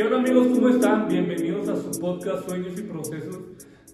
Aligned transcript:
¿Qué 0.00 0.06
onda 0.06 0.16
amigos? 0.16 0.46
¿Cómo 0.54 0.70
están? 0.70 1.08
Bienvenidos 1.08 1.68
a 1.68 1.76
su 1.76 2.00
podcast 2.00 2.48
Sueños 2.48 2.72
y 2.78 2.82
Procesos, 2.84 3.38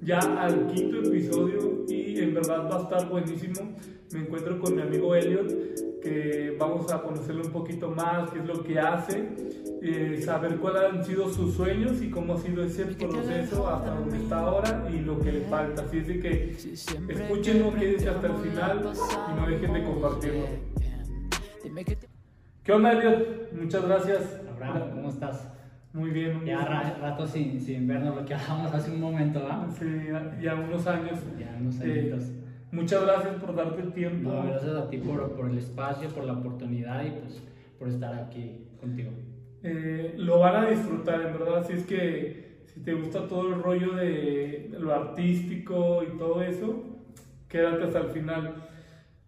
ya 0.00 0.20
al 0.20 0.68
quinto 0.68 0.98
episodio 0.98 1.84
y 1.88 2.20
en 2.20 2.32
verdad 2.32 2.70
va 2.70 2.76
a 2.76 2.82
estar 2.82 3.08
buenísimo. 3.08 3.74
Me 4.12 4.20
encuentro 4.20 4.60
con 4.60 4.76
mi 4.76 4.82
amigo 4.82 5.16
Elliot, 5.16 6.00
que 6.00 6.56
vamos 6.60 6.92
a 6.92 7.02
conocerlo 7.02 7.42
un 7.42 7.50
poquito 7.50 7.90
más, 7.90 8.30
qué 8.30 8.38
es 8.38 8.46
lo 8.46 8.62
que 8.62 8.78
hace, 8.78 9.30
eh, 9.82 10.22
saber 10.24 10.58
cuáles 10.58 10.82
han 10.84 11.04
sido 11.04 11.28
sus 11.28 11.54
sueños 11.54 12.00
y 12.00 12.08
cómo 12.08 12.34
ha 12.34 12.38
sido 12.38 12.62
ese 12.62 12.84
proceso 12.84 13.66
hasta 13.66 13.96
donde 13.96 14.18
está 14.18 14.38
ahora 14.38 14.88
y 14.88 15.00
lo 15.00 15.18
que 15.18 15.32
le 15.32 15.40
falta. 15.46 15.82
Así 15.82 15.98
es 15.98 16.06
de 16.06 16.20
que 16.20 16.56
escúchenlo, 17.08 17.74
quédense 17.74 18.10
hasta 18.10 18.28
el 18.28 18.36
final 18.48 18.92
y 18.92 19.40
no 19.40 19.46
dejen 19.48 19.72
de 19.72 19.82
compartirlo. 19.82 20.46
¿Qué 22.62 22.72
onda 22.72 22.92
Elliot? 22.92 23.52
Muchas 23.54 23.84
gracias. 23.84 24.40
Abraham, 24.54 24.90
¿cómo 24.92 25.08
estás? 25.08 25.55
Muy 25.96 26.10
bien. 26.10 26.44
Ya 26.44 26.62
ra- 26.64 26.98
rato 27.00 27.26
sin, 27.26 27.58
sin 27.60 27.86
vernos, 27.88 28.14
lo 28.16 28.24
que 28.26 28.34
hablamos 28.34 28.72
hace 28.74 28.90
un 28.92 29.00
momento, 29.00 29.40
¿verdad? 29.40 29.66
Sí, 29.78 29.86
ya, 30.12 30.38
ya 30.40 30.54
unos 30.54 30.86
años. 30.86 31.18
Ya 31.38 31.56
unos 31.58 31.80
Eh, 31.80 31.84
añitos. 32.12 32.30
muchas 32.70 33.02
gracias 33.02 33.34
por 33.36 33.54
darte 33.56 33.80
el 33.80 33.92
tiempo. 33.92 34.30
No, 34.30 34.42
gracias 34.46 34.74
a 34.76 34.90
ti 34.90 34.98
por, 34.98 35.32
por 35.32 35.48
el 35.50 35.56
espacio, 35.58 36.08
por 36.10 36.24
la 36.24 36.34
oportunidad 36.34 37.02
y 37.04 37.10
pues 37.12 37.42
por 37.78 37.88
estar 37.88 38.14
aquí 38.14 38.66
contigo. 38.78 39.10
Eh, 39.62 40.14
lo 40.18 40.38
van 40.38 40.64
a 40.66 40.68
disfrutar, 40.70 41.20
en 41.22 41.32
verdad. 41.32 41.66
Si 41.66 41.72
es 41.72 41.84
que 41.86 42.60
si 42.66 42.80
te 42.80 42.92
gusta 42.92 43.26
todo 43.26 43.54
el 43.54 43.62
rollo 43.62 43.92
de 43.94 44.70
lo 44.78 44.92
artístico 44.94 46.02
y 46.02 46.18
todo 46.18 46.42
eso, 46.42 46.84
quédate 47.48 47.84
hasta 47.84 48.00
el 48.00 48.08
final. 48.08 48.54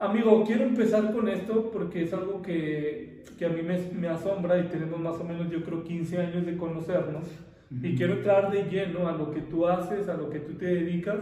Amigo, 0.00 0.44
quiero 0.46 0.62
empezar 0.62 1.12
con 1.12 1.28
esto 1.28 1.70
porque 1.72 2.02
es 2.02 2.12
algo 2.12 2.40
que, 2.40 3.24
que 3.36 3.46
a 3.46 3.48
mí 3.48 3.62
me, 3.62 3.78
me 3.98 4.06
asombra 4.06 4.56
y 4.60 4.68
tenemos 4.68 5.00
más 5.00 5.16
o 5.16 5.24
menos, 5.24 5.50
yo 5.50 5.64
creo, 5.64 5.82
15 5.82 6.18
años 6.18 6.46
de 6.46 6.56
conocernos. 6.56 7.26
Y 7.70 7.96
quiero 7.96 8.14
entrar 8.14 8.50
de 8.52 8.62
lleno 8.70 9.08
a 9.08 9.12
lo 9.12 9.32
que 9.32 9.40
tú 9.40 9.66
haces, 9.66 10.08
a 10.08 10.16
lo 10.16 10.30
que 10.30 10.38
tú 10.38 10.54
te 10.54 10.66
dedicas. 10.66 11.18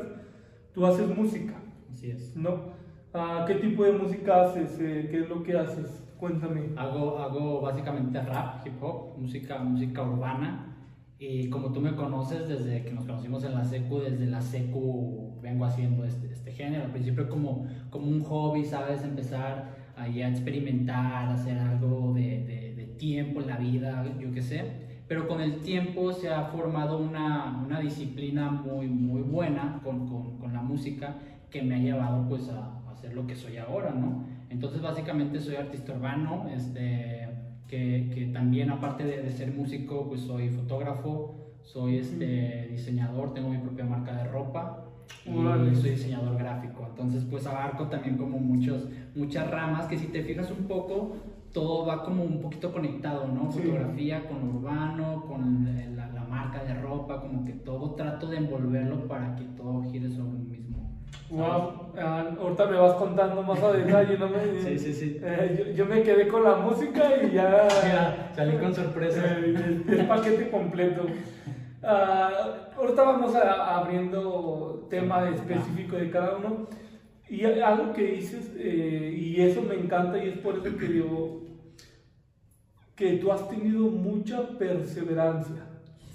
Tú 0.74 0.84
haces 0.84 1.08
música, 1.08 1.54
Así 1.90 2.10
es. 2.10 2.36
¿no? 2.36 2.74
Ah, 3.14 3.46
¿Qué 3.48 3.54
tipo 3.54 3.82
de 3.82 3.92
música 3.92 4.42
haces? 4.42 4.78
Eh, 4.78 5.08
¿Qué 5.10 5.20
es 5.20 5.28
lo 5.30 5.42
que 5.42 5.56
haces? 5.56 6.04
Cuéntame. 6.18 6.72
Hago, 6.76 7.18
hago 7.18 7.62
básicamente 7.62 8.20
rap, 8.20 8.66
hip 8.66 8.74
hop, 8.82 9.16
música, 9.18 9.58
música 9.58 10.02
urbana. 10.02 10.76
Y 11.18 11.48
como 11.48 11.72
tú 11.72 11.80
me 11.80 11.96
conoces 11.96 12.46
desde 12.46 12.82
que 12.82 12.92
nos 12.92 13.06
conocimos 13.06 13.42
en 13.44 13.54
la 13.54 13.64
secu, 13.64 14.00
desde 14.00 14.26
la 14.26 14.42
secu 14.42 15.25
vengo 15.46 15.64
haciendo 15.64 16.04
este, 16.04 16.32
este 16.32 16.50
género. 16.52 16.84
Al 16.84 16.90
principio 16.90 17.28
como, 17.28 17.66
como 17.90 18.06
un 18.08 18.22
hobby, 18.24 18.64
¿sabes? 18.64 19.02
Empezar 19.02 19.76
ahí 19.96 20.20
a 20.20 20.28
experimentar, 20.28 21.30
hacer 21.30 21.56
algo 21.58 22.12
de, 22.14 22.44
de, 22.44 22.74
de 22.74 22.86
tiempo 22.98 23.40
en 23.40 23.46
la 23.46 23.56
vida, 23.56 24.04
yo 24.18 24.32
qué 24.32 24.42
sé. 24.42 24.64
Pero 25.08 25.28
con 25.28 25.40
el 25.40 25.60
tiempo 25.60 26.12
se 26.12 26.28
ha 26.30 26.42
formado 26.46 26.98
una, 26.98 27.62
una 27.64 27.80
disciplina 27.80 28.50
muy, 28.50 28.88
muy 28.88 29.22
buena 29.22 29.80
con, 29.84 30.08
con, 30.08 30.36
con 30.38 30.52
la 30.52 30.62
música 30.62 31.14
que 31.48 31.62
me 31.62 31.76
ha 31.76 31.78
llevado 31.78 32.28
pues 32.28 32.48
a, 32.48 32.90
a 32.90 32.94
ser 32.96 33.14
lo 33.14 33.24
que 33.28 33.36
soy 33.36 33.56
ahora, 33.56 33.92
¿no? 33.92 34.24
Entonces 34.50 34.82
básicamente 34.82 35.38
soy 35.38 35.54
artista 35.54 35.92
urbano, 35.92 36.48
este, 36.52 37.28
que, 37.68 38.10
que 38.12 38.26
también 38.32 38.70
aparte 38.70 39.04
de, 39.04 39.22
de 39.22 39.30
ser 39.30 39.52
músico, 39.52 40.08
pues 40.08 40.22
soy 40.22 40.48
fotógrafo, 40.48 41.54
soy 41.62 41.98
este, 41.98 42.66
diseñador, 42.68 43.32
tengo 43.32 43.48
mi 43.48 43.58
propia 43.58 43.84
marca 43.84 44.12
de 44.12 44.24
ropa 44.24 44.86
y 45.24 45.36
Órale. 45.44 45.74
soy 45.74 45.90
diseñador 45.90 46.36
gráfico. 46.38 46.86
Entonces 46.88 47.24
pues 47.30 47.46
abarco 47.46 47.86
también 47.88 48.16
como 48.16 48.38
muchos, 48.38 48.88
muchas 49.14 49.50
ramas 49.50 49.86
que 49.86 49.98
si 49.98 50.06
te 50.08 50.22
fijas 50.22 50.50
un 50.50 50.66
poco, 50.66 51.16
todo 51.52 51.86
va 51.86 52.02
como 52.04 52.22
un 52.22 52.40
poquito 52.40 52.72
conectado, 52.72 53.26
¿no? 53.28 53.50
Sí. 53.50 53.60
Fotografía 53.62 54.26
con 54.28 54.42
urbano, 54.56 55.24
con 55.26 55.64
la, 55.96 56.08
la 56.08 56.24
marca 56.24 56.62
de 56.64 56.74
ropa, 56.74 57.20
como 57.20 57.44
que 57.44 57.52
todo 57.52 57.92
trato 57.94 58.26
de 58.28 58.36
envolverlo 58.38 59.06
para 59.08 59.34
que 59.36 59.44
todo 59.56 59.82
gire 59.90 60.08
sobre 60.10 60.28
un 60.28 60.50
mismo. 60.50 60.66
Wow, 61.30 61.92
ah, 61.98 62.30
ahorita 62.38 62.66
me 62.66 62.76
vas 62.76 62.92
contando 62.94 63.42
más 63.42 63.60
a 63.62 63.72
detalle, 63.72 64.16
¿no? 64.18 64.28
Me- 64.30 64.60
Sí, 64.62 64.78
sí, 64.78 64.92
sí. 64.92 65.18
Eh, 65.22 65.64
yo, 65.70 65.72
yo 65.74 65.86
me 65.86 66.02
quedé 66.02 66.28
con 66.28 66.44
la 66.44 66.56
música 66.56 67.02
y 67.22 67.32
ya. 67.34 67.66
Ya, 67.82 68.32
salí 68.36 68.56
con 68.58 68.74
sorpresa. 68.74 69.20
Eh, 69.24 69.54
el, 69.88 69.94
el 69.98 70.06
paquete 70.06 70.50
completo. 70.50 71.02
Ah, 71.82 72.70
ahorita 72.76 73.02
vamos 73.02 73.34
a, 73.34 73.78
abriendo 73.78 74.86
tema 74.90 75.28
específico 75.30 75.96
de 75.96 76.10
cada 76.10 76.36
uno. 76.36 76.68
Y 77.28 77.44
algo 77.44 77.92
que 77.92 78.04
dices, 78.12 78.52
eh, 78.56 79.14
y 79.16 79.40
eso 79.40 79.62
me 79.62 79.74
encanta, 79.74 80.22
y 80.22 80.28
es 80.28 80.38
por 80.38 80.58
eso 80.58 80.76
que 80.76 80.86
digo 80.86 81.42
que 82.94 83.18
tú 83.18 83.30
has 83.30 83.48
tenido 83.48 83.82
mucha 83.90 84.48
perseverancia, 84.58 85.66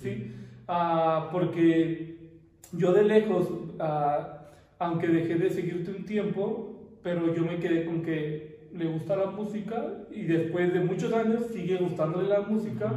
¿sí? 0.02 0.34
Ah, 0.68 1.30
porque 1.32 2.40
yo 2.72 2.94
de 2.94 3.04
lejos, 3.04 3.50
ah, 3.80 4.46
aunque 4.80 5.08
dejé 5.08 5.36
de 5.36 5.50
seguirte 5.50 5.92
un 5.92 6.06
tiempo, 6.06 6.98
pero 7.04 7.34
yo 7.36 7.44
me 7.44 7.60
quedé 7.60 7.86
con 7.86 8.02
que 8.02 8.70
le 8.74 8.86
gusta 8.86 9.16
la 9.16 9.28
música 9.28 9.86
y 10.12 10.24
después 10.24 10.74
de 10.74 10.80
muchos 10.80 11.14
años 11.14 11.48
sigue 11.54 11.78
gustándole 11.78 12.30
la 12.30 12.42
música, 12.42 12.92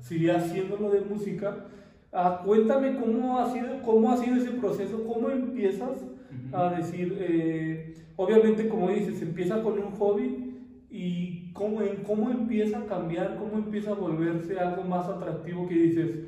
sigue 0.00 0.30
haciéndolo 0.30 0.90
de 0.90 1.00
música. 1.00 1.66
Ah, 2.18 2.40
cuéntame 2.42 2.96
cómo 2.96 3.38
ha, 3.38 3.52
sido, 3.52 3.82
cómo 3.82 4.10
ha 4.10 4.16
sido 4.16 4.36
ese 4.36 4.52
proceso, 4.52 5.04
cómo 5.06 5.28
empiezas 5.28 6.02
a 6.50 6.70
decir, 6.70 7.14
eh, 7.20 7.94
obviamente 8.16 8.68
como 8.68 8.88
dices, 8.88 9.20
empieza 9.20 9.62
con 9.62 9.74
un 9.74 9.90
hobby 9.96 10.56
y 10.88 11.52
cómo, 11.52 11.80
cómo 12.06 12.30
empieza 12.30 12.78
a 12.78 12.86
cambiar, 12.86 13.36
cómo 13.36 13.58
empieza 13.58 13.90
a 13.90 13.96
volverse 13.96 14.58
algo 14.58 14.82
más 14.84 15.06
atractivo 15.10 15.68
que 15.68 15.74
dices, 15.74 16.20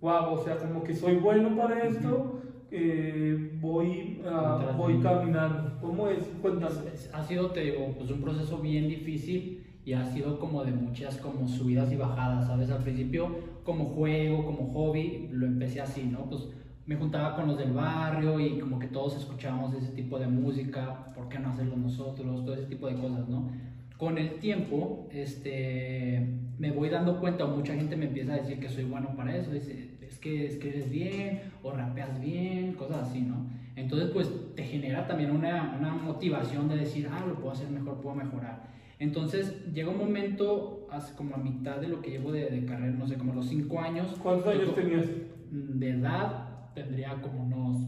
wow, 0.00 0.32
o 0.32 0.38
sea, 0.42 0.56
como 0.56 0.82
que 0.82 0.96
soy 0.96 1.14
bueno 1.14 1.56
para 1.56 1.84
esto, 1.84 2.40
eh, 2.72 3.56
voy, 3.60 4.18
Tras 4.24 4.76
voy 4.76 4.98
caminando. 4.98 5.78
¿Cómo 5.80 6.08
es? 6.08 6.24
Cuéntame. 6.42 6.74
Ha 7.12 7.22
sido, 7.22 7.52
te 7.52 7.60
digo, 7.60 7.94
pues 7.96 8.10
un 8.10 8.20
proceso 8.20 8.58
bien 8.58 8.88
difícil 8.88 9.65
y 9.86 9.92
ha 9.92 10.04
sido 10.04 10.40
como 10.40 10.64
de 10.64 10.72
muchas 10.72 11.16
como 11.18 11.46
subidas 11.46 11.92
y 11.92 11.96
bajadas, 11.96 12.48
¿sabes? 12.48 12.70
Al 12.70 12.82
principio 12.82 13.30
como 13.62 13.84
juego, 13.84 14.44
como 14.44 14.72
hobby, 14.72 15.28
lo 15.30 15.46
empecé 15.46 15.80
así, 15.80 16.02
¿no? 16.02 16.28
Pues 16.28 16.48
me 16.86 16.96
juntaba 16.96 17.36
con 17.36 17.46
los 17.46 17.56
del 17.56 17.72
barrio 17.72 18.40
y 18.40 18.58
como 18.58 18.80
que 18.80 18.88
todos 18.88 19.16
escuchábamos 19.16 19.74
ese 19.74 19.92
tipo 19.92 20.18
de 20.18 20.26
música, 20.26 21.12
¿por 21.14 21.28
qué 21.28 21.38
no 21.38 21.50
hacerlo 21.50 21.76
nosotros? 21.76 22.44
Todo 22.44 22.54
ese 22.54 22.66
tipo 22.66 22.88
de 22.88 22.96
cosas, 22.96 23.28
¿no? 23.28 23.48
Con 23.96 24.18
el 24.18 24.40
tiempo, 24.40 25.06
este, 25.12 26.34
me 26.58 26.72
voy 26.72 26.88
dando 26.88 27.20
cuenta, 27.20 27.44
o 27.44 27.56
mucha 27.56 27.74
gente 27.74 27.96
me 27.96 28.06
empieza 28.06 28.34
a 28.34 28.38
decir 28.38 28.58
que 28.58 28.68
soy 28.68 28.84
bueno 28.84 29.14
para 29.16 29.36
eso, 29.36 29.52
dice, 29.52 29.98
es 30.02 30.18
que 30.18 30.46
escribes 30.46 30.90
bien, 30.90 31.42
o 31.62 31.70
rapeas 31.70 32.20
bien, 32.20 32.72
cosas 32.74 33.08
así, 33.08 33.20
¿no? 33.20 33.46
Entonces, 33.76 34.10
pues 34.10 34.28
te 34.56 34.64
genera 34.64 35.06
también 35.06 35.30
una, 35.30 35.76
una 35.78 35.94
motivación 35.94 36.68
de 36.68 36.76
decir, 36.76 37.08
ah, 37.08 37.24
lo 37.24 37.36
puedo 37.36 37.52
hacer 37.52 37.70
mejor, 37.70 38.00
puedo 38.00 38.16
mejorar. 38.16 38.74
Entonces, 38.98 39.54
llega 39.74 39.90
un 39.90 39.98
momento, 39.98 40.86
hace 40.90 41.14
como 41.14 41.34
a 41.34 41.38
mitad 41.38 41.76
de 41.80 41.88
lo 41.88 42.00
que 42.00 42.10
llevo 42.10 42.32
de, 42.32 42.46
de 42.50 42.64
carrera, 42.64 42.92
no 42.96 43.06
sé, 43.06 43.16
como 43.16 43.34
los 43.34 43.46
cinco 43.46 43.78
años. 43.80 44.16
¿Cuántos 44.22 44.54
años 44.54 44.74
tenías? 44.74 45.04
De 45.50 45.90
edad, 45.90 46.72
tendría 46.74 47.20
como 47.20 47.44
unos 47.44 47.82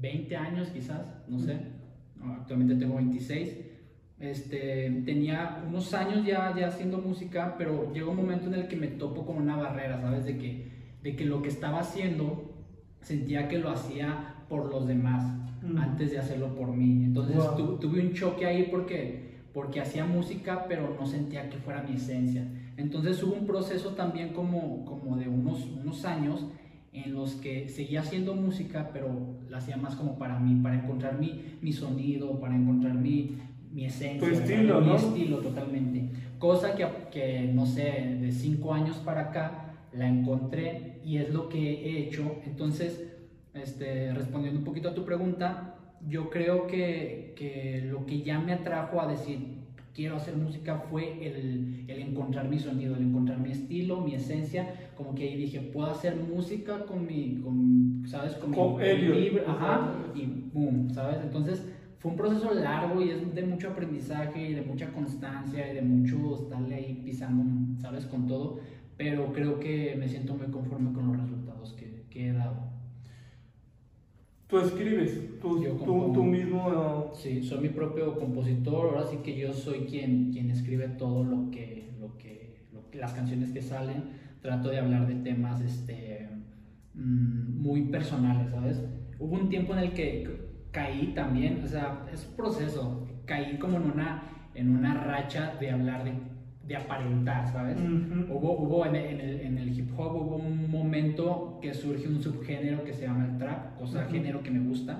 20 0.00 0.36
años 0.36 0.68
quizás, 0.68 1.02
no 1.28 1.38
sé. 1.38 1.56
Actualmente 2.22 2.76
tengo 2.76 2.96
26. 2.96 3.56
Este, 4.20 5.02
tenía 5.04 5.64
unos 5.66 5.92
años 5.94 6.24
ya, 6.24 6.54
ya 6.56 6.68
haciendo 6.68 6.98
música, 6.98 7.56
pero 7.58 7.92
llegó 7.92 8.12
un 8.12 8.18
momento 8.18 8.46
en 8.46 8.54
el 8.54 8.68
que 8.68 8.76
me 8.76 8.86
topo 8.86 9.26
con 9.26 9.36
una 9.38 9.56
barrera, 9.56 10.00
¿sabes? 10.00 10.24
De 10.24 10.38
que, 10.38 10.70
de 11.02 11.16
que 11.16 11.24
lo 11.24 11.42
que 11.42 11.48
estaba 11.48 11.80
haciendo 11.80 12.54
sentía 13.00 13.48
que 13.48 13.58
lo 13.58 13.70
hacía 13.70 14.36
por 14.48 14.70
los 14.70 14.86
demás 14.86 15.38
Mm. 15.64 15.78
antes 15.78 16.10
de 16.10 16.18
hacerlo 16.18 16.54
por 16.56 16.68
mí. 16.76 17.04
Entonces 17.04 17.36
Wow. 17.36 17.56
tu- 17.56 17.76
tuve 17.78 18.00
un 18.00 18.12
choque 18.14 18.46
ahí 18.46 18.66
porque, 18.68 19.31
porque 19.52 19.80
hacía 19.80 20.04
música, 20.04 20.66
pero 20.68 20.96
no 20.98 21.06
sentía 21.06 21.48
que 21.50 21.58
fuera 21.58 21.82
mi 21.82 21.96
esencia. 21.96 22.46
Entonces 22.76 23.22
hubo 23.22 23.34
un 23.34 23.46
proceso 23.46 23.90
también 23.90 24.30
como, 24.30 24.84
como 24.84 25.16
de 25.16 25.28
unos, 25.28 25.66
unos 25.66 26.04
años 26.04 26.46
en 26.92 27.14
los 27.14 27.34
que 27.34 27.68
seguía 27.68 28.00
haciendo 28.00 28.34
música, 28.34 28.90
pero 28.92 29.36
la 29.48 29.58
hacía 29.58 29.76
más 29.76 29.94
como 29.94 30.18
para 30.18 30.38
mí, 30.38 30.60
para 30.62 30.76
encontrar 30.76 31.18
mi, 31.18 31.56
mi 31.60 31.72
sonido, 31.72 32.38
para 32.40 32.54
encontrar 32.54 32.94
mi, 32.94 33.36
mi 33.72 33.86
esencia. 33.86 34.28
Tu 34.28 34.34
estilo, 34.34 34.80
mi 34.80 34.86
¿no? 34.88 34.96
estilo 34.96 35.38
totalmente. 35.38 36.10
Cosa 36.38 36.74
que, 36.74 36.86
que, 37.10 37.50
no 37.52 37.66
sé, 37.66 38.18
de 38.20 38.32
cinco 38.32 38.74
años 38.74 38.96
para 38.98 39.22
acá 39.22 39.74
la 39.92 40.08
encontré 40.08 41.00
y 41.04 41.18
es 41.18 41.32
lo 41.32 41.48
que 41.48 41.58
he 41.58 42.08
hecho. 42.08 42.36
Entonces, 42.46 43.02
este, 43.54 44.12
respondiendo 44.14 44.58
un 44.58 44.64
poquito 44.64 44.88
a 44.88 44.94
tu 44.94 45.04
pregunta, 45.04 45.71
yo 46.08 46.30
creo 46.30 46.66
que, 46.66 47.32
que 47.34 47.80
lo 47.82 48.06
que 48.06 48.22
ya 48.22 48.38
me 48.38 48.52
atrajo 48.52 49.00
a 49.00 49.06
decir 49.06 49.48
quiero 49.92 50.16
hacer 50.16 50.36
música 50.36 50.76
fue 50.76 51.16
el, 51.20 51.84
el 51.86 52.00
encontrar 52.00 52.48
mi 52.48 52.58
sonido, 52.58 52.94
el 52.94 53.02
encontrar 53.02 53.38
mi 53.40 53.50
estilo, 53.50 54.00
mi 54.00 54.14
esencia, 54.14 54.66
como 54.94 55.14
que 55.14 55.24
ahí 55.24 55.36
dije, 55.36 55.60
puedo 55.60 55.90
hacer 55.90 56.16
música 56.16 56.84
con 56.86 57.04
mi, 57.06 57.34
con, 57.36 58.02
¿sabes? 58.06 58.36
Con, 58.36 58.50
mi- 58.50 58.74
Con 58.86 59.00
mi 59.00 59.08
libre, 59.08 59.42
ajá, 59.46 59.90
y 60.12 60.26
boom, 60.26 60.88
¿sabes? 60.90 61.20
Entonces 61.20 61.64
fue 61.98 62.10
un 62.10 62.16
proceso 62.16 62.50
largo 62.50 63.00
y 63.02 63.10
es 63.10 63.34
de 63.34 63.42
mucho 63.42 63.68
aprendizaje 63.68 64.48
y 64.48 64.54
de 64.54 64.62
mucha 64.62 64.90
constancia 64.92 65.68
y 65.68 65.72
de 65.72 65.82
mucho 65.82 66.34
estarle 66.34 66.74
ahí 66.74 66.94
pisando, 66.94 67.44
¿sabes? 67.80 68.06
Con 68.06 68.26
todo. 68.26 68.56
pero 68.96 69.32
creo 69.32 69.58
que 69.58 69.94
me 69.96 70.08
siento 70.08 70.34
muy 70.34 70.48
conforme 70.50 70.92
con 70.92 71.06
los 71.06 71.16
resultados 71.16 71.72
que, 71.74 72.06
que 72.10 72.28
he 72.28 72.32
dado. 72.32 72.71
Tú 74.52 74.58
escribes, 74.58 75.18
tú, 75.40 75.62
Yo 75.62 75.70
tú, 75.76 76.12
tú 76.12 76.22
mismo. 76.24 77.10
Sí, 77.14 77.42
soy 77.42 77.60
mi 77.60 77.68
propio 77.70 78.18
compositor, 78.18 78.90
ahora 78.90 79.06
sí 79.06 79.16
que 79.24 79.34
yo 79.34 79.50
soy 79.50 79.86
quien, 79.86 80.30
quien 80.30 80.50
escribe 80.50 80.88
todo 80.88 81.24
lo 81.24 81.50
que, 81.50 81.94
lo 81.98 82.18
que, 82.18 82.66
lo 82.70 82.90
que- 82.90 82.98
las 82.98 83.14
canciones 83.14 83.50
que 83.50 83.62
salen, 83.62 84.10
trato 84.42 84.68
de 84.68 84.78
hablar 84.78 85.06
de 85.06 85.14
temas 85.14 85.62
este, 85.62 86.28
mm, 86.92 87.62
muy 87.62 87.84
personales, 87.84 88.50
¿sabes? 88.50 88.82
Hubo 89.18 89.36
un 89.36 89.48
tiempo 89.48 89.72
en 89.72 89.78
el 89.78 89.94
que 89.94 90.28
caí 90.70 91.14
también, 91.14 91.62
o 91.64 91.66
sea, 91.66 92.04
es 92.12 92.26
un 92.28 92.36
proceso, 92.36 93.06
caí 93.24 93.56
como 93.58 93.78
en 93.78 93.84
una, 93.84 94.22
en 94.54 94.68
una 94.68 94.92
racha 94.92 95.56
de 95.58 95.70
hablar 95.70 96.04
de, 96.04 96.12
de 96.66 96.76
aparentar, 96.76 97.50
¿sabes? 97.50 97.76
Ujú. 97.76 98.32
Hubo, 98.34 98.52
hubo 98.60 98.86
en, 98.86 98.94
el, 98.96 99.06
en 99.06 99.20
el- 99.20 99.40
en 99.40 99.58
el 99.58 99.76
hip 99.78 99.90
hop 99.98 100.14
hubo 100.14 100.36
un 100.36 100.70
momento 100.70 101.58
que 101.60 101.74
surge 101.74 102.06
un 102.08 102.22
subgénero 102.22 102.84
que 102.84 102.92
se 102.92 103.02
llama 103.06 103.26
el 103.26 103.38
trap, 103.38 103.76
cosa 103.78 104.02
Ujú. 104.02 104.10
género 104.12 104.42
que 104.42 104.50
me 104.50 104.60
gusta. 104.68 104.98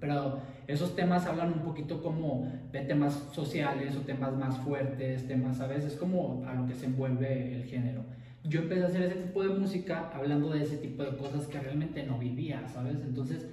Pero 0.00 0.38
esos 0.66 0.96
temas 0.96 1.26
hablan 1.26 1.52
un 1.52 1.58
poquito 1.60 2.02
como 2.02 2.50
de 2.72 2.80
temas 2.80 3.12
sociales 3.32 3.94
o 3.96 4.00
temas 4.00 4.34
más 4.34 4.56
fuertes, 4.58 5.28
temas, 5.28 5.58
¿sabes? 5.58 5.84
Es 5.84 5.94
como 5.96 6.42
a 6.46 6.54
lo 6.54 6.66
que 6.66 6.74
se 6.74 6.86
envuelve 6.86 7.54
el 7.54 7.64
género. 7.64 8.04
Yo 8.42 8.60
empecé 8.60 8.82
a 8.84 8.86
hacer 8.86 9.02
ese 9.02 9.16
tipo 9.16 9.42
de 9.42 9.50
música 9.50 10.10
hablando 10.14 10.48
de 10.48 10.62
ese 10.62 10.78
tipo 10.78 11.02
de 11.04 11.14
cosas 11.18 11.46
que 11.46 11.60
realmente 11.60 12.02
no 12.04 12.18
vivía, 12.18 12.66
¿sabes? 12.72 12.96
Entonces 13.06 13.46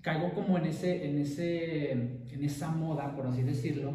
caigo 0.00 0.32
como 0.34 0.58
en, 0.58 0.66
ese, 0.66 1.08
en, 1.08 1.18
ese, 1.18 1.92
en 1.92 2.44
esa 2.44 2.70
moda, 2.72 3.14
por 3.14 3.26
así 3.28 3.42
decirlo, 3.42 3.92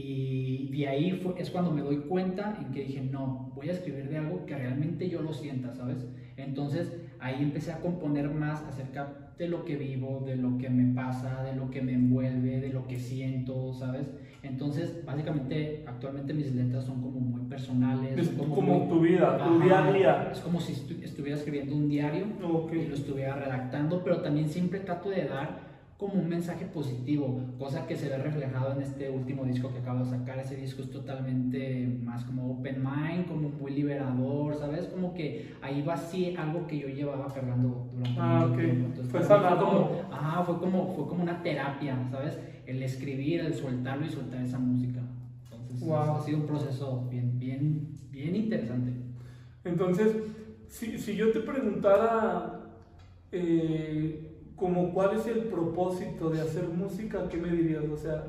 y 0.00 0.68
de 0.76 0.88
ahí 0.88 1.12
fue- 1.22 1.32
es 1.38 1.50
cuando 1.50 1.70
me 1.70 1.80
doy 1.80 1.96
cuenta 2.00 2.58
en 2.60 2.70
que 2.70 2.82
dije, 2.84 3.00
no, 3.00 3.50
voy 3.54 3.70
a 3.70 3.72
escribir 3.72 4.10
de 4.10 4.18
algo 4.18 4.44
que 4.44 4.54
realmente 4.54 5.08
yo 5.08 5.22
lo 5.22 5.32
sienta, 5.32 5.72
¿sabes? 5.74 6.06
Entonces 6.36 6.92
ahí 7.18 7.36
empecé 7.40 7.72
a 7.72 7.78
componer 7.80 8.28
más 8.30 8.62
acerca 8.64 9.32
de 9.38 9.48
lo 9.48 9.64
que 9.64 9.76
vivo, 9.76 10.22
de 10.26 10.36
lo 10.36 10.58
que 10.58 10.68
me 10.68 10.94
pasa, 10.94 11.42
de 11.44 11.56
lo 11.56 11.70
que 11.70 11.80
me 11.80 11.94
envuelve, 11.94 12.60
de 12.60 12.68
lo 12.68 12.86
que 12.86 12.98
siento, 12.98 13.72
¿sabes? 13.72 14.06
Entonces, 14.42 15.02
básicamente, 15.04 15.82
actualmente 15.86 16.34
mis 16.34 16.54
letras 16.54 16.84
son 16.84 17.00
como 17.00 17.18
muy 17.20 17.40
personales. 17.48 18.18
Es 18.18 18.26
son 18.36 18.48
como 18.50 18.78
muy- 18.80 18.88
tu 18.88 19.00
vida, 19.00 19.38
tu 19.38 19.44
Ajá, 19.44 19.64
día 19.64 19.84
a 19.86 19.92
día. 19.92 20.28
Es 20.30 20.40
como 20.40 20.60
si 20.60 20.74
estu- 20.74 21.02
estuviera 21.02 21.38
escribiendo 21.38 21.74
un 21.74 21.88
diario 21.88 22.26
Ok. 22.44 22.72
y 22.74 22.86
lo 22.86 22.94
estuviera 22.94 23.34
redactando, 23.34 24.02
pero 24.04 24.20
también 24.20 24.48
siempre 24.50 24.80
trato 24.80 25.08
de 25.10 25.24
dar 25.24 25.65
como 25.98 26.14
un 26.14 26.28
mensaje 26.28 26.66
positivo, 26.66 27.40
cosa 27.58 27.86
que 27.86 27.96
se 27.96 28.08
ve 28.10 28.18
reflejado 28.18 28.72
en 28.72 28.82
este 28.82 29.08
último 29.08 29.44
disco 29.46 29.72
que 29.72 29.78
acabo 29.78 30.00
de 30.00 30.10
sacar. 30.10 30.38
Ese 30.38 30.56
disco 30.56 30.82
es 30.82 30.90
totalmente 30.90 31.88
más 32.04 32.22
como 32.24 32.50
open 32.52 32.82
mind, 32.84 33.26
como 33.26 33.48
muy 33.48 33.72
liberador, 33.72 34.54
¿sabes? 34.58 34.86
Como 34.88 35.14
que 35.14 35.54
ahí 35.62 35.80
va 35.82 35.94
así 35.94 36.36
algo 36.36 36.66
que 36.66 36.78
yo 36.78 36.88
llevaba 36.88 37.32
cargando 37.32 37.88
durante 37.94 38.20
Ah, 38.20 38.40
mucho 38.42 38.52
ok. 38.52 38.58
tiempo. 38.58 38.84
Entonces, 38.86 39.10
Fue 39.10 39.20
mí 39.20 39.26
sanador. 39.26 39.64
como, 39.68 40.02
ajá, 40.12 40.42
fue 40.44 40.58
como, 40.58 40.94
fue 40.94 41.06
como 41.08 41.22
una 41.22 41.42
terapia, 41.42 41.96
¿sabes? 42.10 42.38
El 42.66 42.82
escribir, 42.82 43.40
el 43.40 43.54
soltarlo 43.54 44.04
y 44.04 44.10
soltar 44.10 44.42
esa 44.42 44.58
música. 44.58 45.00
Entonces, 45.44 45.80
Wow. 45.88 45.96
ha 46.16 46.20
sido 46.20 46.38
un 46.40 46.46
proceso 46.46 47.06
bien, 47.10 47.38
bien, 47.38 47.88
bien 48.10 48.36
interesante. 48.36 48.92
Entonces, 49.64 50.14
si, 50.68 50.98
si 50.98 51.16
yo 51.16 51.32
te 51.32 51.40
preguntara 51.40 52.60
eh, 53.32 54.25
como 54.56 54.92
cuál 54.92 55.16
es 55.16 55.26
el 55.26 55.44
propósito 55.44 56.30
de 56.30 56.40
hacer 56.40 56.68
música, 56.68 57.28
¿qué 57.28 57.36
me 57.36 57.50
dirías? 57.50 57.84
O 57.84 57.96
sea, 57.96 58.24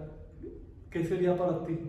¿qué 0.92 1.04
sería 1.04 1.38
para 1.38 1.66
ti? 1.66 1.80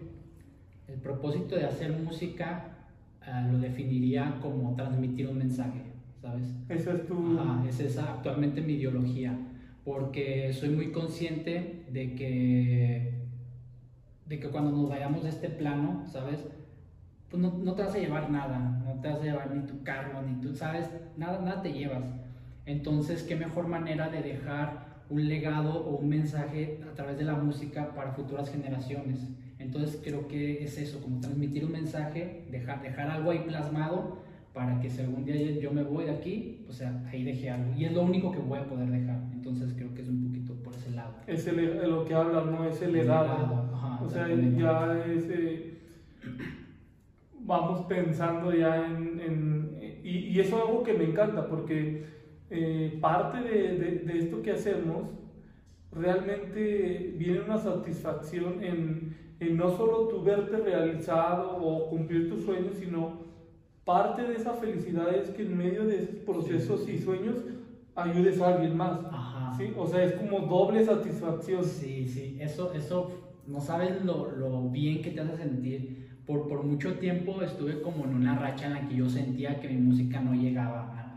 El 0.86 1.00
propósito 1.00 1.56
de 1.56 1.66
hacer 1.66 1.92
música 1.92 2.78
ah, 3.20 3.46
lo 3.50 3.58
definiría 3.58 4.38
como 4.40 4.74
transmitir 4.76 5.28
un 5.28 5.38
mensaje, 5.38 5.82
¿sabes? 6.22 6.54
Esa 6.68 6.92
es 6.92 7.06
tu... 7.06 7.38
Ajá, 7.38 7.64
es 7.68 7.80
esa 7.80 8.14
actualmente 8.14 8.60
mi 8.60 8.74
ideología, 8.74 9.36
porque 9.84 10.52
soy 10.52 10.70
muy 10.70 10.92
consciente 10.92 11.84
de 11.90 12.14
que, 12.14 13.14
de 14.26 14.38
que 14.38 14.48
cuando 14.48 14.70
nos 14.70 14.88
vayamos 14.88 15.24
de 15.24 15.30
este 15.30 15.48
plano, 15.48 16.04
¿sabes? 16.06 16.46
Pues 17.28 17.42
no, 17.42 17.58
no 17.58 17.74
te 17.74 17.82
vas 17.82 17.94
a 17.94 17.98
llevar 17.98 18.30
nada, 18.30 18.82
no 18.86 19.00
te 19.00 19.08
vas 19.08 19.20
a 19.20 19.24
llevar 19.24 19.54
ni 19.54 19.66
tu 19.66 19.82
carro, 19.82 20.22
ni 20.22 20.40
tú, 20.40 20.54
¿sabes? 20.54 20.88
Nada, 21.16 21.40
nada 21.40 21.60
te 21.60 21.72
llevas. 21.72 22.04
Entonces, 22.68 23.22
¿qué 23.22 23.34
mejor 23.34 23.66
manera 23.66 24.10
de 24.10 24.20
dejar 24.22 24.98
un 25.08 25.26
legado 25.26 25.86
o 25.86 25.96
un 25.96 26.10
mensaje 26.10 26.78
a 26.86 26.94
través 26.94 27.16
de 27.16 27.24
la 27.24 27.34
música 27.34 27.94
para 27.94 28.12
futuras 28.12 28.50
generaciones? 28.50 29.26
Entonces, 29.58 29.98
creo 30.04 30.28
que 30.28 30.62
es 30.62 30.76
eso, 30.76 31.00
como 31.00 31.18
transmitir 31.18 31.64
un 31.64 31.72
mensaje, 31.72 32.44
dejar, 32.50 32.82
dejar 32.82 33.10
algo 33.10 33.30
ahí 33.30 33.38
plasmado 33.46 34.18
para 34.52 34.78
que 34.80 34.90
si 34.90 35.00
algún 35.00 35.24
día 35.24 35.34
yo 35.58 35.72
me 35.72 35.82
voy 35.82 36.04
de 36.04 36.10
aquí, 36.10 36.66
o 36.68 36.72
sea, 36.74 37.02
ahí 37.10 37.24
dejé 37.24 37.48
algo. 37.48 37.72
Y 37.74 37.86
es 37.86 37.92
lo 37.94 38.02
único 38.02 38.32
que 38.32 38.38
voy 38.38 38.58
a 38.58 38.64
poder 38.68 38.90
dejar. 38.90 39.18
Entonces, 39.32 39.72
creo 39.74 39.94
que 39.94 40.02
es 40.02 40.08
un 40.08 40.26
poquito 40.26 40.52
por 40.62 40.74
ese 40.74 40.90
lado. 40.90 41.14
Es 41.26 41.46
el, 41.46 41.88
lo 41.90 42.04
que 42.04 42.12
hablas, 42.12 42.44
¿no? 42.44 42.68
Es 42.68 42.82
el 42.82 42.92
legado. 42.92 43.70
O 44.04 44.08
sea, 44.10 44.28
ya 44.28 45.04
es... 45.06 45.24
eh, 45.30 45.78
vamos 47.40 47.86
pensando 47.86 48.52
ya 48.52 48.76
en... 48.86 49.20
en- 49.20 49.78
y, 50.04 50.10
y 50.10 50.40
eso 50.40 50.56
es 50.56 50.62
algo 50.68 50.82
que 50.82 50.92
me 50.94 51.04
encanta 51.04 51.48
porque 51.48 52.17
eh, 52.50 52.98
parte 53.00 53.38
de, 53.42 53.78
de- 53.78 53.98
de 54.00 54.18
esto 54.18 54.42
que 54.42 54.52
hacemos 54.52 55.08
realmente 55.92 57.14
viene 57.16 57.40
una 57.40 57.58
satisfacción 57.58 58.62
en, 58.62 59.16
en 59.40 59.56
no 59.56 59.70
solo 59.76 60.08
tu 60.08 60.22
verte 60.22 60.56
realizado 60.58 61.56
o 61.56 61.88
cumplir 61.88 62.28
tus 62.28 62.44
sueños, 62.44 62.74
sino 62.78 63.12
parte 63.84 64.22
de 64.22 64.34
esa 64.34 64.52
felicidad 64.54 65.14
es 65.14 65.30
que 65.30 65.42
en 65.42 65.56
medio 65.56 65.84
de 65.86 65.96
esos 66.02 66.16
procesos 66.26 66.88
y 66.88 66.98
sueños 66.98 67.36
ayudes 67.94 68.40
a 68.40 68.54
alguien 68.54 68.76
más. 68.76 68.98
Ajá. 69.10 69.56
¿sí? 69.56 69.72
O 69.76 69.86
sea, 69.86 70.04
es 70.04 70.12
como 70.12 70.40
doble 70.40 70.84
satisfacción. 70.84 71.64
Sí, 71.64 72.06
sí, 72.06 72.36
eso, 72.40 72.72
eso, 72.74 73.10
no 73.46 73.60
sabes 73.60 74.04
lo, 74.04 74.30
lo 74.30 74.68
bien 74.68 75.02
que 75.02 75.10
te 75.10 75.20
hace 75.20 75.36
sentir. 75.36 76.06
Por, 76.26 76.46
por 76.46 76.62
mucho 76.62 76.98
tiempo 76.98 77.40
estuve 77.42 77.80
como 77.80 78.04
en 78.04 78.14
una 78.14 78.38
racha 78.38 78.66
en 78.66 78.74
la 78.74 78.86
que 78.86 78.96
yo 78.96 79.08
sentía 79.08 79.58
que 79.60 79.68
mi 79.68 79.78
música 79.78 80.20
no 80.20 80.34
llegaba 80.34 80.80
a. 80.82 81.07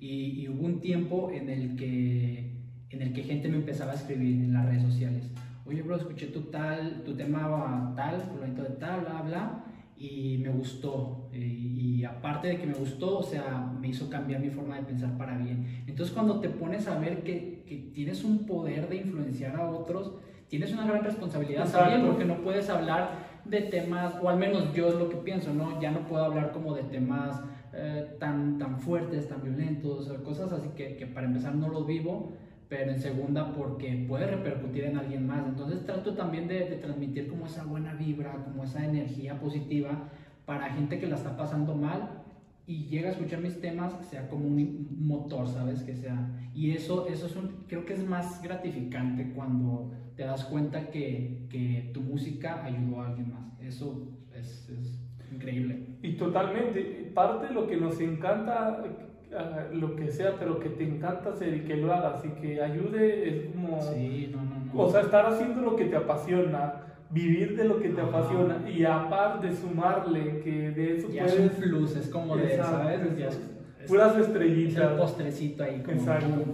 Y, 0.00 0.40
y 0.40 0.48
hubo 0.48 0.64
un 0.64 0.80
tiempo 0.80 1.30
en 1.32 1.48
el, 1.48 1.76
que, 1.76 2.52
en 2.90 3.02
el 3.02 3.12
que 3.12 3.22
gente 3.22 3.48
me 3.48 3.56
empezaba 3.56 3.92
a 3.92 3.94
escribir 3.94 4.44
en 4.44 4.52
las 4.52 4.66
redes 4.66 4.82
sociales. 4.82 5.30
Oye, 5.66 5.82
bro, 5.82 5.96
escuché 5.96 6.26
tu 6.26 6.42
tal, 6.42 7.02
tu 7.04 7.14
tema 7.14 7.92
tal, 7.96 8.22
fulanito 8.22 8.62
de 8.62 8.70
tal, 8.70 9.00
bla, 9.00 9.22
bla, 9.22 9.64
y 9.96 10.38
me 10.38 10.50
gustó. 10.50 11.28
Y, 11.32 11.98
y 11.98 12.04
aparte 12.04 12.48
de 12.48 12.58
que 12.58 12.66
me 12.66 12.74
gustó, 12.74 13.18
o 13.18 13.22
sea, 13.22 13.70
me 13.80 13.88
hizo 13.88 14.08
cambiar 14.08 14.40
mi 14.40 14.50
forma 14.50 14.76
de 14.76 14.82
pensar 14.84 15.18
para 15.18 15.36
bien. 15.36 15.82
Entonces, 15.86 16.14
cuando 16.14 16.40
te 16.40 16.48
pones 16.48 16.86
a 16.86 16.98
ver 16.98 17.22
que, 17.22 17.64
que 17.66 17.90
tienes 17.92 18.24
un 18.24 18.46
poder 18.46 18.88
de 18.88 18.96
influenciar 18.96 19.56
a 19.56 19.68
otros, 19.68 20.12
tienes 20.48 20.72
una 20.72 20.86
gran 20.86 21.04
responsabilidad 21.04 21.70
también, 21.70 22.06
porque 22.06 22.24
no 22.24 22.40
puedes 22.42 22.70
hablar 22.70 23.26
de 23.44 23.62
temas, 23.62 24.14
o 24.22 24.28
al 24.28 24.38
menos 24.38 24.72
yo 24.74 24.88
es 24.88 24.94
lo 24.94 25.08
que 25.08 25.16
pienso, 25.16 25.52
¿no? 25.52 25.80
Ya 25.80 25.90
no 25.90 26.06
puedo 26.06 26.24
hablar 26.24 26.52
como 26.52 26.74
de 26.74 26.84
temas 26.84 27.42
eh, 27.80 28.16
tan, 28.18 28.58
tan 28.58 28.80
fuertes, 28.80 29.28
tan 29.28 29.42
violentos, 29.42 30.08
cosas 30.24 30.50
así 30.52 30.70
que, 30.70 30.96
que 30.96 31.06
para 31.06 31.28
empezar 31.28 31.54
no 31.54 31.68
lo 31.68 31.84
vivo, 31.84 32.32
pero 32.68 32.90
en 32.90 33.00
segunda 33.00 33.54
porque 33.54 34.04
puede 34.08 34.26
repercutir 34.26 34.84
en 34.84 34.98
alguien 34.98 35.26
más. 35.26 35.46
Entonces 35.46 35.86
trato 35.86 36.14
también 36.14 36.48
de, 36.48 36.68
de 36.68 36.76
transmitir 36.76 37.28
como 37.28 37.46
esa 37.46 37.64
buena 37.64 37.94
vibra, 37.94 38.42
como 38.44 38.64
esa 38.64 38.84
energía 38.84 39.38
positiva 39.38 40.10
para 40.44 40.72
gente 40.72 40.98
que 40.98 41.06
la 41.06 41.16
está 41.16 41.36
pasando 41.36 41.74
mal 41.76 42.24
y 42.66 42.86
llega 42.86 43.08
a 43.08 43.12
escuchar 43.12 43.40
mis 43.40 43.60
temas, 43.60 43.94
sea 44.10 44.28
como 44.28 44.46
un 44.46 44.88
motor, 44.98 45.48
¿sabes? 45.48 45.82
Que 45.84 45.94
sea. 45.94 46.28
Y 46.54 46.72
eso, 46.72 47.06
eso 47.06 47.26
es 47.26 47.36
un, 47.36 47.64
creo 47.68 47.86
que 47.86 47.94
es 47.94 48.04
más 48.04 48.42
gratificante 48.42 49.32
cuando 49.34 49.92
te 50.16 50.24
das 50.24 50.44
cuenta 50.44 50.90
que, 50.90 51.46
que 51.48 51.90
tu 51.94 52.02
música 52.02 52.64
ayudó 52.64 53.00
a 53.00 53.06
alguien 53.06 53.32
más. 53.32 53.60
Eso 53.60 54.08
es, 54.34 54.68
es 54.68 55.07
increíble. 55.32 55.78
Y 56.02 56.12
totalmente, 56.12 57.10
parte 57.14 57.48
de 57.48 57.54
lo 57.54 57.66
que 57.66 57.76
nos 57.76 58.00
encanta, 58.00 58.82
eh, 59.30 59.74
lo 59.74 59.94
que 59.96 60.10
sea, 60.10 60.36
pero 60.38 60.58
que 60.60 60.68
te 60.70 60.84
encanta 60.84 61.30
hacer 61.30 61.54
y 61.54 61.60
que 61.60 61.76
lo 61.76 61.92
hagas 61.92 62.24
y 62.24 62.28
que 62.40 62.62
ayude, 62.62 63.28
es 63.28 63.44
como, 63.52 63.80
Sí, 63.82 64.30
no, 64.32 64.42
no, 64.44 64.64
no. 64.74 64.80
o 64.80 64.90
sea, 64.90 65.00
estar 65.02 65.26
haciendo 65.26 65.60
lo 65.62 65.76
que 65.76 65.84
te 65.86 65.96
apasiona, 65.96 66.82
vivir 67.10 67.56
de 67.56 67.64
lo 67.64 67.78
que 67.80 67.88
te 67.88 68.00
Ajá. 68.00 68.10
apasiona 68.10 68.68
y 68.68 68.84
aparte 68.84 69.54
sumarle 69.54 70.40
que 70.44 70.70
de 70.70 70.96
eso 70.96 71.08
ya 71.10 71.24
es 71.24 71.32
un 71.38 71.48
puedes, 71.48 71.52
plus, 71.68 71.96
es 71.96 72.08
como 72.08 72.36
de, 72.36 72.44
Exacto, 72.54 72.76
¿sabes? 72.76 73.18
Ya 73.18 73.28
es- 73.28 73.34
es- 73.36 73.88
puras 73.88 74.12
es 74.12 74.16
el 74.18 74.24
estrellitas. 74.24 74.92
postrecito 75.00 75.62
ahí. 75.64 75.80
Como, 75.82 75.96
Exacto. 75.96 76.44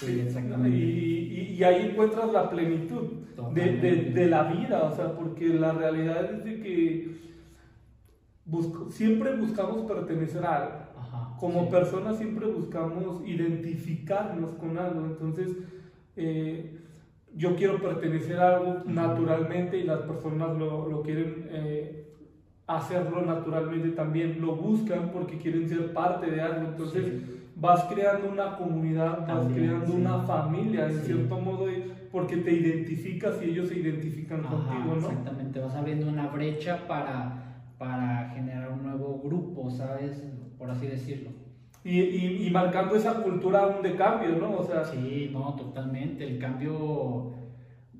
Sí, 0.00 0.20
exactamente. 0.26 0.76
Y, 0.76 0.82
y- 0.82 1.54
y 1.58 1.64
ahí 1.64 1.90
encuentras 1.92 2.32
la 2.32 2.50
plenitud 2.50 3.02
de, 3.54 3.76
de- 3.76 4.10
de 4.12 4.26
la 4.26 4.44
vida, 4.44 4.82
o 4.84 4.90
sea, 4.96 5.12
porque 5.12 5.48
la 5.48 5.72
realidad 5.72 6.32
es 6.32 6.44
de 6.44 6.60
que 6.60 7.08
busco- 8.44 8.90
siempre 8.90 9.36
buscamos 9.36 9.82
pertenecer 9.90 10.44
a 10.44 10.56
algo. 10.56 10.74
Ajá, 10.98 11.36
Como 11.38 11.64
sí. 11.64 11.70
personas 11.70 12.18
siempre 12.18 12.46
buscamos 12.46 13.22
identificarnos 13.26 14.50
con 14.52 14.78
algo, 14.78 15.04
entonces 15.06 15.56
eh, 16.16 16.78
yo 17.34 17.56
quiero 17.56 17.80
pertenecer 17.80 18.38
a 18.38 18.56
algo 18.56 18.82
naturalmente 18.84 19.78
y 19.78 19.84
las 19.84 20.00
personas 20.00 20.56
lo, 20.58 20.88
lo 20.88 21.02
quieren 21.02 21.46
eh, 21.50 22.06
hacerlo 22.66 23.22
naturalmente 23.22 23.90
también, 23.90 24.40
lo 24.40 24.54
buscan 24.56 25.10
porque 25.12 25.38
quieren 25.38 25.68
ser 25.68 25.92
parte 25.92 26.30
de 26.30 26.40
algo, 26.40 26.68
entonces 26.68 27.22
vas 27.54 27.84
creando 27.84 28.28
una 28.28 28.56
comunidad, 28.56 29.26
vas 29.26 29.46
creando 29.52 29.94
una 29.94 30.20
familia 30.20 30.86
en 30.88 31.00
cierto 31.00 31.38
modo 31.38 31.66
porque 32.10 32.36
te 32.36 32.52
identificas 32.52 33.36
y 33.42 33.50
ellos 33.50 33.68
se 33.68 33.78
identifican 33.78 34.42
contigo, 34.42 34.84
¿no? 34.86 34.94
Exactamente, 34.96 35.60
vas 35.60 35.74
abriendo 35.74 36.08
una 36.08 36.28
brecha 36.28 36.86
para, 36.86 37.41
para 37.82 38.30
generar 38.32 38.70
un 38.70 38.84
nuevo 38.84 39.20
grupo, 39.24 39.68
¿sabes? 39.68 40.22
Por 40.56 40.70
así 40.70 40.86
decirlo. 40.86 41.30
Y, 41.82 41.98
y, 41.98 42.46
y, 42.46 42.50
marcando 42.52 42.94
esa 42.94 43.24
cultura 43.24 43.64
aún 43.64 43.82
de 43.82 43.96
cambio, 43.96 44.36
¿no? 44.36 44.58
O 44.58 44.62
sea, 44.62 44.84
sí, 44.84 45.30
no, 45.32 45.56
totalmente. 45.56 46.24
El 46.24 46.38
cambio 46.38 47.32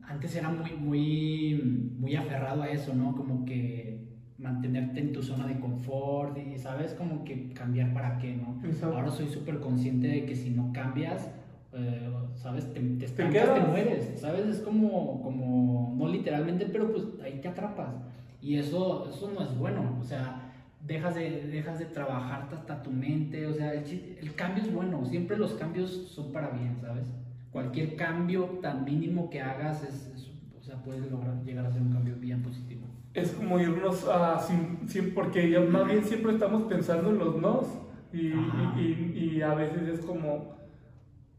antes 0.04 0.36
era 0.36 0.50
muy, 0.50 0.70
muy, 0.74 1.90
muy 1.98 2.14
aferrado 2.14 2.62
a 2.62 2.68
eso, 2.68 2.94
¿no? 2.94 3.16
Como 3.16 3.44
que 3.44 4.06
mantenerte 4.38 5.00
en 5.00 5.12
tu 5.12 5.20
zona 5.20 5.48
de 5.48 5.58
confort 5.58 6.38
y, 6.38 6.56
¿sabes? 6.58 6.94
Como 6.94 7.24
que 7.24 7.52
cambiar 7.52 7.92
para 7.92 8.18
qué, 8.18 8.36
¿no? 8.36 8.60
Ahora 8.86 9.10
soy 9.10 9.26
súper 9.26 9.58
consciente 9.58 10.06
de 10.06 10.26
que 10.26 10.36
si 10.36 10.50
no 10.50 10.72
cambias, 10.72 11.28
eh, 11.72 12.08
¿sabes? 12.36 12.72
Te, 12.72 12.78
te 12.78 13.08
te, 13.08 13.60
mueres, 13.66 14.12
¿sabes? 14.20 14.46
Es 14.46 14.60
como, 14.60 15.20
como, 15.22 15.96
no 15.98 16.06
literalmente, 16.06 16.66
pero 16.66 16.92
pues 16.92 17.04
ahí 17.24 17.40
te 17.40 17.48
atrapas. 17.48 17.96
Y 18.42 18.56
eso, 18.56 19.08
eso 19.08 19.30
no 19.32 19.42
es 19.42 19.56
bueno, 19.56 19.98
o 20.00 20.04
sea, 20.04 20.52
dejas 20.84 21.14
de, 21.14 21.46
dejas 21.46 21.78
de 21.78 21.86
trabajar 21.86 22.48
hasta 22.52 22.82
tu 22.82 22.90
mente, 22.90 23.46
o 23.46 23.54
sea, 23.54 23.72
el, 23.72 24.16
el 24.20 24.34
cambio 24.34 24.64
es 24.64 24.74
bueno, 24.74 25.04
siempre 25.06 25.36
los 25.36 25.52
cambios 25.52 25.90
son 26.12 26.32
para 26.32 26.50
bien, 26.50 26.76
¿sabes? 26.80 27.04
Cualquier 27.52 27.94
cambio 27.94 28.58
tan 28.60 28.84
mínimo 28.84 29.30
que 29.30 29.40
hagas 29.40 29.84
es, 29.84 30.28
o 30.58 30.62
sea, 30.62 30.82
puedes 30.82 31.08
lograr 31.10 31.42
llegar 31.44 31.66
a 31.66 31.70
ser 31.70 31.82
un 31.82 31.92
cambio 31.92 32.16
bien 32.18 32.42
positivo. 32.42 32.86
Es 33.14 33.30
como 33.30 33.60
irnos 33.60 34.08
a, 34.08 34.40
sin, 34.40 34.88
sin, 34.88 35.14
porque 35.14 35.58
más 35.60 35.86
bien 35.86 36.02
siempre 36.02 36.32
estamos 36.32 36.64
pensando 36.64 37.10
en 37.10 37.18
los 37.18 37.36
nos 37.40 37.66
y, 38.12 38.28
y, 38.28 39.34
y 39.36 39.42
a 39.42 39.54
veces 39.54 39.86
es 39.86 40.00
como 40.00 40.52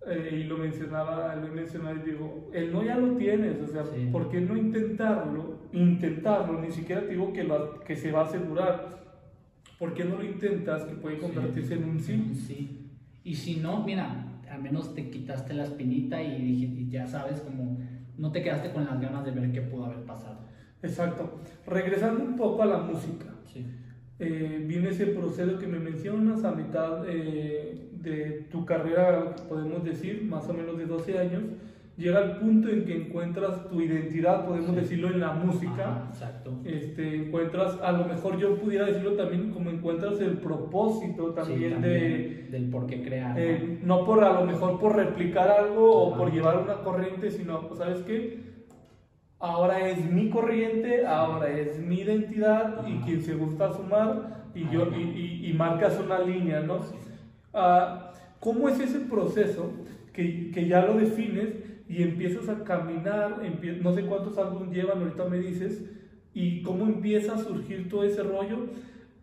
eh, 0.06 0.42
y 0.42 0.44
lo 0.44 0.58
mencionaba, 0.58 1.34
lo 1.36 1.48
he 1.48 1.52
mencionado 1.52 1.96
y 1.96 2.12
digo, 2.12 2.50
el 2.54 2.74
no 2.74 2.84
ya 2.84 2.98
lo 2.98 3.16
tienes, 3.16 3.62
o 3.62 3.68
sea, 3.68 3.84
¿por 4.12 4.30
qué 4.30 4.42
no 4.42 4.58
intentarlo? 4.58 5.53
Intentarlo, 5.74 6.62
ni 6.62 6.72
siquiera 6.72 7.02
te 7.02 7.10
digo 7.10 7.34
que, 7.34 7.44
lo, 7.44 7.80
que 7.82 7.96
se 7.96 8.12
va 8.12 8.22
a 8.22 8.26
asegurar. 8.26 9.04
¿Por 9.78 9.94
qué 9.94 10.06
no 10.06 10.18
lo 10.18 10.24
intentas 10.24 10.84
que 10.84 10.96
puede 10.96 11.18
convertirse 11.18 11.74
en 11.74 11.84
un 11.84 12.00
sí? 12.00 12.32
Sí. 12.48 12.90
Y 13.24 13.36
si 13.36 13.58
no, 13.58 13.84
mira, 13.84 14.40
al 14.50 14.62
menos 14.62 14.94
te 14.94 15.10
quitaste 15.10 15.54
la 15.54 15.64
espinita 15.64 16.22
y, 16.22 16.64
y 16.78 16.90
ya 16.90 17.08
sabes 17.08 17.42
como 17.42 17.80
no 18.18 18.32
te 18.32 18.44
quedaste 18.44 18.72
con 18.72 18.86
las 18.86 19.00
ganas 19.02 19.26
de 19.26 19.32
ver 19.32 19.52
qué 19.52 19.62
pudo 19.62 19.86
haber 19.86 20.04
pasado. 20.04 20.40
Exacto. 20.82 21.40
Regresando 21.66 22.24
un 22.24 22.36
poco 22.36 22.64
a 22.64 22.66
la 22.66 22.78
música. 22.78 23.26
Sí. 23.52 23.66
Eh, 24.20 24.64
viene 24.68 24.90
ese 24.90 25.08
proceso 25.08 25.58
que 25.58 25.68
me 25.68 25.80
mencionas 25.80 26.44
a 26.44 26.52
mitad 26.52 27.04
eh, 27.08 27.90
de 27.94 28.48
tu 28.52 28.66
carrera, 28.66 29.36
podemos 29.50 29.84
decir, 29.84 30.24
más 30.24 30.48
o 30.48 30.54
menos 30.54 30.78
de 30.78 30.86
12 30.86 31.18
años, 31.18 31.44
llega 31.98 32.20
al 32.20 32.38
punto 32.40 32.70
en 32.70 32.86
que 32.86 32.96
encuentras 32.96 33.68
tu 33.70 33.82
identidad, 33.82 34.46
podemos 34.46 34.76
decirlo, 34.76 35.10
en 35.10 35.20
la 35.20 35.34
música. 35.34 36.08
exacto. 36.10 36.60
Este, 36.66 37.16
encuentras, 37.16 37.80
a 37.82 37.92
lo 37.92 38.06
mejor 38.06 38.38
yo 38.38 38.58
pudiera 38.58 38.86
decirlo 38.86 39.14
también 39.14 39.52
como 39.52 39.70
encuentras 39.70 40.20
el 40.20 40.38
propósito 40.38 41.34
también, 41.34 41.82
de... 41.82 42.48
Del 42.50 42.70
por 42.70 42.86
qué 42.88 43.04
crear. 43.04 43.40
Eh, 43.40 43.80
¿no? 43.84 44.06
por 44.06 44.24
a 44.24 44.34
lo 44.34 44.46
mejor 44.46 44.80
por 44.80 44.96
replicar 44.96 45.50
algo 45.50 46.08
o 46.08 46.18
por 46.18 46.32
llevar 46.32 46.60
una 46.60 46.76
corriente, 46.76 47.32
sino, 47.32 47.74
¿sabes 47.76 48.00
qué? 48.04 48.54
Ahora 49.40 49.90
es 49.90 50.10
mi 50.10 50.30
corriente, 50.30 51.06
ahora 51.06 51.50
es 51.50 51.80
mi 51.80 52.00
identidad 52.02 52.88
y 52.88 53.00
quien 53.00 53.22
se 53.22 53.34
gusta 53.34 53.74
sumar 53.74 54.44
y, 54.56 54.70
yo, 54.70 54.88
y, 54.96 55.50
y, 55.50 55.54
marcas 55.54 56.00
una 56.00 56.20
línea, 56.20 56.62
¿no? 56.62 56.80
Ah, 57.54 58.12
¿Cómo 58.40 58.70
es 58.70 58.80
ese 58.80 59.00
proceso 59.00 59.72
que, 60.14 60.52
que, 60.52 60.68
ya 60.68 60.86
lo 60.86 60.94
defines 60.94 61.73
y 61.94 62.02
empiezas 62.02 62.50
a 62.50 62.64
caminar? 62.64 63.42
no 63.82 63.94
sé 63.94 64.06
cuántos 64.06 64.38
álbumes 64.38 64.72
llevan, 64.72 65.00
ahorita 65.00 65.26
me 65.26 65.38
dices, 65.38 65.84
y 66.34 66.64
cómo 66.64 66.86
empieza 66.86 67.36
a 67.36 67.38
surgir 67.38 67.88
todo 67.88 68.04
ese 68.04 68.24
rollo, 68.24 68.66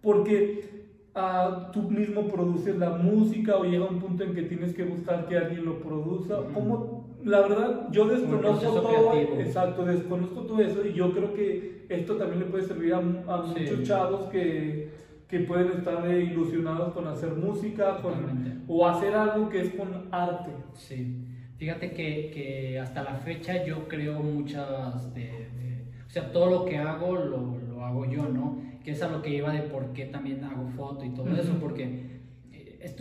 porque 0.01 0.85
uh, 1.17 1.73
tú 1.73 1.91
mismo 1.91 2.29
produces 2.29 2.79
la 2.79 2.91
música 2.91 3.57
o 3.57 3.65
llega 3.65 3.87
un 3.87 3.99
punto 3.99 4.23
en 4.23 4.35
que 4.35 4.43
tienes 4.43 4.73
que 4.73 4.85
buscar 4.85 5.27
que 5.27 5.37
alguien 5.37 5.65
lo 5.65 5.81
produzca. 5.81 6.37
¿Cómo, 6.55 7.09
la 7.25 7.41
verdad, 7.41 7.89
yo 7.91 8.07
desconozco 8.07 8.81
todo, 8.81 9.15
exacto, 9.41 9.85
desconozco 9.85 10.43
todo 10.43 10.61
eso 10.61 10.87
y 10.87 10.93
yo 10.93 11.13
creo 11.13 11.35
que 11.35 11.87
esto 11.89 12.15
también 12.15 12.41
le 12.41 12.47
puede 12.47 12.65
servir 12.65 12.95
a, 12.95 13.01
muchos 13.01 13.83
chavos 13.83 14.27
que, 14.27 14.91
que, 15.27 15.41
pueden 15.41 15.73
estar 15.73 16.09
ilusionados 16.09 16.93
con 16.93 17.09
hacer 17.09 17.33
música 17.33 18.01
con, 18.01 18.65
o 18.69 18.87
hacer 18.87 19.13
algo 19.15 19.49
que 19.49 19.63
es 19.63 19.75
con 19.75 20.07
arte. 20.13 20.53
Sí, 20.75 21.20
fíjate 21.61 21.93
que, 21.93 22.31
que 22.33 22.81
hasta 22.81 23.03
la 23.03 23.17
fecha 23.17 23.63
yo 23.65 23.87
creo 23.87 24.23
muchas 24.23 25.13
de, 25.15 25.85
o 26.07 26.11
sea, 26.11 26.33
todo 26.33 26.47
lo 26.47 26.65
que 26.65 26.79
hago 26.79 27.15
lo, 27.17 27.59
lo, 27.59 27.85
hago 27.85 28.07
yo, 28.07 28.27
¿no? 28.27 28.63
Que 28.83 28.93
es 28.93 29.03
a 29.03 29.09
lo 29.09 29.21
que 29.21 29.35
iba 29.37 29.53
de 29.53 29.61
por 29.61 29.93
qué 29.93 30.07
también 30.07 30.43
hago 30.43 30.67
foto 30.69 31.05
y 31.05 31.11
todo 31.11 31.29
eso, 31.37 31.53
porque 31.61 32.23
eh, 32.51 32.97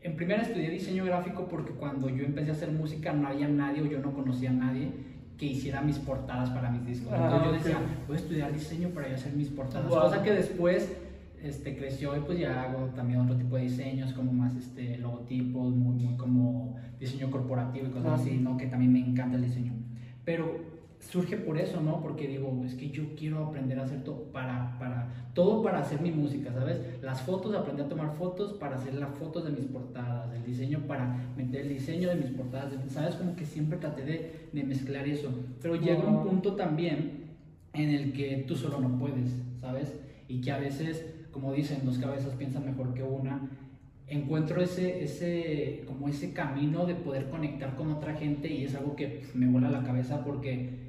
en 0.00 0.14
primera 0.14 0.42
estudié 0.42 0.70
diseño 0.70 1.04
gráfico 1.04 1.48
porque 1.48 1.72
cuando 1.72 2.08
yo 2.08 2.24
empecé 2.24 2.50
a 2.50 2.52
hacer 2.52 2.70
música 2.70 3.12
no 3.12 3.26
había 3.26 3.48
nadie 3.48 3.82
o 3.82 3.86
yo 3.86 3.98
no 3.98 4.14
conocía 4.14 4.50
a 4.50 4.54
nadie 4.54 4.92
que 5.36 5.46
hiciera 5.46 5.80
mis 5.80 5.98
portadas 5.98 6.50
para 6.50 6.70
mis 6.70 6.86
discos. 6.86 7.12
Ah, 7.12 7.24
Entonces 7.24 7.46
yo 7.46 7.52
decía, 7.52 7.78
voy 8.06 8.16
a 8.16 8.20
estudiar 8.20 8.52
diseño 8.52 8.90
para 8.90 9.12
hacer 9.12 9.32
mis 9.32 9.48
portadas. 9.48 9.88
Cosa 9.88 10.22
que 10.22 10.30
después 10.30 10.96
este, 11.42 11.76
creció 11.76 12.16
y 12.16 12.20
pues 12.20 12.38
ya 12.38 12.62
hago 12.62 12.86
también 12.94 13.20
otro 13.20 13.36
tipo 13.36 13.56
de 13.56 13.62
diseños, 13.62 14.12
como 14.12 14.32
más 14.32 14.54
este, 14.54 14.98
logotipos, 14.98 15.74
muy, 15.74 15.96
muy 15.96 16.16
como 16.16 16.76
diseño 17.04 17.30
corporativo 17.30 17.86
y 17.86 17.90
cosas 17.90 18.20
así, 18.20 18.36
¿no? 18.36 18.56
Que 18.56 18.66
también 18.66 18.92
me 18.92 19.00
encanta 19.00 19.36
el 19.36 19.44
diseño. 19.44 19.72
Pero 20.24 20.74
surge 21.10 21.36
por 21.36 21.58
eso, 21.58 21.80
¿no? 21.80 22.00
Porque 22.00 22.26
digo, 22.26 22.62
es 22.64 22.74
que 22.74 22.90
yo 22.90 23.14
quiero 23.16 23.44
aprender 23.44 23.78
a 23.78 23.84
hacer 23.84 24.02
todo 24.02 24.24
para, 24.32 24.78
para, 24.78 25.08
todo 25.34 25.62
para 25.62 25.80
hacer 25.80 26.00
mi 26.00 26.10
música, 26.10 26.52
¿sabes? 26.52 26.80
Las 27.02 27.22
fotos, 27.22 27.54
aprender 27.54 27.86
a 27.86 27.88
tomar 27.88 28.14
fotos 28.14 28.54
para 28.54 28.76
hacer 28.76 28.94
las 28.94 29.10
fotos 29.10 29.44
de 29.44 29.50
mis 29.50 29.66
portadas, 29.66 30.32
el 30.34 30.44
diseño 30.44 30.80
para 30.86 31.16
meter 31.36 31.62
el 31.62 31.68
diseño 31.68 32.08
de 32.08 32.16
mis 32.16 32.30
portadas, 32.30 32.72
¿sabes? 32.88 33.14
Como 33.16 33.36
que 33.36 33.44
siempre 33.44 33.78
traté 33.78 34.04
de, 34.04 34.48
de 34.52 34.64
mezclar 34.64 35.06
eso. 35.06 35.30
Pero 35.60 35.76
llega 35.76 36.04
un 36.04 36.24
punto 36.24 36.54
también 36.54 37.24
en 37.74 37.90
el 37.90 38.12
que 38.12 38.44
tú 38.48 38.56
solo 38.56 38.80
no 38.80 38.98
puedes, 38.98 39.36
¿sabes? 39.60 39.94
Y 40.28 40.40
que 40.40 40.52
a 40.52 40.58
veces, 40.58 41.04
como 41.30 41.52
dicen, 41.52 41.84
dos 41.84 41.98
cabezas 41.98 42.34
piensan 42.34 42.64
mejor 42.64 42.94
que 42.94 43.02
una. 43.02 43.50
Encuentro 44.06 44.60
ese, 44.60 45.02
ese, 45.02 45.84
como 45.86 46.08
ese 46.08 46.32
camino 46.32 46.84
de 46.84 46.94
poder 46.94 47.30
conectar 47.30 47.74
con 47.74 47.90
otra 47.90 48.14
gente 48.14 48.52
y 48.52 48.64
es 48.64 48.74
algo 48.74 48.94
que 48.96 49.22
me 49.34 49.46
vuela 49.46 49.70
la 49.70 49.82
cabeza 49.82 50.22
porque 50.22 50.84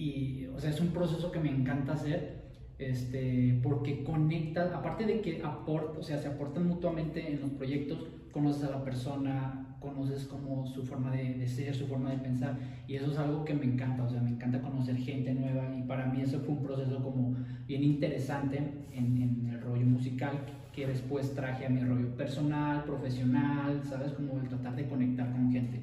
y, 0.00 0.46
o 0.54 0.58
sea, 0.58 0.70
es 0.70 0.80
un 0.80 0.88
proceso 0.88 1.30
que 1.30 1.40
me 1.40 1.50
encanta 1.50 1.92
hacer, 1.92 2.40
este, 2.78 3.60
porque 3.62 4.02
conecta, 4.02 4.74
aparte 4.74 5.04
de 5.04 5.20
que 5.20 5.42
aporta, 5.44 5.98
o 5.98 6.02
sea, 6.02 6.16
se 6.16 6.28
aportan 6.28 6.66
mutuamente 6.66 7.30
en 7.30 7.40
los 7.40 7.50
proyectos, 7.50 8.06
conoces 8.32 8.64
a 8.64 8.70
la 8.70 8.82
persona, 8.82 9.76
conoces 9.78 10.24
como 10.24 10.66
su 10.66 10.84
forma 10.84 11.10
de, 11.10 11.46
ser, 11.46 11.74
su 11.74 11.86
forma 11.86 12.10
de 12.10 12.18
pensar, 12.18 12.58
y 12.88 12.94
eso 12.94 13.10
es 13.10 13.18
algo 13.18 13.44
que 13.44 13.52
me 13.52 13.66
encanta, 13.66 14.04
o 14.04 14.08
sea, 14.08 14.22
me 14.22 14.30
encanta 14.30 14.62
conocer 14.62 14.96
gente 14.96 15.34
nueva, 15.34 15.74
y 15.76 15.82
para 15.82 16.06
mí 16.06 16.22
eso 16.22 16.40
fue 16.40 16.54
un 16.54 16.62
proceso 16.62 17.02
como 17.02 17.36
bien 17.66 17.84
interesante 17.84 18.58
en 18.92 19.50
el 19.52 19.60
rollo 19.60 19.84
musical, 19.84 20.38
que 20.80 20.86
después 20.86 21.34
traje 21.34 21.66
a 21.66 21.68
mi 21.68 21.84
rollo 21.84 22.08
personal, 22.16 22.84
profesional, 22.84 23.82
¿sabes? 23.84 24.12
Como 24.12 24.40
el 24.40 24.48
tratar 24.48 24.74
de 24.76 24.88
conectar 24.88 25.30
con 25.30 25.52
gente. 25.52 25.82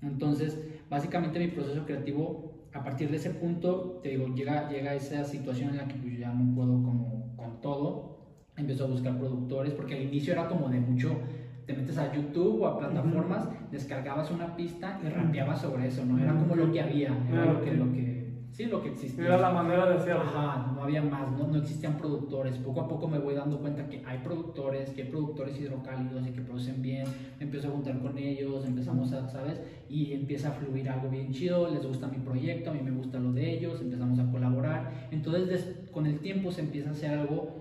Entonces, 0.00 0.58
básicamente 0.88 1.38
mi 1.38 1.48
proceso 1.48 1.84
creativo 1.84 2.54
a 2.72 2.82
partir 2.82 3.10
de 3.10 3.18
ese 3.18 3.30
punto, 3.30 4.00
te 4.02 4.10
digo, 4.10 4.34
llega, 4.34 4.70
llega 4.70 4.94
esa 4.94 5.24
situación 5.24 5.70
en 5.70 5.76
la 5.76 5.88
que 5.88 5.96
pues, 5.96 6.18
ya 6.18 6.32
no 6.32 6.54
puedo 6.54 6.82
como 6.82 7.36
con 7.36 7.60
todo. 7.60 8.16
Empiezo 8.56 8.84
a 8.84 8.88
buscar 8.88 9.18
productores, 9.18 9.74
porque 9.74 9.94
al 9.94 10.02
inicio 10.04 10.32
era 10.32 10.48
como 10.48 10.70
de 10.70 10.80
mucho, 10.80 11.18
te 11.66 11.74
metes 11.74 11.98
a 11.98 12.10
YouTube 12.14 12.62
o 12.62 12.66
a 12.66 12.78
plataformas, 12.78 13.46
descargabas 13.70 14.30
una 14.30 14.56
pista 14.56 14.98
y 15.04 15.08
rapeabas 15.10 15.60
sobre 15.60 15.88
eso, 15.88 16.02
¿no? 16.06 16.18
Era 16.18 16.32
como 16.32 16.56
lo 16.56 16.72
que 16.72 16.80
había, 16.80 17.14
era 17.30 17.44
lo 17.44 17.62
que, 17.62 17.72
lo 17.72 17.92
que 17.92 18.09
Sí, 18.52 18.66
lo 18.66 18.82
que 18.82 18.90
existía. 18.90 19.24
Era 19.24 19.38
la 19.38 19.50
manera 19.50 19.88
de 19.88 19.94
hacerlo. 19.96 20.22
Ajá, 20.22 20.72
no 20.74 20.82
había 20.82 21.02
más, 21.02 21.30
no, 21.32 21.46
no 21.46 21.58
existían 21.58 21.96
productores. 21.96 22.56
Poco 22.58 22.80
a 22.80 22.88
poco 22.88 23.08
me 23.08 23.18
voy 23.18 23.34
dando 23.34 23.58
cuenta 23.58 23.88
que 23.88 24.02
hay 24.04 24.18
productores, 24.18 24.90
que 24.90 25.02
hay 25.02 25.08
productores 25.08 25.58
hidrocálidos 25.58 26.26
y 26.26 26.32
que 26.32 26.40
producen 26.40 26.82
bien. 26.82 27.06
Me 27.38 27.44
empiezo 27.44 27.68
a 27.68 27.70
juntar 27.70 28.00
con 28.00 28.18
ellos, 28.18 28.64
empezamos 28.66 29.12
a, 29.12 29.28
¿sabes? 29.28 29.60
Y 29.88 30.12
empieza 30.12 30.48
a 30.48 30.52
fluir 30.52 30.88
algo 30.88 31.08
bien 31.08 31.32
chido, 31.32 31.70
les 31.70 31.86
gusta 31.86 32.08
mi 32.08 32.18
proyecto, 32.18 32.70
a 32.70 32.74
mí 32.74 32.80
me 32.82 32.90
gusta 32.90 33.18
lo 33.18 33.32
de 33.32 33.50
ellos, 33.50 33.80
empezamos 33.80 34.18
a 34.18 34.30
colaborar. 34.30 35.08
Entonces, 35.10 35.86
con 35.92 36.06
el 36.06 36.18
tiempo 36.18 36.50
se 36.50 36.62
empieza 36.62 36.90
a 36.90 36.92
hacer 36.92 37.18
algo 37.18 37.60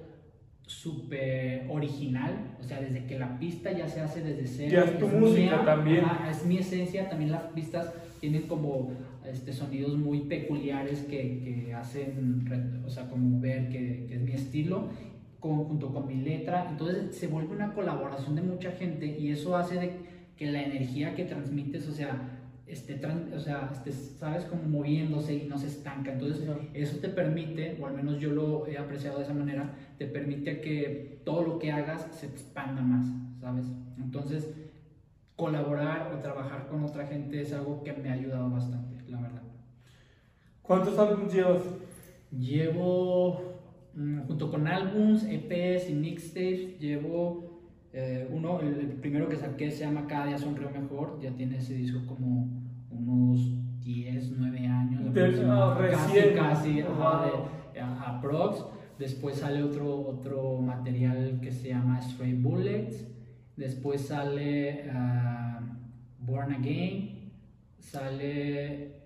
súper 0.70 1.66
original, 1.70 2.56
o 2.60 2.64
sea, 2.64 2.80
desde 2.80 3.06
que 3.06 3.18
la 3.18 3.40
pista 3.40 3.72
ya 3.72 3.88
se 3.88 4.02
hace 4.02 4.22
desde 4.22 4.46
cero. 4.46 4.72
Ya 4.72 4.92
es 4.92 5.00
tu 5.00 5.08
música 5.08 5.66
también. 5.66 6.06
es 6.30 6.46
mi 6.46 6.60
esencia, 6.60 7.10
también 7.10 7.32
las 7.32 7.44
pistas 7.54 7.92
tienen 8.20 8.44
como 8.44 8.92
este, 9.32 9.54
sonidos 9.54 9.98
muy 9.98 10.22
peculiares 10.22 11.02
que, 11.02 11.66
que 11.66 11.74
hacen, 11.74 12.82
o 12.86 12.90
sea, 12.90 13.10
como 13.10 13.40
ver 13.40 13.70
que, 13.70 14.06
que 14.08 14.16
es 14.16 14.22
mi 14.22 14.32
estilo, 14.34 14.90
con, 15.40 15.66
junto 15.66 15.94
con 15.94 16.08
mi 16.08 16.16
letra. 16.16 16.68
Entonces 16.70 17.16
se 17.16 17.28
vuelve 17.28 17.56
una 17.56 17.74
colaboración 17.74 18.36
de 18.36 18.42
mucha 18.42 18.72
gente 18.72 19.06
y 19.06 19.32
eso 19.32 19.56
hace 19.56 19.76
de 19.76 19.92
que 20.38 20.52
la 20.52 20.64
energía 20.64 21.16
que 21.16 21.26
transmites, 21.26 21.88
o 21.88 21.92
sea, 21.92 22.40
esté, 22.70 23.00
o 23.36 23.40
sea, 23.40 23.70
esté, 23.74 23.92
sabes, 23.92 24.46
como 24.46 24.64
moviéndose 24.64 25.34
y 25.34 25.48
no 25.48 25.58
se 25.58 25.68
estanca. 25.68 26.14
Entonces, 26.14 26.48
eso 26.74 26.98
te 26.98 27.10
permite, 27.10 27.78
o 27.82 27.88
al 27.88 27.96
menos 27.96 28.20
yo 28.20 28.32
lo 28.32 28.68
he 28.68 28.78
apreciado 28.78 29.18
de 29.18 29.24
esa 29.24 29.34
manera, 29.34 29.74
te 29.98 30.06
permite 30.06 30.62
que 30.62 31.20
todo 31.26 31.44
lo 31.44 31.60
que 31.60 31.72
hagas 31.72 32.08
se 32.12 32.28
expanda 32.28 32.82
más, 32.82 33.08
¿sabes? 33.42 33.66
Entonces, 33.98 34.48
colaborar 35.36 36.14
o 36.14 36.20
trabajar 36.20 36.68
con 36.68 36.84
otra 36.84 37.08
gente 37.08 37.42
es 37.42 37.54
algo 37.54 37.84
que 37.84 37.94
me 37.94 38.10
ha 38.10 38.14
ayudado 38.14 38.50
bastante. 38.50 38.99
¿Cuántos 40.70 41.00
álbumes 41.00 41.34
llevas? 41.34 41.64
Llevo, 42.30 43.56
mm, 43.96 44.20
junto 44.28 44.52
con 44.52 44.68
álbums, 44.68 45.24
EPs 45.24 45.90
y 45.90 45.96
mixtapes, 45.96 46.80
llevo 46.80 47.64
eh, 47.92 48.30
uno, 48.32 48.60
el, 48.60 48.86
primero 49.02 49.28
que 49.28 49.36
saqué 49.36 49.72
se 49.72 49.86
llama 49.86 50.06
Cada 50.06 50.28
día 50.28 50.38
sonrío 50.38 50.70
mejor, 50.70 51.20
ya 51.20 51.32
tiene 51.32 51.58
ese 51.58 51.74
disco 51.74 52.06
como 52.06 52.48
unos 52.92 53.50
10, 53.80 54.34
9 54.38 54.68
años. 54.68 55.12
Recién. 55.12 56.36
Casi, 56.36 56.82
casi, 56.82 56.82
a, 56.82 58.20
Prox. 58.22 58.64
Después 59.00 59.38
sale 59.38 59.64
otro, 59.64 60.08
otro 60.08 60.62
material 60.62 61.40
que 61.42 61.52
se 61.52 61.70
llama 61.70 62.00
Stray 62.00 62.34
Bullets. 62.34 63.08
Después 63.58 64.02
sale 64.02 64.84
uh, 64.88 65.64
Born 66.20 66.54
Again. 66.54 67.32
Sale 67.80 69.00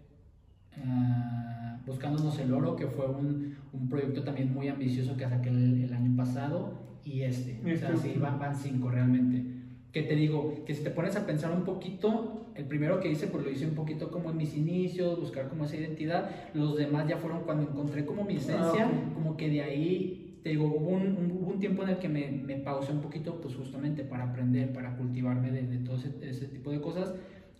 uh, 0.77 1.86
Buscándonos 1.86 2.39
el 2.39 2.53
Oro, 2.53 2.75
que 2.75 2.88
fue 2.88 3.08
un, 3.08 3.56
un, 3.74 3.89
proyecto 3.89 4.24
también 4.24 4.53
muy 4.53 4.70
ambicioso 4.70 5.18
que 5.18 5.27
saqué 5.27 5.50
el, 5.50 5.84
el 5.84 5.94
año 5.94 6.15
pasado 6.15 6.84
y 7.03 7.22
este. 7.22 7.60
O 7.62 7.77
sea, 7.77 7.96
sí, 7.98 8.15
van, 8.20 8.39
van 8.39 8.56
cinco 8.56 8.89
realmente. 8.89 9.44
Que 9.92 10.03
te 10.03 10.15
digo, 10.15 10.63
que 10.65 10.74
si 10.74 10.84
te 10.84 10.89
pones 10.89 11.15
a 11.15 11.25
pensar 11.25 11.51
un 11.51 11.63
poquito, 11.63 12.48
el 12.56 12.65
primero 12.65 13.00
que 13.00 13.12
hice, 13.12 13.27
pues 13.27 13.44
lo 13.44 13.51
hice 13.51 13.65
un 13.68 13.75
poquito 13.75 14.12
como 14.12 14.32
en 14.32 14.38
mis 14.38 14.56
inicios, 14.56 15.20
buscar 15.20 15.50
como 15.50 15.65
esa 15.65 15.75
identidad. 15.75 16.30
Los 16.53 16.77
demás 16.77 17.08
ya 17.08 17.18
fueron 17.18 17.42
cuando 17.42 17.70
encontré 17.70 18.06
como 18.06 18.24
mi 18.24 18.36
esencia, 18.36 18.88
ah, 18.88 19.13
como 19.13 19.36
que 19.38 19.50
de 19.50 19.62
ahí, 19.62 20.39
te 20.42 20.50
digo, 20.50 20.65
hubo 20.65 20.89
un, 20.89 21.32
hubo 21.32 21.51
un 21.51 21.60
tiempo 21.60 21.84
en 21.84 21.89
el 21.89 21.98
que 21.98 22.10
me, 22.10 22.27
me, 22.30 22.56
pausé 22.56 22.92
un 22.92 23.01
poquito, 23.01 23.39
pues 23.42 23.56
justamente 23.56 24.03
para 24.03 24.24
aprender, 24.24 24.72
para 24.74 24.96
cultivarme 24.96 25.51
de, 25.51 25.68
de 25.68 25.77
todo 25.80 25.98
ese, 25.98 26.12
ese 26.22 26.48
tipo 26.48 26.72
de 26.72 26.82
cosas. 26.82 27.13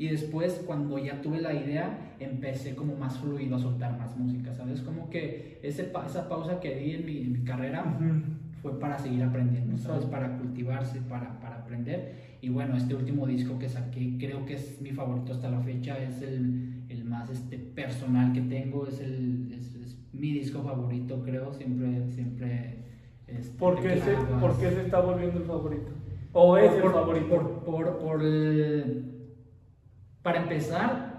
Y 0.04 0.10
después, 0.10 0.62
cuando 0.66 0.98
ya 1.00 1.22
tuve 1.22 1.40
la 1.40 1.54
idea, 1.54 2.14
empecé 2.20 2.76
como 2.76 2.94
más 2.98 3.18
fluido 3.20 3.56
a 3.56 3.60
soltar 3.60 3.98
más 3.98 4.18
música, 4.18 4.54
¿sabes? 4.54 4.82
Como 4.82 5.10
que 5.10 5.62
ese, 5.64 5.94
esa 6.06 6.28
pausa 6.28 6.60
que 6.60 6.76
di 6.76 6.92
en 6.92 7.06
mi, 7.06 7.18
en 7.20 7.32
mi 7.32 7.44
carrera 7.46 7.98
fue 8.62 8.78
para 8.82 9.00
seguir 9.00 9.24
aprendiendo, 9.24 9.78
¿sabes? 9.78 10.04
Para 10.04 10.38
cultivarse, 10.40 11.00
para, 11.04 11.40
para 11.40 11.56
aprender. 11.60 12.16
Y 12.42 12.50
bueno, 12.50 12.76
este 12.76 12.96
último 12.96 13.26
disco 13.26 13.58
que 13.58 13.70
saqué, 13.70 14.18
creo 14.20 14.46
que 14.46 14.56
es 14.56 14.82
mi 14.82 14.92
favorito 14.92 15.32
hasta 15.32 15.50
la 15.50 15.62
fecha, 15.62 15.98
es 15.98 16.22
el, 16.22 16.84
el 16.90 17.06
más 17.06 17.30
este, 17.30 17.58
personal 17.58 18.34
que 18.34 18.42
tengo, 18.42 18.86
es, 18.86 19.00
el, 19.00 19.54
es, 19.54 19.98
mi 20.12 20.34
disco 20.34 20.64
favorito, 20.64 21.22
creo, 21.24 21.54
siempre, 21.54 22.10
siempre... 22.10 22.80
Este, 23.28 23.58
¿Por, 23.58 23.82
qué 23.82 24.02
se, 24.02 24.16
¿Por 24.42 24.60
qué 24.60 24.70
se 24.70 24.82
está 24.82 25.00
volviendo 25.00 25.40
el 25.40 25.46
favorito? 25.46 25.92
¿O 26.34 26.58
es 26.58 26.74
el 26.74 26.92
favorito? 26.92 27.30
Por, 27.30 27.64
por, 27.64 27.98
por 28.00 28.22
para 30.24 30.42
empezar, 30.42 31.14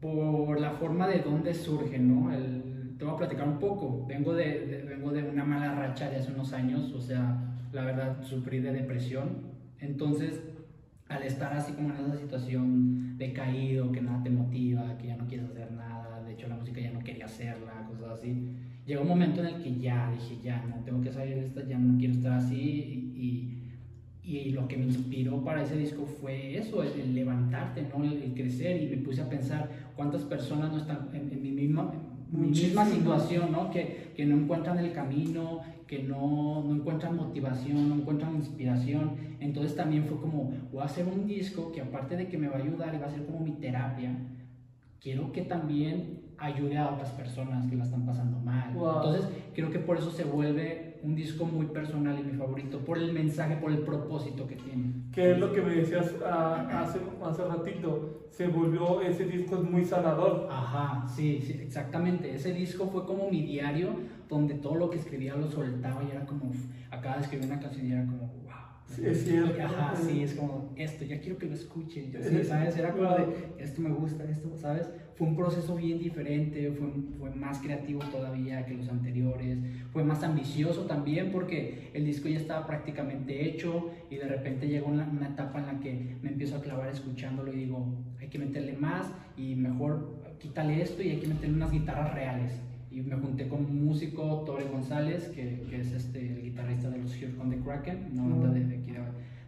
por 0.00 0.60
la 0.60 0.72
forma 0.72 1.08
de 1.08 1.20
dónde 1.20 1.54
surge, 1.54 1.98
¿no? 1.98 2.32
El, 2.32 2.96
te 2.98 3.04
voy 3.04 3.14
a 3.14 3.16
platicar 3.16 3.48
un 3.48 3.58
poco. 3.58 4.04
Vengo 4.06 4.34
de, 4.34 4.84
vengo 4.86 5.10
de 5.12 5.22
una 5.22 5.44
mala 5.44 5.74
racha 5.74 6.10
de 6.10 6.16
hace 6.16 6.32
unos 6.32 6.52
años, 6.52 6.92
o 6.92 7.00
sea, 7.00 7.38
la 7.72 7.84
verdad, 7.84 8.22
sufrí 8.22 8.60
de 8.60 8.72
depresión. 8.72 9.54
Entonces, 9.80 10.42
al 11.08 11.22
estar 11.22 11.52
así 11.52 11.72
como 11.72 11.90
en 11.90 11.96
esa 11.96 12.16
situación 12.18 13.16
de 13.16 13.32
caído, 13.32 13.92
que 13.92 14.02
nada 14.02 14.22
te 14.22 14.30
motiva, 14.30 14.96
que 14.98 15.08
ya 15.08 15.16
no 15.16 15.26
quieres 15.26 15.50
hacer 15.50 15.72
nada, 15.72 16.22
de 16.22 16.32
hecho 16.32 16.48
la 16.48 16.56
música 16.56 16.80
ya 16.80 16.90
no 16.90 17.00
quería 17.00 17.26
hacerla, 17.26 17.86
cosas 17.88 18.18
así, 18.18 18.48
llegó 18.86 19.02
un 19.02 19.08
momento 19.08 19.40
en 19.40 19.46
el 19.46 19.62
que 19.62 19.78
ya 19.78 20.10
dije, 20.10 20.38
ya 20.42 20.64
no 20.64 20.76
tengo 20.84 21.00
que 21.00 21.12
salir 21.12 21.36
de 21.36 21.46
esta, 21.46 21.64
ya 21.64 21.78
no 21.78 21.98
quiero 21.98 22.14
estar 22.14 22.32
así 22.32 22.56
y, 22.56 23.20
y, 23.20 23.53
lo 24.24 24.66
que 24.68 24.76
me 24.76 24.84
inspiró 24.84 25.44
para 25.44 25.62
ese 25.62 25.76
disco 25.76 26.06
fue 26.06 26.56
eso, 26.56 26.82
el, 26.82 27.14
levantarte, 27.14 27.82
¿no? 27.82 28.04
El, 28.04 28.32
crecer 28.34 28.82
y 28.82 28.86
me 28.86 28.96
puse 28.98 29.20
a 29.20 29.28
pensar 29.28 29.68
cuántas 29.96 30.22
personas 30.22 30.72
no 30.72 30.78
están 30.78 31.10
en, 31.12 31.30
en 31.30 31.42
mi 31.42 31.50
misma 31.50 31.92
misma 32.34 32.84
situación, 32.84 33.52
¿no? 33.52 33.70
Que, 33.70 34.12
que, 34.16 34.24
no 34.24 34.36
encuentran 34.36 34.78
el 34.78 34.92
camino, 34.92 35.60
que 35.86 36.02
no, 36.02 36.62
no, 36.64 36.74
encuentran 36.74 37.16
motivación, 37.16 37.88
no 37.88 37.94
encuentran 37.96 38.34
inspiración. 38.36 39.36
Entonces 39.40 39.76
también 39.76 40.04
fue 40.04 40.20
como, 40.20 40.52
voy 40.72 40.82
a 40.82 40.86
hacer 40.86 41.06
un 41.06 41.26
disco 41.26 41.70
que 41.72 41.80
aparte 41.80 42.16
de 42.16 42.28
que 42.28 42.38
me 42.38 42.48
va 42.48 42.56
a 42.56 42.62
ayudar 42.62 42.94
y 42.94 42.98
va 42.98 43.06
a 43.06 43.10
ser 43.10 43.24
como 43.26 43.40
mi 43.40 43.52
terapia, 43.52 44.16
quiero 45.00 45.32
que 45.32 45.42
también 45.42 46.24
ayude 46.38 46.76
a 46.76 46.90
otras 46.90 47.10
personas 47.10 47.66
que 47.70 47.76
la 47.76 47.84
están 47.84 48.04
pasando 48.04 48.38
mal. 48.40 48.70
Entonces 48.70 49.28
creo 49.54 49.70
que 49.70 49.78
por 49.78 49.98
eso 49.98 50.10
se 50.10 50.24
vuelve 50.24 50.93
un 51.04 51.14
disco 51.14 51.44
muy 51.44 51.66
personal 51.66 52.18
y 52.18 52.24
mi 52.24 52.32
favorito, 52.32 52.78
por 52.78 52.96
el 52.96 53.12
mensaje, 53.12 53.56
por 53.56 53.70
el 53.70 53.80
propósito 53.80 54.46
que 54.46 54.56
tiene. 54.56 54.94
Que 55.12 55.32
es 55.32 55.38
lo 55.38 55.52
que 55.52 55.60
me 55.60 55.74
decías 55.74 56.14
ah, 56.24 56.66
hace, 56.82 56.98
hace 57.22 57.44
ratito, 57.44 58.26
se 58.30 58.48
volvió, 58.48 59.02
ese 59.02 59.26
disco 59.26 59.56
es 59.56 59.70
muy 59.70 59.84
sanador. 59.84 60.48
Ajá, 60.50 61.06
sí, 61.06 61.42
sí, 61.42 61.52
exactamente. 61.60 62.34
Ese 62.34 62.52
disco 62.54 62.88
fue 62.88 63.04
como 63.04 63.30
mi 63.30 63.42
diario, 63.42 63.90
donde 64.28 64.54
todo 64.54 64.76
lo 64.76 64.88
que 64.88 64.96
escribía 64.96 65.36
lo 65.36 65.46
soltaba 65.50 66.02
y 66.02 66.10
era 66.10 66.24
como, 66.24 66.50
acaba 66.90 67.16
de 67.16 67.22
escribir 67.22 67.46
una 67.46 67.60
canción 67.60 67.86
y 67.86 67.92
era 67.92 68.06
como, 68.06 68.32
Sí, 68.86 69.02
es 69.06 69.24
cierto. 69.24 69.62
Ajá, 69.62 69.94
sí, 69.96 70.22
es 70.22 70.34
como 70.34 70.72
esto, 70.76 71.04
ya 71.04 71.18
quiero 71.20 71.38
que 71.38 71.46
lo 71.46 71.54
escuchen. 71.54 72.12
sí, 72.12 72.44
¿sabes? 72.44 72.76
Era 72.76 72.92
como 72.92 73.10
de, 73.10 73.54
esto 73.58 73.80
me 73.80 73.90
gusta, 73.90 74.24
esto, 74.24 74.56
¿sabes? 74.56 74.88
Fue 75.16 75.26
un 75.26 75.36
proceso 75.36 75.74
bien 75.76 75.98
diferente, 75.98 76.70
fue, 76.72 76.88
fue 77.18 77.30
más 77.30 77.58
creativo 77.58 78.00
todavía 78.10 78.64
que 78.66 78.74
los 78.74 78.88
anteriores, 78.88 79.58
fue 79.92 80.04
más 80.04 80.22
ambicioso 80.22 80.82
también 80.82 81.30
porque 81.32 81.90
el 81.94 82.04
disco 82.04 82.28
ya 82.28 82.38
estaba 82.38 82.66
prácticamente 82.66 83.48
hecho 83.48 83.90
y 84.10 84.16
de 84.16 84.28
repente 84.28 84.68
llegó 84.68 84.88
una, 84.88 85.08
una 85.08 85.28
etapa 85.28 85.60
en 85.60 85.66
la 85.66 85.80
que 85.80 86.16
me 86.22 86.30
empiezo 86.30 86.56
a 86.56 86.60
clavar 86.60 86.88
escuchándolo 86.88 87.52
y 87.52 87.56
digo, 87.56 87.86
hay 88.20 88.28
que 88.28 88.38
meterle 88.38 88.74
más 88.74 89.10
y 89.36 89.54
mejor 89.54 90.22
quítale 90.38 90.82
esto 90.82 91.02
y 91.02 91.10
hay 91.10 91.20
que 91.20 91.28
meterle 91.28 91.56
unas 91.56 91.72
guitarras 91.72 92.12
reales 92.14 92.52
y 92.94 93.02
me 93.02 93.16
junté 93.16 93.48
con 93.48 93.64
un 93.64 93.84
músico, 93.84 94.44
Tore 94.46 94.66
González, 94.66 95.28
que, 95.34 95.66
que 95.68 95.80
es 95.80 95.92
este, 95.92 96.20
el 96.20 96.42
guitarrista 96.42 96.88
de 96.90 96.98
los 96.98 97.12
Here 97.14 97.34
on 97.40 97.50
the 97.50 97.58
Kraken, 97.58 98.10
una 98.12 98.22
banda 98.22 98.50
de, 98.50 98.64
de, 98.64 98.76
aquí 98.76 98.92
de, 98.92 98.98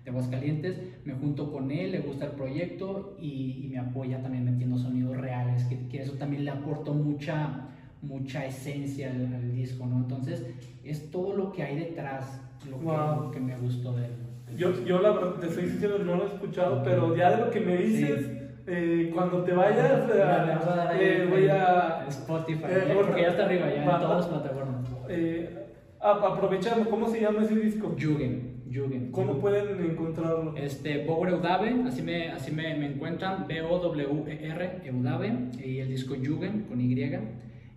de, 0.04 0.11
Aguascalientes. 0.11 0.76
Me 1.04 1.14
junto 1.14 1.52
con 1.52 1.70
él, 1.70 1.92
le 1.92 2.00
gusta 2.00 2.26
el 2.26 2.32
proyecto 2.32 3.16
y, 3.20 3.62
y 3.64 3.68
me 3.68 3.78
apoya 3.78 4.20
también 4.20 4.44
metiendo 4.44 4.76
sonidos 4.76 5.16
reales, 5.16 5.62
que, 5.64 5.87
que, 5.87 6.02
eso 6.02 6.14
también 6.14 6.44
le 6.44 6.50
aportó 6.50 6.92
mucha, 6.92 7.68
mucha 8.02 8.44
esencia 8.44 9.12
al, 9.12 9.32
al, 9.32 9.54
disco, 9.54 9.87
¿no? 9.87 9.98
Entonces, 9.98 10.44
es 10.82 11.11
todo 11.12 11.37
lo 11.37 11.52
que 11.52 11.62
hay 11.62 11.76
detrás, 11.76 12.40
lo, 12.68 12.78
wow. 12.78 13.30
que, 13.30 13.38
que, 13.38 13.44
me 13.44 13.56
gustó 13.59 13.94
de 13.94 14.06
él. 14.06 14.12
Yo, 14.56 14.85
yo 14.85 15.00
la 15.00 15.12
verdad, 15.12 15.35
te 15.35 15.46
estoy 15.46 15.66
diciendo, 15.66 15.98
no 15.98 16.16
lo 16.16 16.24
he 16.24 16.35
escuchado, 16.35 16.82
pero 16.82 17.16
ya 17.16 17.30
de 17.30 17.44
lo 17.44 17.50
que 17.50 17.61
me 17.61 17.76
dices... 17.76 18.26
Sí 18.26 18.45
eh, 18.66 19.11
cuando 19.14 19.42
te 19.42 19.52
vayas, 19.52 20.11
eh, 20.11 20.98
eh, 21.00 21.26
voy 21.31 21.48
a. 21.48 22.05
Spotify, 22.09 22.64
eh, 22.68 22.92
porque 22.94 23.22
ya 23.22 23.29
está 23.29 23.44
arriba, 23.44 23.66
ya 23.68 23.83
en 23.83 24.00
todas 24.00 24.16
las 24.16 24.26
plataformas. 24.26 24.87
Eh, 25.09 25.66
aprovechando, 26.00 26.88
¿cómo 26.90 27.09
se 27.09 27.20
llama 27.20 27.42
ese 27.42 27.57
disco? 27.57 27.94
Jugend. 27.98 28.64
Jugend. 28.72 29.11
¿Cómo 29.12 29.38
pueden 29.38 29.81
encontrarlo? 29.85 30.55
Este, 30.57 31.05
Bower 31.05 31.31
Eudave, 31.31 31.74
así 31.87 32.02
me, 32.02 32.29
así 32.31 32.52
me, 32.52 32.74
me 32.74 32.87
encuentran, 32.87 33.46
B-O-W-E-R, 33.46 34.81
Eudave, 34.85 35.50
y 35.64 35.79
el 35.79 35.88
disco 35.88 36.14
Jugend 36.14 36.68
con 36.68 36.81
Y. 36.81 36.96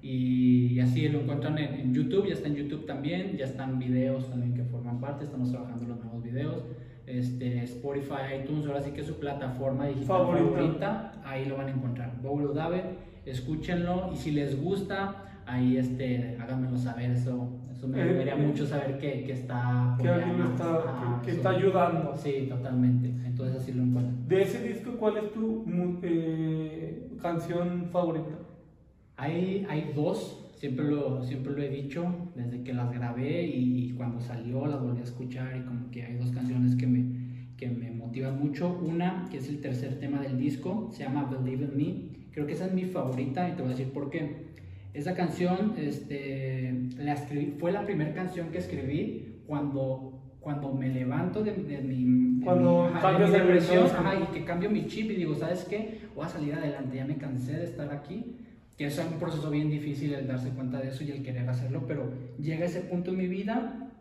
Y 0.02 0.80
así 0.80 1.10
lo 1.10 1.20
encuentran 1.20 1.58
en, 1.58 1.74
en, 1.76 1.94
YouTube, 1.94 2.28
ya 2.28 2.34
está 2.34 2.48
en 2.48 2.56
YouTube 2.56 2.86
también, 2.86 3.36
ya 3.38 3.46
están 3.46 3.80
videos 3.80 4.30
también 4.30 4.54
que 4.54 4.64
forman 4.64 5.00
parte, 5.02 5.26
estamos 5.26 5.52
trabajando 5.52 5.88
los 5.88 6.00
nuevos 6.00 6.24
videos 6.24 6.64
este, 7.10 7.64
Spotify, 7.64 8.42
iTunes, 8.42 8.68
ahora 8.68 8.82
sí 8.82 8.92
que 8.92 9.02
es 9.02 9.08
su 9.08 9.20
plataforma 9.20 9.88
digital 9.88 10.08
favorita, 10.08 11.14
ahí 11.24 11.46
lo 11.46 11.58
van 11.58 11.68
a 11.68 11.72
encontrar. 11.72 12.14
Bowl 12.22 12.54
David, 12.54 12.82
escúchenlo 13.26 14.12
y 14.14 14.18
si 14.18 14.32
les 14.32 14.62
gusta, 14.62 15.42
ahí 15.46 15.78
este, 15.78 16.38
háganmelo 16.40 16.78
saber, 16.78 17.12
eso, 17.12 17.50
eso 17.72 17.88
me 17.88 18.02
ayudaría 18.02 18.36
eh, 18.36 18.48
mucho 18.48 18.66
saber 18.66 19.00
que, 19.00 19.24
que 19.24 19.34
está 19.34 19.98
que 20.00 20.08
alguien 20.08 20.42
está, 20.42 21.22
que, 21.22 21.32
que 21.32 21.38
está 21.38 21.50
ayudando. 21.50 22.16
Sí, 22.16 22.48
totalmente, 22.48 23.08
entonces 23.26 23.62
así 23.62 23.74
lo 23.74 23.84
encuentran. 23.84 24.28
De 24.28 24.42
ese 24.44 24.62
disco, 24.68 24.92
¿cuál 25.00 25.18
es 25.18 25.34
tu 25.34 25.66
eh, 26.04 27.10
canción 27.22 27.88
favorita? 27.92 28.36
Hay, 29.18 29.66
hay 29.70 29.92
dos, 29.96 30.49
siempre 30.60 30.86
lo, 30.86 31.24
siempre 31.24 31.54
lo 31.54 31.64
he 31.64 31.70
dicho, 31.70 32.32
desde 32.36 32.62
que 32.64 32.74
las 32.74 32.94
grabé 32.94 33.48
y, 33.48 33.94
cuando 33.94 34.22
salió 34.22 34.66
las 34.68 34.82
volví 34.82 35.00
a 35.02 35.04
escuchar 35.04 35.58
y 35.58 35.62
como 35.66 35.90
que 35.90 36.04
hay 36.04 36.16
dos 36.16 36.32
canciones 36.32 36.76
que 36.76 36.88
me, 36.88 37.04
que 37.58 37.68
me 37.68 37.92
motivan 37.92 38.40
mucho. 38.40 38.80
Una, 38.82 39.28
que 39.32 39.38
es 39.38 39.50
el 39.50 39.60
tercer 39.60 40.00
tema 40.00 40.22
del 40.22 40.38
disco, 40.38 40.90
se 40.92 41.04
llama 41.04 41.26
Believe 41.26 41.66
in 41.66 41.78
Me 41.78 42.20
Creo 42.32 42.46
que 42.46 42.54
esa 42.54 42.68
es 42.68 42.74
mi 42.74 42.86
favorita 42.86 43.50
y 43.50 43.54
te 43.54 43.62
voy 43.62 43.74
a 43.74 43.76
decir 43.76 43.92
por 43.92 44.10
qué. 44.10 44.50
Esa 44.94 45.16
canción 45.16 45.74
este, 45.78 46.74
la 46.98 47.14
escribí, 47.14 47.56
fue 47.58 47.72
la 47.72 47.86
primera 47.86 48.14
canción 48.14 48.50
que 48.50 48.60
escribí 48.60 49.42
cuando 49.48 50.20
cuando 50.40 50.74
me 50.74 50.88
levanto 50.90 51.44
de, 51.44 51.52
mi, 51.52 52.42
cuando 52.44 52.90
de 52.90 53.30
depresión 53.30 53.88
y 54.24 54.34
que 54.34 54.46
cambio 54.46 54.70
mi 54.70 54.88
chip 54.88 55.12
y 55.12 55.16
digo, 55.16 55.36
¿sabes 55.36 55.66
qué? 55.66 56.08
Voy 56.16 56.26
a 56.26 56.30
salir 56.30 56.54
adelante, 56.54 56.96
ya 56.96 57.06
me 57.06 57.18
cansé 57.18 57.58
de 57.58 57.66
estar 57.66 57.92
aquí, 57.94 58.38
que 58.80 58.88
es 58.88 58.98
un 58.98 59.20
proceso 59.20 59.52
bien 59.52 59.70
difícil 59.70 60.14
el 60.14 60.26
darse 60.26 60.50
cuenta 60.50 60.80
de 60.80 60.88
eso 60.88 61.04
y 61.04 61.12
el 61.12 61.22
querer 61.22 61.48
hacerlo, 61.50 61.84
pero 61.86 62.14
llega 62.42 62.66
ese 62.66 62.80
punto 62.80 63.12
en 63.12 63.18
mi 63.18 63.28
vida 63.28 63.92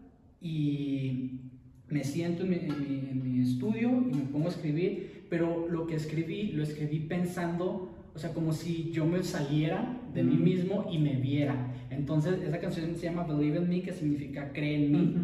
y 0.40 1.40
me 1.88 2.04
siento 2.04 2.44
en 2.44 2.50
mi, 2.50 2.56
en 2.56 3.22
mi 3.24 3.42
estudio 3.42 3.90
y 3.90 4.14
me 4.14 4.22
pongo 4.32 4.46
a 4.46 4.50
escribir, 4.50 5.24
pero 5.28 5.68
lo 5.68 5.88
que 5.88 5.96
escribí, 5.96 6.52
lo 6.52 6.62
escribí 6.62 7.00
pensando 7.00 7.92
o 8.14 8.20
sea, 8.20 8.32
como 8.32 8.52
si 8.52 8.90
yo 8.90 9.06
me 9.06 9.22
saliera 9.22 10.00
de 10.12 10.24
mí 10.24 10.36
mismo 10.36 10.88
y 10.90 10.98
me 10.98 11.14
viera. 11.14 11.72
Entonces, 11.88 12.42
esa 12.42 12.58
canción 12.58 12.96
se 12.96 13.04
llama 13.06 13.22
Believe 13.22 13.58
in 13.58 13.68
Me, 13.68 13.82
que 13.82 13.92
significa 13.92 14.52
cree 14.52 14.86
en 14.86 14.92
mí 14.92 15.14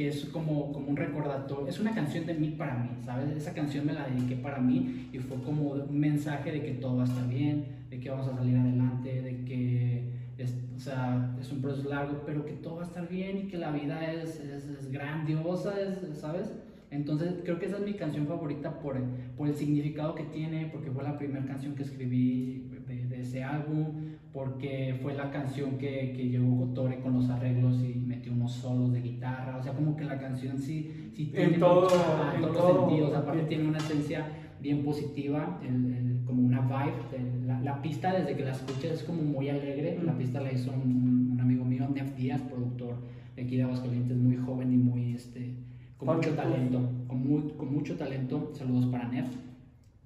que 0.00 0.08
es 0.08 0.24
como, 0.32 0.72
como 0.72 0.88
un 0.88 0.96
recordatorio, 0.96 1.68
es 1.68 1.78
una 1.78 1.94
canción 1.94 2.24
de 2.24 2.32
mí 2.32 2.54
para 2.56 2.74
mí, 2.74 2.88
¿sabes? 3.04 3.36
Esa 3.36 3.52
canción 3.52 3.84
me 3.84 3.92
la 3.92 4.08
dediqué 4.08 4.34
para 4.34 4.58
mí 4.58 5.10
y 5.12 5.18
fue 5.18 5.36
como 5.42 5.72
un 5.72 6.00
mensaje 6.00 6.52
de 6.52 6.62
que 6.62 6.72
todo 6.72 6.96
va 6.96 7.02
a 7.02 7.06
estar 7.06 7.28
bien, 7.28 7.66
de 7.90 8.00
que 8.00 8.08
vamos 8.08 8.26
a 8.28 8.34
salir 8.34 8.56
adelante, 8.56 9.20
de 9.20 9.44
que 9.44 10.04
es, 10.38 10.56
o 10.74 10.80
sea, 10.80 11.36
es 11.38 11.52
un 11.52 11.60
proceso 11.60 11.86
largo, 11.90 12.22
pero 12.24 12.46
que 12.46 12.52
todo 12.52 12.76
va 12.76 12.84
a 12.84 12.86
estar 12.86 13.06
bien 13.10 13.40
y 13.40 13.42
que 13.48 13.58
la 13.58 13.72
vida 13.72 14.10
es, 14.10 14.40
es, 14.40 14.64
es 14.68 14.90
grandiosa, 14.90 15.74
¿sabes? 16.14 16.50
Entonces 16.90 17.34
creo 17.44 17.58
que 17.58 17.66
esa 17.66 17.76
es 17.76 17.84
mi 17.84 17.92
canción 17.92 18.26
favorita 18.26 18.80
por, 18.80 18.96
por 19.36 19.48
el 19.48 19.54
significado 19.54 20.14
que 20.14 20.24
tiene, 20.24 20.70
porque 20.72 20.90
fue 20.90 21.04
la 21.04 21.18
primera 21.18 21.44
canción 21.44 21.74
que 21.74 21.82
escribí 21.82 22.70
de, 22.88 23.04
de, 23.04 23.20
ese 23.20 23.44
álbum, 23.44 24.09
porque 24.32 24.98
fue 25.02 25.14
la 25.14 25.30
canción 25.30 25.76
que, 25.76 26.12
que 26.16 26.28
llegó 26.28 26.66
Gotore 26.66 27.00
con 27.00 27.14
los 27.14 27.28
arreglos 27.30 27.82
y 27.82 27.94
metió 27.94 28.32
unos 28.32 28.52
solos 28.52 28.92
de 28.92 29.00
guitarra, 29.00 29.56
o 29.56 29.62
sea, 29.62 29.72
como 29.72 29.96
que 29.96 30.04
la 30.04 30.18
canción 30.18 30.58
sí, 30.58 31.10
sí 31.14 31.26
tiene 31.26 31.54
en 31.54 31.60
todo, 31.60 31.88
en 32.34 32.42
todos 32.42 32.74
los 32.74 32.88
sentidos, 32.88 33.16
aparte 33.16 33.42
tiene 33.42 33.68
una 33.68 33.78
esencia 33.78 34.26
bien 34.60 34.84
positiva, 34.84 35.60
el, 35.62 36.20
como 36.26 36.42
una 36.42 36.60
vibe, 36.60 37.46
la, 37.46 37.60
la, 37.60 37.82
pista 37.82 38.12
desde 38.12 38.36
que 38.36 38.44
la 38.44 38.52
escuchas 38.52 38.92
es 38.92 39.02
como 39.02 39.22
muy 39.22 39.48
alegre, 39.48 39.98
la 40.02 40.16
pista 40.16 40.40
la 40.40 40.52
hizo 40.52 40.70
un, 40.70 41.30
un 41.32 41.40
amigo 41.40 41.64
mío, 41.64 41.88
Nef 41.92 42.14
Díaz, 42.14 42.40
productor 42.42 42.96
de 43.34 43.42
aquí 43.42 43.56
de 43.56 43.64
Aguascalientes, 43.64 44.16
muy 44.16 44.36
joven 44.36 44.72
y 44.72 44.76
muy... 44.76 45.14
este 45.14 45.54
con 45.96 46.16
mucho 46.16 46.30
talento, 46.30 46.80
con, 47.08 47.50
con, 47.50 47.74
mucho 47.74 47.94
talento, 47.94 48.52
saludos 48.54 48.86
para 48.86 49.06
Nef, 49.08 49.26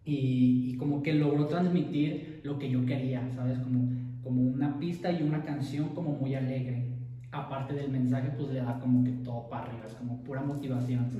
y, 0.04 0.70
y, 0.70 0.76
como 0.76 1.04
que 1.04 1.14
logró 1.14 1.46
transmitir 1.46 2.40
lo 2.42 2.58
que 2.58 2.68
yo 2.68 2.84
quería, 2.84 3.30
¿sabes? 3.30 3.60
Como, 3.60 3.88
como 4.24 4.42
una 4.42 4.78
pista 4.78 5.12
y 5.12 5.22
una 5.22 5.42
canción 5.44 5.90
como 5.90 6.10
muy 6.10 6.34
alegre. 6.34 6.90
Aparte 7.30 7.74
del 7.74 7.90
mensaje, 7.90 8.30
pues 8.36 8.48
le 8.50 8.60
da 8.60 8.78
como 8.78 9.04
que 9.04 9.10
todo 9.24 9.48
para 9.48 9.66
arriba, 9.66 9.86
es 9.86 9.94
como 9.94 10.22
pura 10.22 10.40
motivación. 10.40 11.10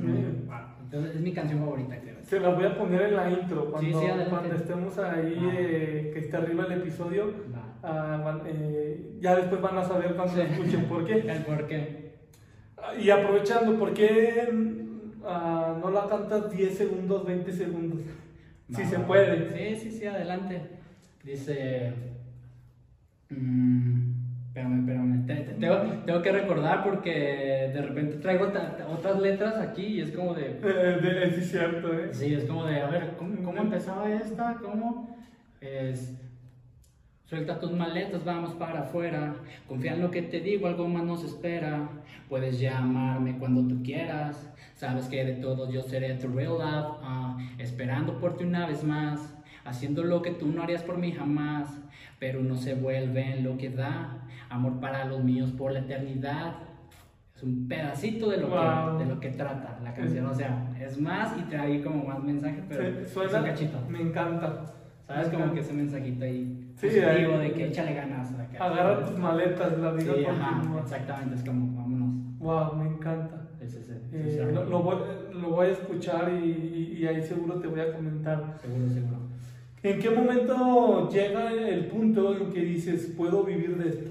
Entonces 0.83 1.17
es 1.17 1.21
mi 1.21 1.33
canción 1.33 1.61
favorita, 1.61 2.01
creo. 2.01 2.17
Se 2.23 2.40
la 2.40 2.51
voy 2.51 2.64
a 2.64 2.79
poner 2.79 3.03
en 3.03 3.17
la 3.17 3.31
intro 3.31 3.71
cuando, 3.71 4.01
cuando 4.31 4.55
estemos 4.55 4.97
ahí, 4.99 5.37
eh, 5.53 6.11
que 6.14 6.21
esté 6.21 6.37
arriba 6.37 6.67
el 6.67 6.73
episodio. 6.81 7.33
Ah, 7.83 8.40
eh, 8.47 9.17
ya 9.21 9.37
después 9.37 9.61
van 9.61 9.77
a 9.77 9.85
saber 9.85 10.14
cuando 10.14 10.40
escuchen 10.40 10.85
por 10.85 11.05
qué. 11.05 11.14
el 11.29 11.43
por 11.43 11.67
qué. 11.67 12.14
Y 13.03 13.11
aprovechando, 13.11 13.77
¿por 13.79 13.93
qué 13.93 14.49
uh, 14.51 15.79
no 15.81 15.90
la 15.90 16.07
cantas 16.07 16.51
10 16.51 16.77
segundos, 16.77 17.27
20 17.27 17.53
segundos? 17.53 18.01
si 18.71 18.85
se 18.85 18.99
puede. 19.01 19.75
Sí, 19.75 19.90
sí, 19.90 19.99
sí, 19.99 20.07
adelante. 20.07 20.62
Dice. 21.25 22.13
Mmm, 23.37 24.47
espérame, 24.49 24.81
espérame. 24.81 25.27
tengo, 25.59 25.77
tengo, 26.05 26.23
que 26.23 26.33
recordar 26.33 26.85
porque 26.85 27.70
de 27.75 27.83
repente 27.83 28.16
traigo 28.18 28.53
otras 28.88 29.20
letras 29.20 29.57
aquí 29.57 29.83
y 29.83 30.01
es 30.01 30.11
como 30.12 30.35
de. 30.35 30.61
Eh, 30.62 31.33
sí, 31.35 31.42
cierto, 31.42 31.92
¿eh? 31.92 32.09
Sí, 32.12 32.35
es 32.35 32.44
como 32.44 32.64
de, 32.66 32.81
a 32.81 32.88
ver, 32.88 33.14
¿cómo, 33.18 33.42
cómo 33.42 33.61
empezaba 33.61 34.11
esta? 34.12 34.59
¿Cómo? 34.62 35.16
Es. 35.61 36.20
Suelta 37.27 37.59
tus 37.59 37.73
maletas, 37.73 38.23
vamos 38.23 38.53
para 38.53 38.83
afuera. 38.83 39.35
Confía 39.66 39.94
en 39.94 40.03
lo 40.03 40.11
que 40.11 40.23
te 40.23 40.40
digo, 40.40 40.66
algo 40.66 40.87
más 40.87 41.05
nos 41.05 41.25
espera. 41.25 41.88
Puedes 42.29 42.61
llamarme 42.61 43.38
cuando 43.38 43.66
tú 43.66 43.83
quieras. 43.83 44.53
Sabes 44.75 45.07
que 45.07 45.25
de 45.25 45.33
todos 45.35 45.73
yo 45.73 45.81
seré 45.83 46.14
tu 46.14 46.29
real 46.29 46.53
love. 46.53 46.99
Ah, 47.03 47.38
esperando 47.59 48.20
por 48.20 48.37
ti 48.37 48.44
una 48.44 48.66
vez 48.66 48.85
más. 48.85 49.35
Haciendo 49.64 50.05
lo 50.05 50.20
que 50.20 50.33
tú 50.33 50.49
no 50.49 50.62
harías 50.62 50.83
por 50.83 50.99
mí 50.99 51.12
jamás. 51.12 51.81
Pero 52.25 52.41
no 52.41 52.57
se 52.57 52.75
vuelve 52.75 53.37
en 53.37 53.45
lo 53.45 53.59
que 53.59 53.69
da. 53.69 54.27
Amor 54.49 54.81
para 54.81 55.05
los 55.05 55.23
míos 55.23 55.53
por 55.53 55.73
la 55.73 55.81
eternidad. 55.81 56.55
Es 57.37 57.43
un 57.43 57.69
pedacito 57.69 58.31
de 58.31 58.39
lo, 58.39 58.49
que, 58.49 59.05
de 59.05 59.11
lo 59.11 59.21
que 59.21 59.29
trata 59.29 59.79
la 59.83 59.93
canción. 59.93 60.25
O 60.25 60.35
sea, 60.35 60.75
es 60.81 60.99
más 60.99 61.37
y 61.39 61.43
trae 61.43 61.83
como 61.83 62.03
más 62.03 62.25
mensaje, 62.25 62.63
pero 62.67 62.83
es 62.83 63.15
un 63.15 63.45
cachito. 63.45 63.79
Me 63.91 64.01
encanta. 64.01 64.73
¿Sabes? 65.07 65.29
Como 65.29 65.53
que 65.53 65.61
ese 65.61 65.75
mensajito 65.75 66.25
ahí 66.25 66.73
sí, 66.77 66.87
positivo 66.87 67.37
de 67.37 67.53
que 67.53 67.67
échale 67.67 67.93
ganas. 67.93 68.33
Agarra 68.59 69.05
tus 69.05 69.19
maletas, 69.19 69.79
la 69.79 69.91
vida 69.91 70.15
sí, 70.15 70.25
ajá, 70.25 70.63
exactamente, 70.81 71.35
es 71.35 71.45
como, 71.45 71.77
vámonos. 71.77 72.39
Wow, 72.39 72.77
me 72.77 72.87
encanta. 72.89 73.51
Eh, 73.61 74.51
lo, 74.51 74.83
voy, 74.83 74.97
lo, 75.31 75.51
voy, 75.51 75.67
a 75.67 75.71
escuchar 75.73 76.33
y, 76.33 76.97
y, 76.99 77.07
ahí 77.07 77.21
seguro 77.21 77.61
te 77.61 77.67
voy 77.67 77.81
a 77.81 77.93
comentar. 77.93 78.57
Seguro, 78.63 78.89
seguro. 78.89 79.34
¿En 79.85 79.99
qué 80.01 80.09
momento 80.09 81.11
llega 81.11 81.53
el 81.53 81.88
punto 81.88 82.35
en 82.35 82.51
que 82.51 82.61
dices, 82.61 83.12
puedo 83.14 83.44
vivir 83.44 83.77
de 83.77 83.90
esto? 83.90 84.11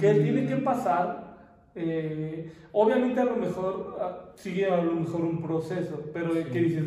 ¿Qué 0.00 0.14
mm. 0.14 0.22
tiene 0.22 0.46
que 0.46 0.56
pasar? 0.56 1.36
Eh, 1.74 2.50
obviamente 2.72 3.20
a 3.20 3.26
lo 3.26 3.36
mejor 3.36 3.98
ah, 4.00 4.32
sigue 4.34 4.64
a 4.64 4.82
lo 4.82 4.94
mejor 4.94 5.26
un 5.26 5.42
proceso, 5.42 6.10
pero 6.10 6.32
que 6.32 6.58
dices, 6.58 6.84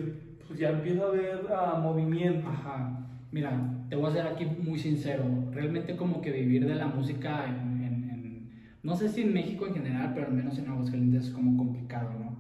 pues 0.48 0.60
ya 0.60 0.70
empieza 0.70 1.04
a 1.04 1.08
haber 1.10 1.46
uh, 1.46 1.80
movimiento. 1.80 2.50
Ajá. 2.50 3.06
Mira, 3.32 3.86
te 3.88 3.96
voy 3.96 4.10
a 4.10 4.14
ser 4.14 4.26
aquí 4.26 4.46
muy 4.46 4.80
sincero. 4.80 5.26
Realmente 5.52 5.96
como 5.96 6.22
que 6.22 6.32
vivir 6.32 6.66
de 6.66 6.74
la 6.74 6.88
música 6.88 7.46
en, 7.46 7.84
en, 7.84 8.50
no 8.82 8.96
sé 8.96 9.10
si 9.10 9.22
en 9.22 9.32
México 9.32 9.68
en 9.68 9.76
general, 9.76 10.14
pero 10.16 10.26
al 10.26 10.34
menos 10.34 10.58
en 10.58 10.70
Aguascalientes 10.70 11.28
es 11.28 11.30
como 11.30 11.56
complicado, 11.56 12.10
¿no? 12.20 12.36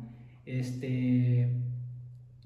Este, 0.48 1.52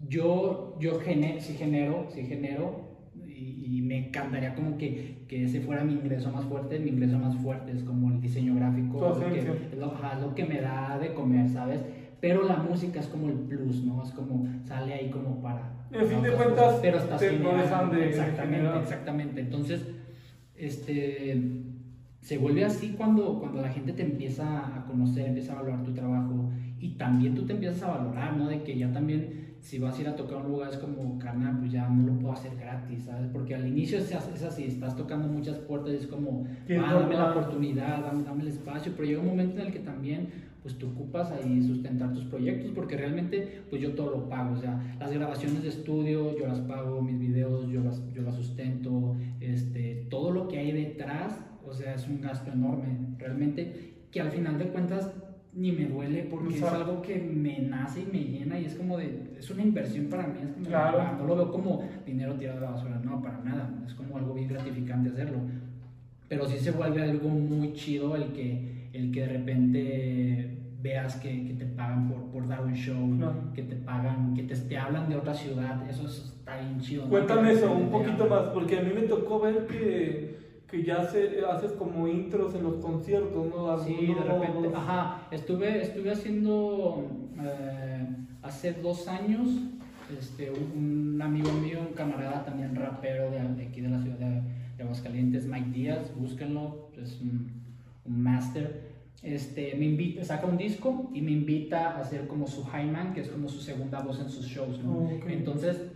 yo, 0.08 0.78
yo 0.80 1.00
gené, 1.00 1.40
sí 1.42 1.54
genero, 1.54 2.08
sí 2.10 2.24
genero 2.26 2.92
y, 3.16 3.82
me 3.84 4.08
encantaría 4.08 4.56
como 4.56 4.78
que, 4.78 5.26
que, 5.28 5.44
ese 5.44 5.60
fuera 5.60 5.84
mi 5.84 5.94
ingreso 5.94 6.32
más 6.32 6.46
fuerte. 6.46 6.80
Mi 6.80 6.90
ingreso 6.90 7.20
más 7.20 7.36
fuerte 7.38 7.74
es 7.74 7.84
como 7.84 8.10
el 8.10 8.22
diseño 8.22 8.56
gráfico, 8.56 9.20
es 9.36 9.78
lo, 9.78 9.94
lo 10.22 10.36
que 10.36 10.46
me 10.46 10.62
da 10.62 10.98
de 11.00 11.14
comer, 11.14 11.50
¿sabes? 11.50 11.82
pero 12.24 12.48
la 12.48 12.56
música 12.56 13.02
es 13.02 13.08
como 13.08 13.28
el 13.28 13.34
plus, 13.34 13.84
¿no? 13.84 14.02
Es 14.02 14.12
como 14.12 14.48
sale 14.64 14.94
ahí 14.94 15.10
como 15.10 15.42
para... 15.42 15.74
En 15.92 16.08
fin 16.08 16.22
de 16.22 16.32
cuentas, 16.32 16.80
pero 16.82 16.98
estás 16.98 17.20
te 17.20 17.32
de 17.32 17.36
Exactamente, 17.36 18.80
exactamente. 18.80 19.42
Entonces, 19.42 19.86
este, 20.56 21.38
se 22.22 22.38
vuelve 22.38 22.64
así 22.64 22.96
cuando, 22.98 23.42
cuando 23.42 23.62
la 23.62 23.68
gente 23.68 23.92
te 23.92 24.04
empieza 24.04 24.74
a 24.74 24.86
conocer, 24.86 25.28
empieza 25.28 25.52
a 25.52 25.56
valorar 25.56 25.84
tu 25.84 25.94
trabajo 25.94 26.50
y 26.80 26.92
también 26.92 27.36
tú 27.36 27.46
te 27.46 27.52
empiezas 27.52 27.84
a 27.84 27.98
valorar, 27.98 28.38
¿no? 28.38 28.48
De 28.48 28.64
que 28.64 28.78
ya 28.78 28.90
también, 28.94 29.53
si 29.64 29.80
vas 29.80 29.98
a 29.98 30.02
ir 30.02 30.08
a 30.10 30.16
tocar 30.16 30.40
un 30.40 30.52
lugar, 30.52 30.70
es 30.72 30.78
como, 30.78 31.18
carnal, 31.18 31.58
pues 31.60 31.72
ya 31.72 31.88
no 31.88 32.06
lo 32.06 32.20
puedo 32.20 32.34
hacer 32.34 32.54
gratis, 32.58 33.06
¿sabes? 33.06 33.30
Porque 33.32 33.56
al 33.56 33.66
inicio 33.66 33.98
es, 33.98 34.12
es 34.12 34.44
así, 34.44 34.66
estás 34.66 34.94
tocando 34.98 35.26
muchas 35.30 35.58
puertas 35.60 35.94
y 35.94 35.96
es 35.96 36.08
como, 36.08 36.46
ah, 36.70 36.94
dame 36.94 37.16
la 37.16 37.32
oportunidad, 37.32 38.04
dame, 38.04 38.24
dame 38.24 38.42
el 38.42 38.50
espacio, 38.50 38.92
pero 38.94 39.08
llega 39.08 39.22
un 39.22 39.28
momento 39.28 39.62
en 39.62 39.68
el 39.68 39.74
que 39.74 39.80
también 39.80 40.28
pues 40.62 40.78
tú 40.78 40.88
ocupas 40.88 41.32
ahí 41.32 41.62
sustentar 41.62 42.14
tus 42.14 42.24
proyectos 42.26 42.72
porque 42.74 42.96
realmente 42.96 43.64
pues 43.70 43.82
yo 43.82 43.96
todo 43.96 44.12
lo 44.12 44.30
pago, 44.30 44.54
o 44.54 44.58
sea, 44.58 44.96
las 45.00 45.12
grabaciones 45.12 45.64
de 45.64 45.70
estudio 45.70 46.38
yo 46.38 46.46
las 46.46 46.60
pago, 46.60 47.02
mis 47.02 47.20
videos 47.20 47.70
yo 47.70 47.82
las, 47.82 48.02
yo 48.14 48.22
las 48.22 48.36
sustento, 48.36 49.16
este, 49.40 50.08
todo 50.10 50.32
lo 50.32 50.48
que 50.48 50.60
hay 50.60 50.72
detrás, 50.72 51.40
o 51.66 51.74
sea, 51.74 51.96
es 51.96 52.08
un 52.08 52.22
gasto 52.22 52.52
enorme, 52.52 52.98
realmente 53.18 53.94
que 54.12 54.22
al 54.22 54.30
final 54.30 54.58
de 54.58 54.68
cuentas 54.68 55.12
ni 55.56 55.72
me 55.72 55.86
duele 55.86 56.24
porque 56.24 56.56
es 56.56 56.64
algo 56.64 57.02
que 57.02 57.18
me 57.20 57.60
nace 57.60 58.02
y 58.02 58.06
me 58.06 58.24
llena 58.24 58.60
y 58.60 58.66
es 58.66 58.76
como 58.76 58.98
de, 58.98 59.34
es 59.38 59.50
una 59.52 59.62
inversión 59.62 60.08
para 60.08 60.28
mí, 60.28 60.40
es 60.44 60.52
como, 60.52 60.66
claro. 60.66 61.18
no 61.18 61.26
lo 61.26 61.36
veo 61.36 61.52
como 61.52 61.88
dinero 62.06 62.34
tirado 62.34 62.60
a 62.60 62.62
la 62.62 62.72
basura, 62.72 63.02
no, 63.04 63.22
para 63.22 63.40
nada, 63.40 63.70
es 63.86 63.94
como 63.94 64.18
algo 64.18 64.34
bien 64.34 64.48
gratificante 64.48 65.10
hacerlo, 65.10 65.38
pero 66.28 66.48
sí 66.48 66.58
se 66.58 66.72
vuelve 66.72 67.04
algo 67.04 67.30
muy 67.30 67.74
chido 67.74 68.16
el 68.16 68.32
que 68.34 68.74
el 68.94 69.12
que 69.12 69.22
de 69.22 69.28
repente 69.28 70.58
veas 70.82 71.16
que, 71.16 71.46
que 71.46 71.54
te 71.54 71.66
pagan 71.66 72.10
por, 72.10 72.24
por, 72.26 72.48
dar 72.48 72.62
un 72.62 72.74
show, 72.74 72.96
que 73.56 73.64
te 73.64 73.76
pagan, 73.76 74.34
que 74.36 74.44
te, 74.44 74.56
te, 74.56 74.78
hablan 74.78 75.10
de 75.10 75.16
otra 75.16 75.34
ciudad, 75.34 75.82
eso 75.90 76.06
está 76.06 76.60
bien 76.60 76.80
chido. 76.80 77.08
Cuéntame 77.08 77.54
eso 77.54 77.72
un 77.72 77.90
poquito 77.90 78.28
más, 78.28 78.50
porque 78.50 78.78
a 78.78 78.82
mí 78.82 78.92
me 78.94 79.04
tocó 79.04 79.40
ver 79.40 79.66
que, 79.66 80.33
que 80.74 80.82
ya 80.82 81.08
se, 81.08 81.46
haces 81.46 81.74
como 81.74 82.08
intros 82.08 82.56
en 82.56 82.64
los 82.64 82.78
conciertos, 82.78 83.46
¿no? 83.46 83.78
Sí, 83.84 84.08
de 84.08 84.24
repente, 84.24 84.76
ajá, 84.76 85.28
estuve, 85.30 85.84
estuve 85.84 86.12
haciendo 86.12 87.08
eh, 87.40 88.08
hace 88.42 88.74
dos 88.74 89.08
años, 89.08 89.50
este, 90.18 90.50
un, 90.50 91.14
un 91.14 91.22
amigo 91.22 91.52
mío, 91.54 91.78
un 91.88 91.94
camarada 91.94 92.44
también 92.44 92.76
rapero 92.76 93.30
de, 93.30 93.40
de 93.54 93.68
aquí 93.68 93.82
de 93.82 93.90
la 93.90 94.02
ciudad 94.02 94.18
de, 94.18 94.42
de 94.76 94.84
Aguascalientes, 94.84 95.46
Mike 95.46 95.70
Díaz, 95.70 96.12
búsquenlo, 96.16 96.90
es 97.00 97.22
un, 97.22 97.52
un 98.06 98.24
máster. 98.24 98.94
Este, 99.22 99.76
me 99.76 99.86
invita, 99.86 100.24
saca 100.24 100.48
un 100.48 100.58
disco 100.58 101.12
y 101.14 101.22
me 101.22 101.32
invita 101.34 101.92
a 101.92 102.00
hacer 102.00 102.26
como 102.28 102.48
su 102.48 102.64
Hyman, 102.64 103.14
que 103.14 103.22
es 103.22 103.30
como 103.30 103.48
su 103.48 103.60
segunda 103.60 104.02
voz 104.02 104.20
en 104.20 104.28
sus 104.28 104.48
shows. 104.48 104.84
¿no? 104.84 104.92
Oh, 104.92 105.16
ok. 105.18 105.26
Entonces, 105.28 105.93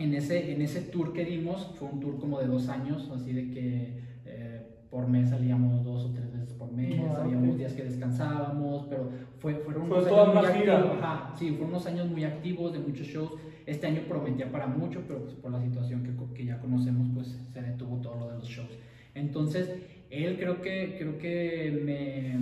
en 0.00 0.14
ese, 0.14 0.52
en 0.52 0.62
ese 0.62 0.80
tour 0.82 1.12
que 1.12 1.24
dimos, 1.24 1.74
fue 1.78 1.88
un 1.88 2.00
tour 2.00 2.18
como 2.18 2.40
de 2.40 2.46
dos 2.46 2.68
años, 2.68 3.10
así 3.14 3.32
de 3.32 3.50
que 3.50 4.00
eh, 4.26 4.66
por 4.90 5.06
mes 5.06 5.30
salíamos 5.30 5.84
dos 5.84 6.04
o 6.06 6.10
tres 6.12 6.32
veces 6.32 6.52
por 6.54 6.72
mes, 6.72 7.00
Ah, 7.00 7.22
habíamos 7.22 7.50
ok. 7.50 7.56
días 7.58 7.72
que 7.74 7.84
descansábamos, 7.84 8.86
pero 8.88 9.10
fue, 9.38 9.54
fueron 9.56 9.88
Fue 9.88 9.98
unos 9.98 10.06
años 10.12 10.34
muy 10.34 10.68
activos. 10.68 10.98
Ajá, 11.02 11.34
sí, 11.38 11.50
fueron 11.50 11.68
unos 11.70 11.86
años 11.86 12.08
muy 12.10 12.24
activos 12.24 12.72
de 12.72 12.78
muchos 12.80 13.06
shows. 13.06 13.32
Este 13.66 13.86
año 13.86 14.00
prometía 14.08 14.50
para 14.50 14.66
mucho, 14.66 15.02
pero 15.06 15.22
pues 15.22 15.34
por 15.34 15.52
la 15.52 15.60
situación 15.62 16.02
que, 16.02 16.10
que 16.34 16.44
ya 16.46 16.58
conocemos, 16.58 17.08
pues 17.14 17.38
se 17.52 17.62
detuvo 17.62 17.96
todo 17.98 18.16
lo 18.16 18.28
de 18.28 18.36
los 18.36 18.48
shows. 18.48 18.70
Entonces, 19.14 19.70
él 20.10 20.36
creo 20.38 20.60
que, 20.60 20.96
creo 20.98 21.18
que 21.18 21.80
me, 21.84 22.36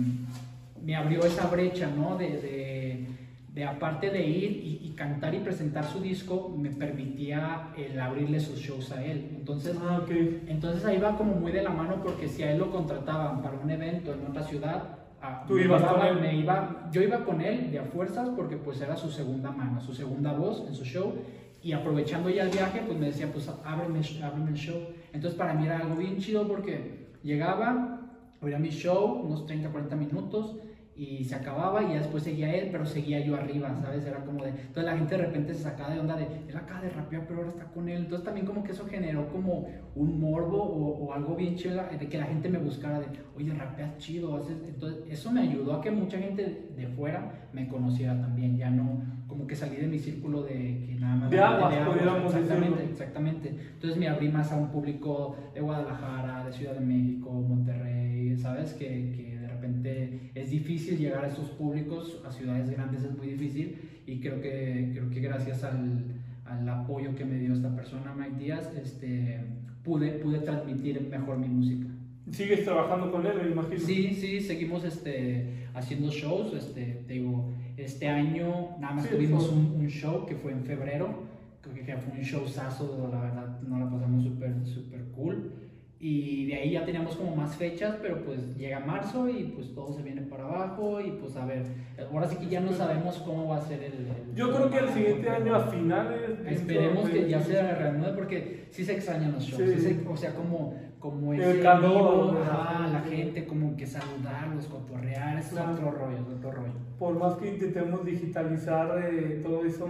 me 0.83 0.95
abrió 0.95 1.19
esa 1.19 1.47
brecha, 1.47 1.91
¿no? 1.95 2.17
De, 2.17 2.29
de, 2.29 3.05
de 3.53 3.65
aparte 3.65 4.09
de 4.11 4.25
ir 4.27 4.51
y, 4.63 4.79
y 4.83 4.89
cantar 4.95 5.33
y 5.33 5.39
presentar 5.39 5.83
su 5.85 5.99
disco, 5.99 6.53
me 6.57 6.69
permitía 6.69 7.69
el 7.75 7.99
abrirle 7.99 8.39
sus 8.39 8.59
shows 8.59 8.91
a 8.91 9.03
él. 9.03 9.31
Entonces, 9.35 9.75
Ah, 9.81 9.99
ok. 10.03 10.11
entonces 10.47 10.85
ahí 10.85 10.99
va 10.99 11.17
como 11.17 11.33
muy 11.33 11.51
de 11.51 11.63
la 11.63 11.71
mano 11.71 12.01
porque 12.03 12.27
si 12.27 12.43
a 12.43 12.51
él 12.51 12.59
lo 12.59 12.69
contrataban 12.71 13.41
para 13.41 13.57
un 13.57 13.69
evento 13.69 14.13
en 14.13 14.25
otra 14.27 14.43
ciudad, 14.43 14.83
ah, 15.21 15.43
Tú 15.47 15.55
me 15.55 15.63
ibas 15.63 15.81
iba- 15.81 15.91
con 15.97 16.05
él. 16.07 16.19
me 16.21 16.35
iba, 16.37 16.89
yo 16.91 17.01
iba 17.01 17.25
con 17.25 17.41
él 17.41 17.71
de 17.71 17.79
a 17.79 17.83
fuerzas 17.85 18.29
porque 18.35 18.55
pues 18.55 18.79
era 18.81 18.95
su 18.95 19.09
segunda 19.09 19.49
mano, 19.51 19.81
su 19.81 19.93
segunda 19.93 20.31
voz 20.33 20.63
en 20.67 20.75
su 20.75 20.85
show 20.85 21.15
y 21.63 21.71
aprovechando 21.73 22.29
ya 22.29 22.43
el 22.43 22.51
viaje 22.51 22.83
pues 22.85 22.99
me 22.99 23.07
decía 23.07 23.31
pues 23.33 23.49
ábreme, 23.65 23.99
ábreme 24.23 24.51
el 24.51 24.55
show. 24.57 24.77
Entonces 25.11 25.37
para 25.37 25.55
mí 25.55 25.65
era 25.65 25.79
algo 25.79 25.95
bien 25.95 26.19
chido 26.19 26.47
porque 26.47 27.07
llegaba, 27.23 27.99
abría 28.41 28.59
mi 28.59 28.69
show 28.69 29.21
unos 29.25 29.45
30, 29.47 29.69
40 29.69 29.95
minutos 29.95 30.55
y 30.99 31.23
se 31.23 31.33
acababa 31.33 31.81
y 31.81 31.93
ya 31.93 31.99
después 31.99 32.23
seguía 32.23 32.53
él, 32.53 32.67
pero 32.73 32.85
seguía 32.85 33.25
yo 33.25 33.37
arriba, 33.37 33.73
¿sabes? 33.81 34.05
Era 34.05 34.25
como 34.25 34.43
de... 34.43 34.49
Entonces 34.49 34.83
la 34.83 34.97
gente 34.97 35.15
de 35.15 35.25
repente 35.25 35.53
se 35.53 35.63
sacaba 35.63 35.93
de 35.93 36.01
onda 36.01 36.17
de, 36.17 36.25
él 36.25 36.57
acaba 36.57 36.81
de 36.81 36.89
rapear, 36.89 37.25
pero 37.25 37.39
ahora 37.39 37.51
está 37.51 37.71
con 37.71 37.87
él. 37.87 38.01
Entonces 38.01 38.25
también 38.25 38.45
como 38.45 38.65
que 38.65 38.73
eso 38.73 38.85
generó 38.85 39.29
como 39.29 39.65
un 39.95 40.19
morbo 40.19 40.61
o, 40.61 41.05
o 41.05 41.13
algo 41.13 41.37
bien 41.37 41.55
chido 41.55 41.81
de 41.97 42.09
que 42.09 42.17
la 42.17 42.25
gente 42.25 42.49
me 42.49 42.57
buscara 42.57 42.99
de, 42.99 43.05
oye, 43.37 43.53
rapeas 43.53 43.97
chido. 43.97 44.35
haces-". 44.35 44.61
Entonces 44.67 45.03
eso 45.09 45.31
me 45.31 45.39
ayudó 45.39 45.75
a 45.75 45.81
que 45.81 45.89
mucha 45.89 46.17
gente 46.19 46.69
de 46.75 46.87
fuera 46.87 47.47
me 47.53 47.69
conociera 47.69 48.19
también, 48.19 48.57
ya 48.57 48.69
no 48.69 49.01
como 49.29 49.45
que 49.45 49.55
salí 49.55 49.77
de 49.77 49.87
mi 49.87 49.99
círculo 49.99 50.41
de 50.41 50.83
que 50.85 50.97
nada 50.99 51.15
más... 51.15 51.29
De 51.29 51.39
aguas, 51.39 51.73
pudiéramos 51.87 52.33
exactamente, 52.33 52.69
decirlo. 52.69 52.91
exactamente. 52.91 53.55
Entonces 53.73 53.97
me 53.97 54.07
abrí 54.09 54.27
más 54.29 54.51
a 54.51 54.57
un 54.57 54.69
público 54.69 55.37
de 55.53 55.61
Guadalajara, 55.61 56.45
de 56.45 56.51
Ciudad 56.51 56.73
de 56.73 56.81
México, 56.81 57.31
Monterrey, 57.31 58.35
¿sabes? 58.35 58.73
Que, 58.73 58.87
que 59.15 59.37
de 59.38 59.38
repente 59.59 60.31
es 60.35 60.49
difícil 60.49 60.97
llegar 60.97 61.25
a 61.25 61.27
esos 61.27 61.49
públicos, 61.49 62.21
a 62.25 62.31
ciudades 62.31 62.69
grandes 62.69 63.03
es 63.03 63.17
muy 63.17 63.27
difícil 63.27 64.01
y 64.05 64.19
creo 64.19 64.41
que, 64.41 64.91
creo 64.93 65.09
que 65.09 65.19
gracias 65.19 65.63
al, 65.63 66.03
al 66.45 66.67
apoyo 66.69 67.15
que 67.15 67.25
me 67.25 67.37
dio 67.37 67.53
esta 67.53 67.75
persona, 67.75 68.13
Mike 68.13 68.37
Díaz, 68.43 68.73
este, 68.75 69.39
pude, 69.83 70.11
pude 70.13 70.39
transmitir 70.39 71.01
mejor 71.09 71.37
mi 71.37 71.47
música. 71.47 71.87
Sigues 72.31 72.63
trabajando 72.63 73.11
con 73.11 73.25
él, 73.25 73.33
me 73.43 73.51
imagino. 73.51 73.79
Sí, 73.79 74.13
sí, 74.13 74.39
seguimos 74.41 74.83
este, 74.83 75.65
haciendo 75.73 76.11
shows. 76.11 76.53
Este, 76.53 77.03
te 77.07 77.13
digo, 77.13 77.51
este 77.75 78.07
año 78.07 78.77
nada 78.79 78.95
más 78.95 79.05
Sí, 79.05 79.15
tuvimos 79.15 79.49
un, 79.49 79.75
un 79.79 79.87
show 79.87 80.25
que 80.27 80.35
fue 80.35 80.51
en 80.51 80.63
febrero. 80.63 81.23
Creo 81.61 81.73
que 81.73 81.97
fue 81.97 82.19
un 82.19 82.23
showzazo, 82.23 83.09
la 83.11 83.19
verdad, 83.19 83.61
nos 83.61 83.79
la 83.79 83.89
pasamos 83.89 84.23
súper, 84.23 84.53
súper 84.65 85.05
cool. 85.15 85.51
Y 86.01 86.45
de 86.45 86.55
ahí 86.55 86.71
ya 86.71 86.85
teníamos 86.85 87.17
como 87.17 87.35
más 87.35 87.57
fechas, 87.57 87.97
pero 88.01 88.23
pues 88.23 88.55
llega 88.57 88.79
marzo 88.79 89.27
y 89.27 89.51
pues 89.53 89.73
todo 89.75 89.91
se 89.91 90.01
viene 90.01 90.21
para 90.21 90.45
abajo. 90.45 91.01
Y 91.01 91.11
pues 91.11 91.35
a 91.35 91.45
ver, 91.45 91.63
ahora 92.09 92.25
sí 92.25 92.37
que 92.37 92.47
ya 92.47 92.61
no 92.61 92.71
sabemos 92.71 93.17
cómo 93.17 93.49
va 93.49 93.57
a 93.57 93.61
ser 93.61 93.83
el. 93.83 93.93
el- 93.93 94.33
Yo 94.33 94.49
creo 94.55 94.69
que 94.69 94.77
el 94.79 94.89
siguiente 94.89 95.29
año 95.29 95.55
a 95.55 95.59
finales. 95.59 96.39
Esperemos 96.47 97.09
que 97.09 97.27
ya 97.29 97.41
se 97.41 97.51
se 97.51 97.75
reanude 97.75 98.13
porque 98.13 98.67
sí 98.71 98.85
se 98.85 98.93
extrañan 98.93 99.33
los 99.33 99.43
shows. 99.43 99.61
Sí. 99.69 99.75
sí 99.77 99.81
se- 100.01 100.07
o 100.07 100.15
sea, 100.15 100.33
como, 100.35 100.73
como 100.99 101.33
El 101.33 101.41
ese 101.41 101.59
calor, 101.61 102.31
vivo, 102.31 102.43
ajá, 102.43 102.87
la 102.87 103.01
gente, 103.01 103.45
como 103.45 103.75
que 103.75 103.85
saludarlos, 103.85 104.67
cotorrear, 104.67 105.37
es 105.37 105.47
Claro. 105.49 105.73
otro 105.73 105.91
rollo, 105.91 106.17
es 106.17 106.37
otro 106.37 106.51
rollo. 106.53 106.73
Por 106.97 107.19
más 107.19 107.33
que 107.35 107.49
intentemos 107.55 108.05
digitalizar 108.05 109.01
eh, 109.03 109.41
todo 109.43 109.65
eso, 109.65 109.89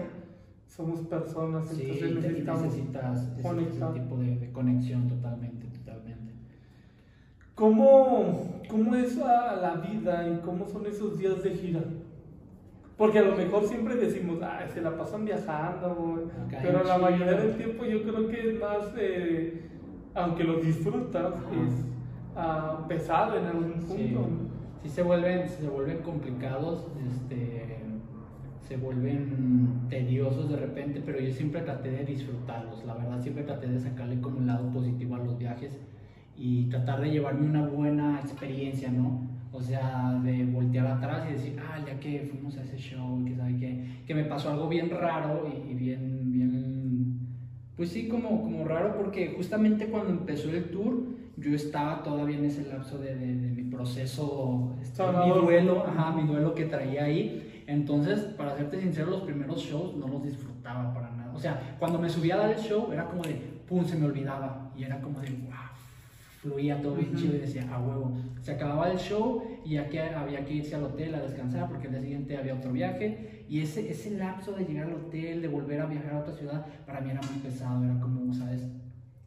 somos 0.65 1.01
personas, 1.01 1.69
entonces 1.79 2.15
necesitamos. 2.15 2.63
necesitas, 2.63 3.29
conectar. 3.43 3.89
ese 3.91 3.99
tipo 3.99 4.17
de, 4.17 4.35
de 4.37 4.51
conexión 4.51 5.07
totalmente. 5.07 5.68
¿Cómo, 7.59 8.61
¿Cómo 8.69 8.95
es 8.95 9.17
la, 9.17 9.57
la 9.57 9.73
vida 9.75 10.29
y 10.29 10.39
cómo 10.45 10.65
son 10.65 10.85
esos 10.85 11.17
días 11.17 11.43
de 11.43 11.49
gira? 11.49 11.81
Porque 12.97 13.19
a 13.19 13.23
lo 13.23 13.35
mejor 13.35 13.67
siempre 13.67 13.97
decimos, 13.97 14.39
ah, 14.41 14.61
se 14.73 14.81
la 14.81 14.95
pasan 14.95 15.25
viajando, 15.25 15.93
güey". 15.93 16.23
Acá 16.47 16.59
pero 16.61 16.85
la 16.85 16.97
mayoría 16.97 17.33
del 17.33 17.57
tiempo 17.57 17.83
yo 17.83 18.01
creo 18.03 18.29
que 18.29 18.49
es 18.49 18.59
más, 18.61 18.93
eh, 18.97 19.61
aunque 20.13 20.45
lo 20.45 20.61
disfrutas, 20.61 21.33
es 21.33 21.85
ah, 22.37 22.85
pesado 22.87 23.37
en 23.37 23.45
algún 23.45 23.73
punto. 23.73 23.93
Sí. 23.93 24.15
Sí 24.83 24.89
se 24.89 25.03
vuelven, 25.03 25.49
se 25.49 25.67
vuelven 25.67 25.97
complicados, 25.97 26.87
este, 27.05 27.79
se 28.61 28.77
vuelven 28.77 29.87
tediosos 29.89 30.49
de 30.49 30.55
repente, 30.55 31.01
pero 31.05 31.19
yo 31.19 31.33
siempre 31.33 31.59
traté 31.59 31.91
de 31.91 32.05
disfrutarlos, 32.05 32.85
la 32.85 32.93
verdad 32.93 33.19
siempre 33.21 33.43
traté 33.43 33.67
de 33.67 33.79
sacarle 33.79 34.21
como 34.21 34.37
un 34.37 34.47
lado 34.47 34.69
positivo 34.71 35.15
a 35.15 35.19
los 35.19 35.37
viajes 35.37 35.77
y 36.39 36.65
tratar 36.69 37.01
de 37.01 37.11
llevarme 37.11 37.45
una 37.47 37.67
buena 37.67 38.19
experiencia, 38.21 38.89
¿no? 38.89 39.27
O 39.51 39.61
sea, 39.61 40.19
de 40.23 40.45
voltear 40.45 40.87
atrás 40.87 41.25
y 41.29 41.33
decir, 41.33 41.59
ah, 41.59 41.79
ya 41.85 41.99
que 41.99 42.27
fuimos 42.31 42.57
a 42.57 42.63
ese 42.63 42.77
show, 42.77 43.23
que 43.25 43.35
sabe 43.35 43.57
qué, 43.57 43.83
que 44.07 44.15
me 44.15 44.23
pasó 44.23 44.51
algo 44.51 44.69
bien 44.69 44.89
raro 44.89 45.47
y, 45.51 45.71
y 45.71 45.73
bien, 45.73 46.31
bien, 46.31 47.19
pues 47.75 47.89
sí, 47.91 48.07
como, 48.07 48.41
como 48.43 48.63
raro, 48.65 48.95
porque 48.97 49.33
justamente 49.35 49.87
cuando 49.87 50.11
empezó 50.11 50.49
el 50.49 50.65
tour, 50.71 51.03
yo 51.37 51.53
estaba 51.55 52.03
todavía 52.03 52.37
en 52.37 52.45
ese 52.45 52.67
lapso 52.69 52.97
de, 52.99 53.15
de- 53.15 53.35
de 53.35 53.49
mi 53.51 53.63
proceso, 53.71 54.75
este, 54.81 55.01
mi 55.03 55.29
duelo, 55.41 55.85
ajá, 55.87 56.11
mi 56.11 56.27
duelo 56.27 56.53
que 56.53 56.65
traía 56.65 57.05
ahí. 57.05 57.63
Entonces, 57.67 58.19
para 58.37 58.55
serte 58.57 58.79
sincero, 58.81 59.09
los 59.11 59.21
primeros 59.21 59.61
shows 59.61 59.95
no 59.95 60.07
los 60.07 60.23
disfrutaba 60.23 60.93
para 60.93 61.11
nada. 61.11 61.31
O 61.33 61.39
sea, 61.39 61.75
cuando 61.79 61.97
me 61.99 62.09
subía 62.09 62.35
a 62.35 62.39
dar 62.39 62.51
el 62.51 62.57
show, 62.59 62.91
era 62.91 63.05
como 63.05 63.21
de, 63.23 63.35
pum, 63.67 63.85
se 63.85 63.95
me 63.97 64.05
olvidaba. 64.05 64.71
Y 64.75 64.83
era 64.83 64.99
como 65.01 65.19
de, 65.21 65.29
wow, 65.29 65.68
fluía 66.41 66.81
todo 66.81 66.95
bien 66.95 67.15
chido 67.15 67.35
y 67.35 67.39
decía, 67.39 67.67
a 67.73 67.81
huevo. 67.81 68.17
Se 68.41 68.51
acababa 68.51 68.91
el 68.91 68.97
show 68.97 69.43
y 69.65 69.71
ya 69.71 69.89
que 69.89 69.99
había 69.99 70.45
que 70.45 70.53
irse 70.53 70.75
al 70.75 70.83
hotel 70.83 71.13
a 71.15 71.21
descansar 71.21 71.67
porque 71.67 71.87
el 71.87 71.93
día 71.93 72.01
siguiente 72.01 72.37
había 72.37 72.55
otro 72.55 72.71
viaje. 72.71 73.45
Y 73.49 73.59
ese, 73.59 73.89
ese 73.89 74.11
lapso 74.11 74.53
de 74.53 74.63
llegar 74.63 74.87
al 74.87 74.95
hotel, 74.95 75.41
de 75.41 75.47
volver 75.47 75.81
a 75.81 75.85
viajar 75.85 76.13
a 76.13 76.19
otra 76.19 76.33
ciudad, 76.33 76.65
para 76.85 77.01
mí 77.01 77.11
era 77.11 77.21
muy 77.21 77.41
pesado, 77.41 77.83
era 77.83 77.99
como, 77.99 78.33
¿sabes? 78.33 78.63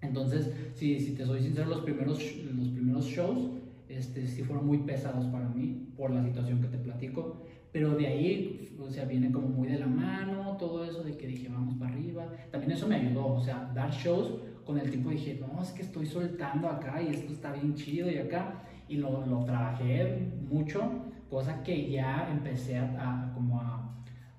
Entonces, 0.00 0.50
si, 0.74 0.98
si 1.00 1.14
te 1.14 1.24
soy 1.26 1.42
sincero, 1.42 1.68
los 1.68 1.82
primeros, 1.82 2.18
los 2.54 2.68
primeros 2.68 3.04
shows 3.04 3.50
este, 3.88 4.26
sí 4.26 4.42
fueron 4.42 4.66
muy 4.66 4.78
pesados 4.78 5.26
para 5.26 5.48
mí 5.48 5.88
por 5.96 6.10
la 6.10 6.24
situación 6.24 6.60
que 6.60 6.68
te 6.68 6.78
platico. 6.78 7.44
Pero 7.72 7.94
de 7.94 8.06
ahí, 8.06 8.76
o 8.80 8.88
sea, 8.90 9.04
viene 9.04 9.30
como 9.30 9.48
muy 9.48 9.68
de 9.68 9.78
la 9.78 9.86
mano, 9.86 10.56
todo 10.58 10.84
eso 10.84 11.02
de 11.02 11.16
que 11.16 11.26
dije, 11.26 11.48
vamos 11.48 11.74
para 11.74 11.92
arriba. 11.92 12.32
También 12.50 12.72
eso 12.72 12.86
me 12.86 12.96
ayudó, 12.96 13.26
o 13.26 13.40
sea, 13.40 13.70
dar 13.74 13.90
shows 13.90 14.32
con 14.66 14.78
el 14.78 14.88
tiempo 14.90 15.10
dije, 15.10 15.40
no, 15.40 15.62
es 15.62 15.70
que 15.72 15.82
estoy 15.82 16.06
soltando 16.06 16.68
acá 16.68 17.00
y 17.02 17.08
esto 17.08 17.32
está 17.32 17.52
bien 17.52 17.74
chido 17.74 18.10
y 18.10 18.18
acá. 18.18 18.62
Y 18.88 18.96
lo, 18.96 19.24
lo 19.26 19.44
trabajé 19.44 20.28
mucho, 20.48 20.82
cosa 21.30 21.62
que 21.62 21.90
ya 21.90 22.28
empecé 22.30 22.76
a, 22.78 22.84
a- 22.98 23.32
como 23.34 23.58
a, 23.60 23.88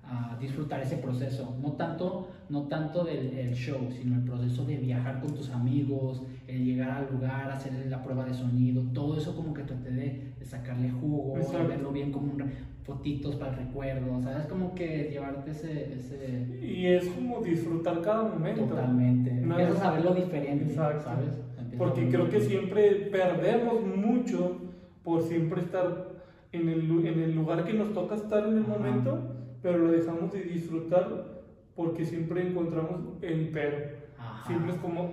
a 0.02 0.36
disfrutar 0.40 0.80
ese 0.82 0.96
proceso. 0.98 1.56
No 1.60 1.72
tanto, 1.72 2.28
no 2.48 2.62
tanto 2.64 3.04
del 3.04 3.36
el 3.38 3.54
show, 3.54 3.88
sino 3.90 4.14
el 4.16 4.22
proceso 4.22 4.64
de 4.64 4.76
viajar 4.76 5.20
con 5.20 5.34
tus 5.34 5.50
amigos, 5.50 6.22
el 6.46 6.64
llegar 6.64 6.90
al 6.90 7.10
lugar, 7.12 7.50
hacer 7.50 7.72
la 7.88 8.02
prueba 8.02 8.24
de 8.24 8.34
sonido, 8.34 8.82
todo 8.92 9.16
eso 9.18 9.34
como 9.34 9.52
que 9.54 9.62
traté 9.62 9.90
de, 9.90 10.34
de 10.38 10.44
sacarle 10.44 10.90
jugo, 10.90 11.32
verlo 11.68 11.90
bien 11.90 12.12
como 12.12 12.32
un 12.32 12.44
fotitos 12.84 13.36
para 13.36 13.52
el 13.52 13.66
recuerdo, 13.66 14.20
¿sabes? 14.22 14.46
Como 14.46 14.74
que 14.74 15.08
llevarte 15.10 15.50
ese... 15.52 15.94
ese 15.94 16.58
Y 16.62 16.86
es 16.86 17.08
como 17.08 17.40
disfrutar 17.42 18.00
cada 18.02 18.24
momento. 18.24 18.64
totalmente. 18.64 19.30
Empiezas 19.30 19.80
a 19.80 19.84
más. 19.84 19.94
verlo 19.94 20.14
diferente, 20.14 20.64
Exacto. 20.66 21.04
¿sabes? 21.04 21.28
Empiezas 21.58 21.78
Porque 21.78 22.08
creo 22.08 22.28
que 22.28 22.40
siempre 22.40 22.90
perdemos 23.10 23.80
mucho 23.84 24.58
por 25.02 25.22
siempre 25.22 25.62
estar 25.62 26.08
en 26.52 26.68
el, 26.68 27.06
en 27.06 27.20
el 27.22 27.34
lugar 27.34 27.64
que 27.64 27.72
nos 27.72 27.92
toca 27.94 28.14
estar 28.16 28.46
en 28.46 28.58
el 28.58 28.62
Ajá. 28.64 28.72
momento, 28.78 29.18
pero 29.62 29.78
lo 29.78 29.90
dejamos 29.90 30.30
de 30.32 30.42
disfrutar 30.42 31.42
porque 31.74 32.04
siempre 32.04 32.46
encontramos 32.46 33.00
el 33.22 33.48
pero. 33.48 33.96
Ajá. 34.18 34.46
Siempre 34.46 34.72
es 34.74 34.78
como, 34.78 35.10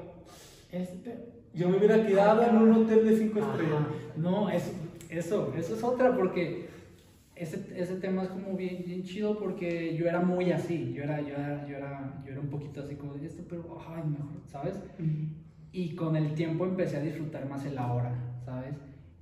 Este, 0.71 1.15
yo 1.53 1.69
me 1.69 1.77
hubiera 1.77 2.05
quedado 2.05 2.43
en 2.43 2.57
un 2.57 2.71
hotel 2.73 3.05
de 3.07 3.15
cinco 3.17 3.39
Ajá. 3.39 3.51
estrellas. 3.53 3.79
No, 4.17 4.49
eso, 4.49 4.71
eso, 5.09 5.53
eso 5.57 5.75
es 5.75 5.83
otra 5.83 6.15
porque 6.15 6.69
ese, 7.41 7.65
ese 7.75 7.95
tema 7.95 8.21
es 8.21 8.29
como 8.29 8.55
bien, 8.55 8.83
bien 8.85 9.01
chido 9.01 9.39
porque 9.39 9.95
yo 9.97 10.07
era 10.07 10.21
muy 10.21 10.51
así, 10.51 10.93
yo 10.93 11.03
era, 11.03 11.19
yo 11.21 11.33
era, 11.33 11.67
yo 11.67 11.75
era, 11.75 12.21
yo 12.23 12.31
era 12.33 12.39
un 12.39 12.49
poquito 12.49 12.81
así 12.81 12.95
como 12.95 13.15
de 13.15 13.25
esto, 13.25 13.43
pero, 13.49 13.79
ay, 13.89 14.03
mejor, 14.07 14.41
¿sabes? 14.45 14.79
Y 15.71 15.95
con 15.95 16.15
el 16.15 16.35
tiempo 16.35 16.65
empecé 16.65 16.97
a 16.97 17.01
disfrutar 17.01 17.49
más 17.49 17.65
el 17.65 17.79
ahora, 17.79 18.13
¿sabes? 18.45 18.75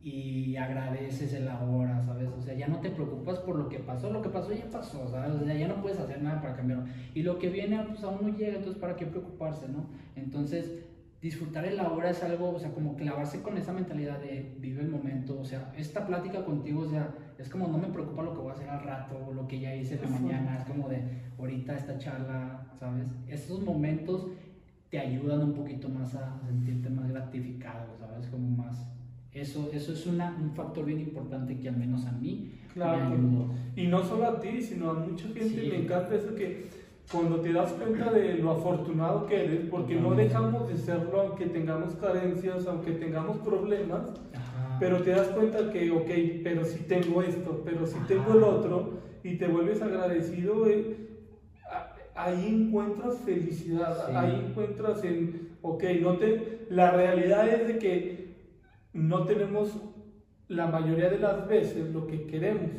Y 0.04 0.58
agradeces 0.58 1.34
el 1.34 1.48
ahora, 1.48 2.02
¿sabes? 2.02 2.28
O 2.38 2.42
sea, 2.42 2.54
ya 2.56 2.68
no 2.68 2.82
te 2.82 2.90
preocupas 2.90 3.40
por 3.40 3.56
lo 3.56 3.70
que 3.70 3.80
pasó, 3.80 4.12
lo 4.12 4.22
que 4.22 4.30
pasó 4.30 4.52
ya 4.52 4.70
pasó, 4.70 5.08
¿sabes? 5.08 5.42
O 5.42 5.46
sea, 5.46 5.56
ya 5.56 5.70
no 5.70 5.82
puedes 5.82 6.00
hacer 6.00 6.22
nada 6.22 6.42
para 6.42 6.58
cambiarlo. 6.58 6.86
Y 7.14 7.24
lo 7.24 7.40
que 7.40 7.50
viene, 7.50 7.82
pues 7.88 8.04
aún 8.04 8.20
no 8.22 8.38
llega, 8.38 8.58
entonces 8.58 8.82
¿para 8.82 8.98
qué 8.98 9.06
preocuparse, 9.06 9.70
no? 9.70 9.86
Entonces, 10.18 10.89
disfrutar 11.22 11.66
el 11.66 11.80
ahora 11.80 12.10
es 12.10 12.24
algo, 12.24 12.52
o 12.52 12.60
sea, 12.60 12.72
como 12.72 12.96
clavarse 12.96 13.42
con 13.42 13.58
esa 13.58 13.74
mentalidad 13.74 14.20
de 14.20 14.56
vive 14.58 14.82
el 14.82 14.90
momento, 14.90 15.40
o 15.40 15.44
sea, 15.44 15.74
esta 15.78 16.08
plática 16.08 16.46
contigo, 16.46 16.82
o 16.82 16.90
sea, 16.90 17.14
es 17.38 17.50
como 17.50 17.68
no 17.68 17.78
me 17.78 17.88
preocupa 17.88 18.24
lo 18.24 18.34
que 18.34 18.40
voy 18.40 18.52
a 18.52 18.54
hacer 18.54 18.70
al 18.70 18.84
rato, 18.84 19.28
o 19.28 19.34
lo 19.34 19.48
que 19.48 19.60
ya 19.60 19.76
hice 19.76 19.96
en 19.96 20.02
la 20.04 20.20
mañana, 20.20 20.58
es 20.58 20.64
como 20.64 20.88
de 20.88 21.04
ahorita 21.38 21.76
esta 21.76 21.98
charla, 21.98 22.68
¿sabes? 22.80 23.08
Esos 23.28 23.62
momentos 23.62 24.28
te 24.90 25.00
ayudan 25.00 25.44
un 25.44 25.54
poquito 25.54 25.90
más 25.90 26.16
a 26.16 26.40
sentirte 26.46 26.90
más 26.90 27.08
gratificado, 27.10 27.98
¿sabes? 28.00 28.28
Como 28.28 28.50
más... 28.50 28.88
Eso, 29.32 29.70
eso 29.72 29.94
es 29.94 30.08
una, 30.08 30.36
un 30.42 30.52
factor 30.52 30.86
bien 30.86 31.00
importante 31.00 31.60
que 31.60 31.70
al 31.70 31.78
menos 31.78 32.06
a 32.08 32.12
mí 32.14 32.52
claro. 32.74 33.10
me 33.10 33.16
ayudó. 33.16 33.54
Y 33.76 33.86
no 33.86 34.04
solo 34.04 34.26
a 34.26 34.40
ti, 34.40 34.60
sino 34.60 34.90
a 34.90 34.94
mucha 34.96 35.28
gente. 35.28 35.70
Me 35.70 35.84
encanta 35.84 36.16
eso 36.16 36.34
que 36.34 36.68
cuando 37.12 37.42
te 37.42 37.52
das 37.52 37.72
cuenta 37.74 38.12
de 38.12 38.36
lo 38.36 38.52
afortunado 38.52 39.26
que 39.26 39.44
eres, 39.46 39.66
porque 39.70 39.96
no 39.96 40.14
dejamos 40.14 40.68
de 40.70 40.78
serlo 40.78 41.22
aunque 41.22 41.48
tengamos 41.48 41.96
carencias, 41.96 42.68
aunque 42.68 42.92
tengamos 42.92 43.38
problemas, 43.38 44.02
pero 44.80 45.02
te 45.02 45.12
das 45.12 45.28
cuenta 45.30 45.72
que, 45.72 45.92
ok, 45.92 46.44
pero 46.44 46.64
si 46.66 46.84
tengo 46.84 47.22
esto, 47.24 47.62
pero 47.66 47.86
si 47.88 47.98
tengo 48.02 48.34
el 48.34 48.44
otro, 48.44 49.00
y 49.24 49.38
te 49.38 49.48
vuelves 49.48 49.82
agradecido, 49.82 50.68
eh, 50.68 50.96
ahí 52.16 52.66
encuentras 52.68 53.18
felicidad, 53.20 54.16
ahí 54.16 54.46
encuentras 54.48 55.04
en, 55.04 55.58
ok, 55.62 55.84
no 56.02 56.18
te, 56.18 56.68
la 56.70 56.92
realidad 56.92 57.48
es 57.48 57.68
de 57.68 57.80
que 57.80 58.30
no 58.94 59.26
tenemos 59.26 59.78
la 60.48 60.68
mayoría 60.68 61.10
de 61.10 61.20
las 61.20 61.48
veces 61.48 61.92
lo 61.94 62.08
que 62.08 62.26
queremos. 62.26 62.72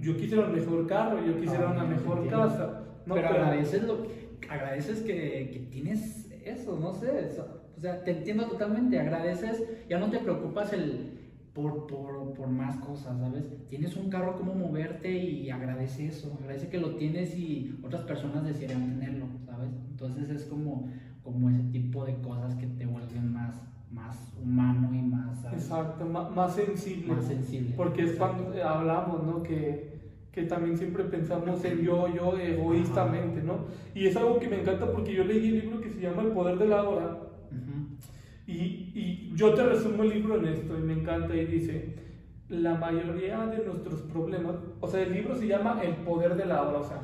Yo 0.00 0.16
quisiera 0.16 0.46
un 0.46 0.52
mejor 0.52 0.86
carro, 0.86 1.24
yo 1.24 1.38
quisiera 1.40 1.70
una 1.70 1.84
mejor 1.84 2.28
casa. 2.28 2.84
Pero, 3.06 3.28
agradeces, 3.28 3.82
lo, 3.84 4.06
agradeces 4.48 5.00
que, 5.00 5.50
que, 5.52 5.68
tienes 5.70 6.30
eso, 6.44 6.78
no 6.78 6.92
sé. 6.92 7.30
o 7.76 7.80
sea, 7.80 8.04
te 8.04 8.10
entiendo 8.10 8.46
totalmente. 8.46 8.98
Agradeces, 8.98 9.62
ya 9.88 9.98
no 9.98 10.10
te 10.10 10.18
preocupas 10.18 10.72
el, 10.72 11.20
por, 11.52 11.86
por, 11.86 12.32
por, 12.34 12.48
más 12.48 12.76
cosas, 12.76 13.18
¿sabes? 13.18 13.44
Tienes 13.68 13.96
un 13.96 14.10
carro, 14.10 14.36
cómo 14.36 14.54
moverte 14.54 15.10
y 15.10 15.50
agradece 15.50 16.06
eso. 16.06 16.36
Agradece 16.40 16.68
que 16.68 16.78
lo 16.78 16.96
tienes 16.96 17.36
y 17.36 17.78
otras 17.82 18.02
personas 18.02 18.44
desearían 18.44 18.98
tenerlo, 18.98 19.26
¿sabes? 19.44 19.70
Entonces 19.90 20.30
es 20.30 20.44
como, 20.44 20.88
como 21.22 21.50
ese 21.50 21.62
tipo 21.70 22.04
de 22.04 22.14
cosas 22.20 22.54
que 22.56 22.66
te 22.66 22.86
vuelven 22.86 23.32
más 23.32 23.62
más 23.92 24.32
humano 24.42 24.88
y 24.92 25.02
más... 25.02 25.44
Exacto, 25.52 26.04
más, 26.06 26.54
sensible. 26.54 27.14
Más 27.14 27.24
sensible. 27.26 27.74
Porque 27.76 28.04
es 28.04 28.12
cuando 28.12 28.52
hablamos, 28.66 29.22
¿no? 29.24 29.42
Que, 29.42 30.01
que 30.32 30.44
también 30.44 30.78
siempre 30.78 31.04
pensamos 31.04 31.62
en 31.64 31.82
yo, 31.82 32.08
yo, 32.08 32.38
egoístamente, 32.38 33.42
¿no? 33.42 33.66
Y 33.94 34.06
es 34.06 34.16
algo 34.16 34.38
que 34.40 34.48
me 34.48 34.60
encanta 34.60 34.90
porque 34.90 35.12
yo 35.14 35.24
leí 35.24 35.48
el 35.48 35.60
libro 35.60 35.80
que 35.80 35.90
se 35.90 36.00
llama 36.00 36.22
El 36.22 36.28
Poder 36.28 36.58
de 36.58 36.68
la 36.68 36.82
Hora. 36.88 37.18
y, 38.46 38.52
y, 38.94 39.32
yo 39.34 39.52
te 39.54 39.62
resumo 39.62 40.02
el 40.02 40.10
libro 40.10 40.38
en 40.38 40.46
esto 40.46 40.78
y 40.78 40.82
me 40.82 40.94
encanta 40.94 41.36
y 41.36 41.44
dice, 41.44 41.96
la 42.48 42.74
mayoría 42.74 43.46
de 43.46 43.64
nuestros 43.64 44.00
problemas, 44.02 44.56
o 44.80 44.88
sea, 44.88 45.02
el 45.02 45.12
libro 45.12 45.36
se 45.36 45.46
llama 45.46 45.80
El 45.82 45.96
Poder 45.96 46.34
de 46.34 46.46
la 46.46 46.62
Hora, 46.62 46.78
o 46.78 46.84
sea, 46.84 47.00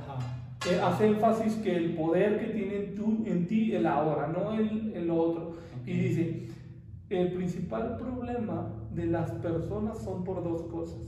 eh, 0.71 0.81
hace 0.83 1.07
énfasis 1.07 1.55
que 1.57 1.77
el 1.77 1.95
poder 1.95 2.41
que 2.41 2.47
tiene 2.47 2.77
en, 2.77 2.95
tú, 2.95 3.23
en 3.27 3.47
ti 3.47 3.75
el 3.75 3.87
ahora, 3.87 4.27
no 4.27 4.55
el, 4.55 4.93
el 4.95 5.11
otro. 5.11 5.53
Y 5.87 5.93
dice, 5.93 6.49
el 7.11 7.33
principal 7.33 7.97
problema 7.97 8.69
de 8.91 9.07
las 9.07 9.31
personas 9.33 9.99
son 10.03 10.25
por 10.25 10.43
dos 10.43 10.62
cosas. 10.62 10.99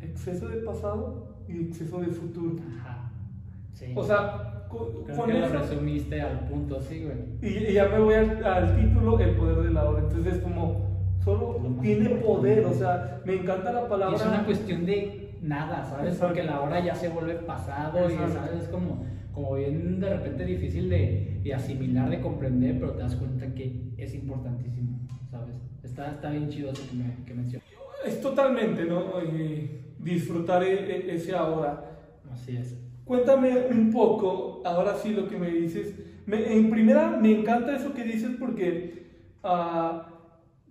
Exceso 0.00 0.48
de 0.48 0.58
pasado 0.58 1.31
y 1.48 1.68
exceso 1.68 2.00
de 2.00 2.06
futuro. 2.08 2.56
Ajá. 2.80 3.10
Sí. 3.72 3.92
O 3.94 4.04
sea, 4.04 4.66
con, 4.68 5.04
que 5.04 5.12
eso... 5.12 5.26
lo 5.26 5.48
resumiste 5.48 6.20
al 6.20 6.48
punto, 6.48 6.80
sí, 6.80 7.04
güey. 7.04 7.16
Y, 7.42 7.72
ya 7.72 7.88
me 7.88 7.98
voy 7.98 8.14
al, 8.14 8.76
título, 8.76 9.18
el 9.18 9.36
poder 9.36 9.58
de 9.58 9.70
la 9.70 9.84
hora. 9.84 10.00
Entonces 10.00 10.34
es 10.34 10.42
como, 10.42 11.06
solo 11.24 11.60
tiene 11.80 12.10
poder, 12.16 12.64
o 12.64 12.72
sea, 12.72 13.20
me 13.24 13.34
encanta 13.34 13.72
la 13.72 13.88
palabra. 13.88 14.16
es 14.16 14.26
una 14.26 14.44
cuestión 14.44 14.86
de 14.86 15.36
nada, 15.42 15.84
¿sabes? 15.84 16.16
Porque 16.16 16.42
la 16.42 16.60
hora 16.60 16.84
ya 16.84 16.94
se 16.94 17.08
vuelve 17.08 17.34
pasado 17.34 18.08
y, 18.10 18.14
¿sabes? 18.14 18.64
Es 18.64 18.68
como, 18.68 19.04
como 19.32 19.54
bien 19.54 20.00
de 20.00 20.10
repente 20.10 20.44
difícil 20.44 20.88
de, 20.88 21.40
de 21.42 21.54
asimilar, 21.54 22.10
de 22.10 22.20
comprender, 22.20 22.78
pero 22.78 22.92
te 22.92 23.02
das 23.02 23.16
cuenta 23.16 23.52
que 23.54 23.92
es 23.96 24.14
importantísimo. 24.14 24.92
¿sabes? 25.32 25.54
Está, 25.82 26.10
está 26.10 26.30
bien 26.30 26.48
chido 26.48 26.70
eso 26.70 26.82
que, 26.88 26.96
me, 26.96 27.24
que 27.24 27.34
mencionas. 27.34 27.66
Es 28.06 28.20
totalmente, 28.20 28.84
¿no? 28.84 29.20
Disfrutar 30.02 30.62
e, 30.62 30.72
e, 30.72 31.14
ese 31.14 31.34
ahora. 31.34 31.98
Así 32.32 32.56
es. 32.56 32.76
Cuéntame 33.04 33.66
un 33.70 33.90
poco, 33.90 34.62
ahora 34.64 34.96
sí 34.96 35.12
lo 35.12 35.28
que 35.28 35.38
me 35.38 35.50
dices. 35.50 35.94
en 36.26 36.70
primera, 36.70 37.10
me 37.10 37.40
encanta 37.40 37.76
eso 37.76 37.92
que 37.92 38.04
dices 38.04 38.32
porque 38.38 39.06
uh, 39.42 40.02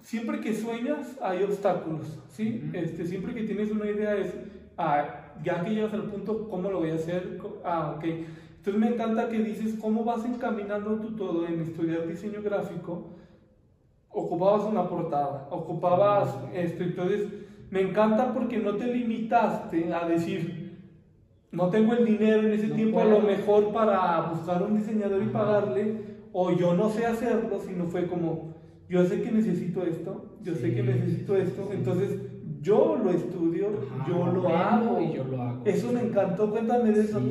siempre 0.02 0.40
que 0.40 0.54
sueñas 0.54 1.18
hay 1.22 1.44
obstáculos, 1.44 2.20
¿sí? 2.30 2.70
este, 2.74 3.06
siempre 3.06 3.34
que 3.34 3.44
tienes 3.44 3.70
una 3.72 3.86
idea 3.86 4.16
es, 4.16 4.34
ah, 4.78 5.34
ya 5.44 5.64
que 5.64 5.72
llegas 5.72 5.94
al 5.94 6.04
punto, 6.04 6.48
¿cómo 6.50 6.72
lo 6.72 6.80
voy 6.80 6.92
a 6.92 6.96
hacer? 6.96 7.40
Ah, 7.64 7.96
ok. 7.98 8.06
Entonces 8.06 8.80
me 8.80 8.88
encanta 8.88 9.28
que 9.28 9.40
dices 9.40 9.76
cómo 9.82 10.04
vas 10.04 10.24
encaminando 10.24 10.96
tú 10.98 11.16
todo 11.16 11.48
en 11.48 11.62
estudiar 11.62 12.08
diseño 12.08 12.42
gráfico 12.42 13.18
ocupabas 14.12 14.64
una 14.64 14.88
portada, 14.88 15.48
ocupabas 15.50 16.36
esto, 16.54 16.84
entonces 16.84 17.28
me 17.72 17.82
encanta 17.82 18.34
porque 18.34 18.58
no 18.58 18.76
te 18.76 18.94
limitaste 18.94 19.92
a 19.94 20.08
decir, 20.08 20.78
no 21.52 21.70
tengo 21.70 21.94
el 21.94 22.06
dinero 22.06 22.42
en 22.42 22.52
ese 22.52 22.68
tiempo 22.68 23.00
a 23.00 23.06
lo 23.06 23.22
mejor 23.22 23.72
para 23.74 24.30
buscar 24.30 24.62
un 24.62 24.78
diseñador 24.78 25.24
y 25.24 25.28
pagarle, 25.28 25.96
o 26.34 26.52
yo 26.52 26.74
no 26.76 26.90
sé 26.90 27.06
hacerlo, 27.06 27.60
sino 27.60 27.88
fue 27.88 28.08
como, 28.08 28.56
yo 28.90 29.06
sé 29.06 29.22
que 29.22 29.32
necesito 29.32 29.84
esto, 29.84 30.38
yo 30.44 30.54
sé 30.54 30.76
que 30.76 30.84
necesito 30.84 31.38
esto, 31.38 31.70
entonces 31.72 32.20
yo 32.62 33.00
lo 33.02 33.10
estudio, 33.10 33.70
yo, 34.06 34.32
lo 34.34 34.50
hago. 34.50 35.02
y 35.02 35.14
yo 35.14 35.24
lo 35.24 35.42
hago. 35.42 35.66
Eso 35.66 35.94
me 35.94 36.02
encantó, 36.02 36.52
cuéntame 36.52 36.92
de 36.92 37.02
eso. 37.02 37.22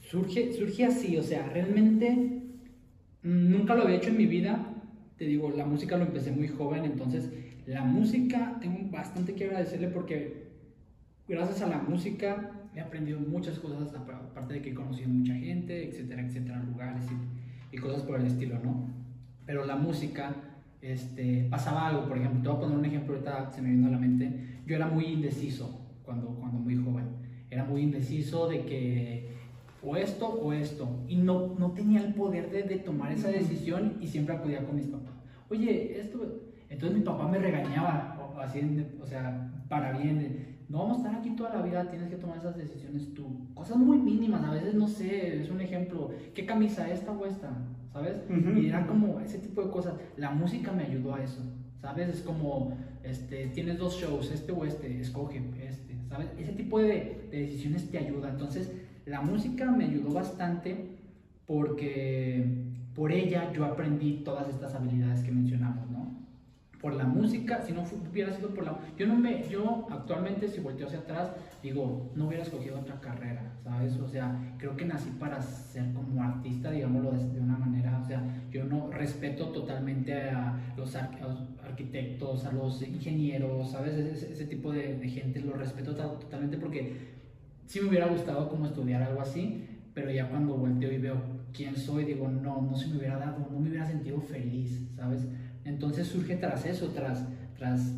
Surge, 0.00 0.52
surge 0.52 0.84
así, 0.84 1.16
o 1.16 1.22
sea, 1.22 1.50
realmente 1.52 2.40
nunca 3.22 3.74
lo 3.74 3.82
había 3.82 3.96
hecho 3.96 4.10
en 4.10 4.16
mi 4.16 4.26
vida, 4.26 4.74
te 5.16 5.24
digo, 5.24 5.50
la 5.50 5.66
música 5.66 5.96
lo 5.96 6.04
empecé 6.04 6.30
muy 6.30 6.46
joven, 6.46 6.84
entonces 6.84 7.32
la 7.66 7.82
música 7.82 8.58
tengo 8.60 8.90
bastante 8.90 9.34
que 9.34 9.44
agradecerle 9.44 9.88
porque 9.88 10.48
gracias 11.26 11.62
a 11.62 11.68
la 11.68 11.78
música 11.78 12.50
he 12.74 12.80
aprendido 12.80 13.20
muchas 13.20 13.58
cosas, 13.58 13.94
aparte 13.94 14.54
de 14.54 14.62
que 14.62 14.70
he 14.70 14.74
conocido 14.74 15.08
mucha 15.08 15.34
gente, 15.34 15.88
etcétera, 15.88 16.22
etcétera, 16.22 16.62
lugares 16.62 17.04
y, 17.72 17.76
cosas 17.78 18.02
por 18.02 18.20
el 18.20 18.26
estilo, 18.26 18.60
¿no? 18.62 18.88
Pero 19.46 19.66
la 19.66 19.74
música, 19.74 20.32
este, 20.80 21.48
pasaba 21.50 21.88
algo, 21.88 22.06
por 22.06 22.16
ejemplo, 22.16 22.40
te 22.40 22.48
voy 22.48 22.56
a 22.56 22.60
poner 22.60 22.78
un 22.78 22.84
ejemplo, 22.84 23.14
ahorita 23.14 23.50
se 23.50 23.62
me 23.62 23.70
vino 23.70 23.88
a 23.88 23.90
la 23.90 23.98
mente, 23.98 24.60
yo 24.64 24.76
era 24.76 24.86
muy 24.86 25.06
indeciso 25.06 25.80
cuando, 26.04 26.28
cuando 26.36 26.60
muy 26.60 26.76
joven, 26.76 27.06
era 27.50 27.64
muy 27.64 27.82
indeciso 27.82 28.48
de 28.48 28.64
que 28.64 29.34
o 29.82 29.96
esto 29.96 30.28
o 30.28 30.52
esto. 30.52 31.04
Y 31.08 31.16
no, 31.16 31.54
no 31.58 31.72
tenía 31.72 32.00
el 32.00 32.14
poder 32.14 32.50
de, 32.50 32.62
de 32.62 32.76
tomar 32.76 33.12
esa 33.12 33.28
decisión 33.28 33.98
y 34.00 34.06
siempre 34.06 34.36
acudía 34.36 34.64
con 34.64 34.76
mis 34.76 34.86
papás. 34.86 35.14
Oye, 35.50 36.00
esto... 36.00 36.43
Entonces 36.68 36.98
mi 36.98 37.04
papá 37.04 37.28
me 37.28 37.38
regañaba, 37.38 38.16
o, 38.20 38.40
así, 38.40 38.60
o 39.00 39.06
sea, 39.06 39.50
para 39.68 39.96
bien. 39.98 40.58
no 40.68 40.78
vamos 40.78 40.98
a 40.98 41.00
estar 41.00 41.20
aquí 41.20 41.30
toda 41.30 41.54
la 41.54 41.62
vida, 41.62 41.90
tienes 41.90 42.08
que 42.08 42.16
tomar 42.16 42.38
esas 42.38 42.56
decisiones 42.56 43.14
tú. 43.14 43.48
Cosas 43.54 43.76
muy 43.76 43.98
mínimas, 43.98 44.44
a 44.44 44.52
veces 44.52 44.74
no 44.74 44.88
sé, 44.88 45.40
es 45.40 45.50
un 45.50 45.60
ejemplo. 45.60 46.10
¿Qué 46.34 46.46
camisa 46.46 46.90
esta 46.90 47.12
o 47.12 47.24
esta? 47.26 47.50
¿Sabes? 47.92 48.16
Y 48.28 48.66
era 48.66 48.86
como 48.86 49.20
ese 49.20 49.38
tipo 49.38 49.62
de 49.62 49.70
cosas. 49.70 49.94
La 50.16 50.30
música 50.30 50.72
me 50.72 50.84
ayudó 50.84 51.14
a 51.14 51.22
eso. 51.22 51.42
¿Sabes? 51.80 52.08
Es 52.08 52.22
como, 52.22 52.76
este, 53.02 53.48
tienes 53.48 53.78
dos 53.78 53.96
shows, 54.00 54.32
este 54.32 54.52
o 54.52 54.64
este, 54.64 55.00
escoge 55.00 55.42
este, 55.62 55.94
¿sabes? 56.08 56.28
Ese 56.38 56.52
tipo 56.52 56.78
de, 56.78 57.28
de 57.30 57.40
decisiones 57.40 57.90
te 57.90 57.98
ayuda. 57.98 58.30
Entonces, 58.30 58.72
la 59.06 59.20
música 59.20 59.70
me 59.70 59.84
ayudó 59.84 60.14
bastante 60.14 60.96
porque 61.46 62.64
por 62.94 63.12
ella 63.12 63.52
yo 63.52 63.64
aprendí 63.64 64.22
todas 64.24 64.48
estas 64.48 64.74
habilidades 64.74 65.22
que 65.22 65.32
mencionamos, 65.32 65.90
¿no? 65.90 66.03
Por 66.84 66.92
la 66.96 67.06
música, 67.06 67.62
si 67.62 67.72
no 67.72 67.82
hubiera 68.10 68.30
sido 68.30 68.50
por 68.50 68.62
la... 68.62 68.78
Yo 68.98 69.06
no 69.06 69.16
me, 69.16 69.48
yo 69.48 69.86
actualmente 69.90 70.46
si 70.48 70.60
volteo 70.60 70.86
hacia 70.86 70.98
atrás, 70.98 71.30
digo, 71.62 72.12
no 72.14 72.26
hubiera 72.26 72.42
escogido 72.42 72.78
otra 72.78 73.00
carrera, 73.00 73.54
¿sabes? 73.64 73.96
O 73.96 74.06
sea, 74.06 74.54
creo 74.58 74.76
que 74.76 74.84
nací 74.84 75.08
para 75.18 75.40
ser 75.40 75.94
como 75.94 76.22
artista, 76.22 76.70
digámoslo 76.70 77.12
de, 77.12 77.40
una 77.40 77.56
manera, 77.56 77.98
o 78.04 78.06
sea, 78.06 78.22
yo 78.50 78.66
no 78.66 78.90
respeto 78.90 79.48
totalmente 79.48 80.28
a 80.28 80.74
los, 80.76 80.94
arquitectos, 80.94 82.44
a 82.44 82.52
los 82.52 82.82
ingenieros, 82.82 83.70
¿sabes? 83.70 83.94
Ese, 83.94 84.44
tipo 84.44 84.70
de, 84.70 85.08
gente 85.08 85.40
lo 85.40 85.54
respeto 85.54 85.94
totalmente 85.94 86.58
porque 86.58 87.14
sí 87.64 87.80
me 87.80 87.88
hubiera 87.88 88.08
gustado 88.08 88.46
como 88.50 88.66
estudiar 88.66 89.02
algo 89.02 89.22
así, 89.22 89.66
pero 89.94 90.10
ya 90.10 90.28
cuando 90.28 90.54
volteo 90.58 90.92
y 90.92 90.98
veo 90.98 91.16
quién 91.54 91.76
soy, 91.76 92.04
digo, 92.04 92.28
no, 92.28 92.60
no 92.60 92.76
se 92.76 92.88
me 92.88 92.98
hubiera 92.98 93.16
dado, 93.16 93.48
no 93.50 93.58
me 93.58 93.70
hubiera 93.70 93.86
sentido 93.86 94.20
feliz, 94.20 94.86
¿sabes? 94.94 95.26
Entonces 95.64 96.06
surge 96.06 96.36
tras 96.36 96.66
eso, 96.66 96.88
tras, 96.88 97.26
tras 97.56 97.94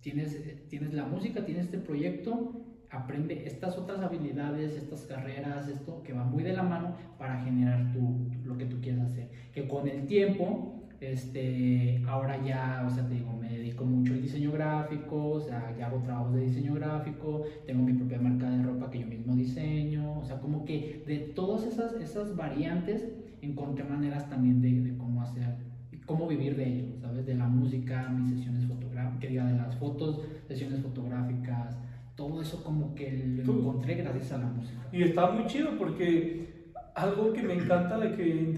tienes, 0.00 0.36
tienes 0.68 0.92
la 0.92 1.04
música, 1.04 1.44
tienes 1.44 1.66
este 1.66 1.78
proyecto, 1.78 2.62
aprende 2.90 3.46
estas 3.46 3.76
otras 3.78 4.00
habilidades, 4.00 4.76
estas 4.76 5.02
carreras, 5.02 5.68
esto 5.68 6.02
que 6.02 6.12
va 6.12 6.24
muy 6.24 6.42
de 6.42 6.52
la 6.52 6.62
mano 6.62 6.94
para 7.18 7.42
generar 7.42 7.92
tu, 7.92 8.30
lo 8.44 8.58
que 8.58 8.66
tú 8.66 8.80
quieras 8.80 9.10
hacer. 9.10 9.30
Que 9.52 9.66
con 9.66 9.88
el 9.88 10.06
tiempo, 10.06 10.82
este, 11.00 12.02
ahora 12.06 12.44
ya, 12.44 12.84
o 12.86 12.90
sea, 12.90 13.06
te 13.08 13.14
digo, 13.14 13.32
me 13.32 13.50
dedico 13.50 13.84
mucho 13.84 14.12
al 14.12 14.22
diseño 14.22 14.52
gráfico, 14.52 15.30
o 15.30 15.40
sea, 15.40 15.74
ya 15.76 15.86
hago 15.86 15.98
trabajos 16.02 16.34
de 16.34 16.42
diseño 16.42 16.74
gráfico, 16.74 17.44
tengo 17.66 17.82
mi 17.82 17.94
propia 17.94 18.20
marca 18.20 18.50
de 18.50 18.62
ropa 18.62 18.90
que 18.90 19.00
yo 19.00 19.06
mismo 19.06 19.34
diseño, 19.34 20.20
o 20.20 20.24
sea, 20.24 20.38
como 20.40 20.64
que 20.64 21.02
de 21.06 21.18
todas 21.18 21.64
esas, 21.64 21.94
esas 21.94 22.36
variantes 22.36 23.08
encontré 23.40 23.84
maneras 23.84 24.28
también 24.28 24.60
de, 24.60 24.80
de 24.80 24.96
cómo 24.96 25.22
hacer 25.22 25.71
cómo 26.06 26.26
vivir 26.28 26.56
de 26.56 26.66
ello, 26.66 27.00
¿sabes? 27.00 27.26
De 27.26 27.34
la 27.34 27.46
música, 27.46 28.08
mis 28.08 28.36
sesiones 28.36 28.66
fotográficas, 28.66 29.20
que 29.20 29.28
diga, 29.28 29.46
de 29.46 29.56
las 29.56 29.76
fotos, 29.76 30.20
sesiones 30.48 30.80
fotográficas, 30.80 31.76
todo 32.16 32.42
eso 32.42 32.62
como 32.62 32.94
que 32.94 33.42
lo 33.44 33.58
encontré 33.58 33.94
gracias 33.94 34.32
a 34.32 34.38
la 34.38 34.46
música. 34.46 34.88
Y 34.92 35.02
está 35.02 35.30
muy 35.30 35.46
chido 35.46 35.70
porque 35.78 36.70
algo 36.94 37.32
que 37.32 37.42
me 37.42 37.54
encanta 37.54 37.98
de 37.98 38.14
que 38.14 38.50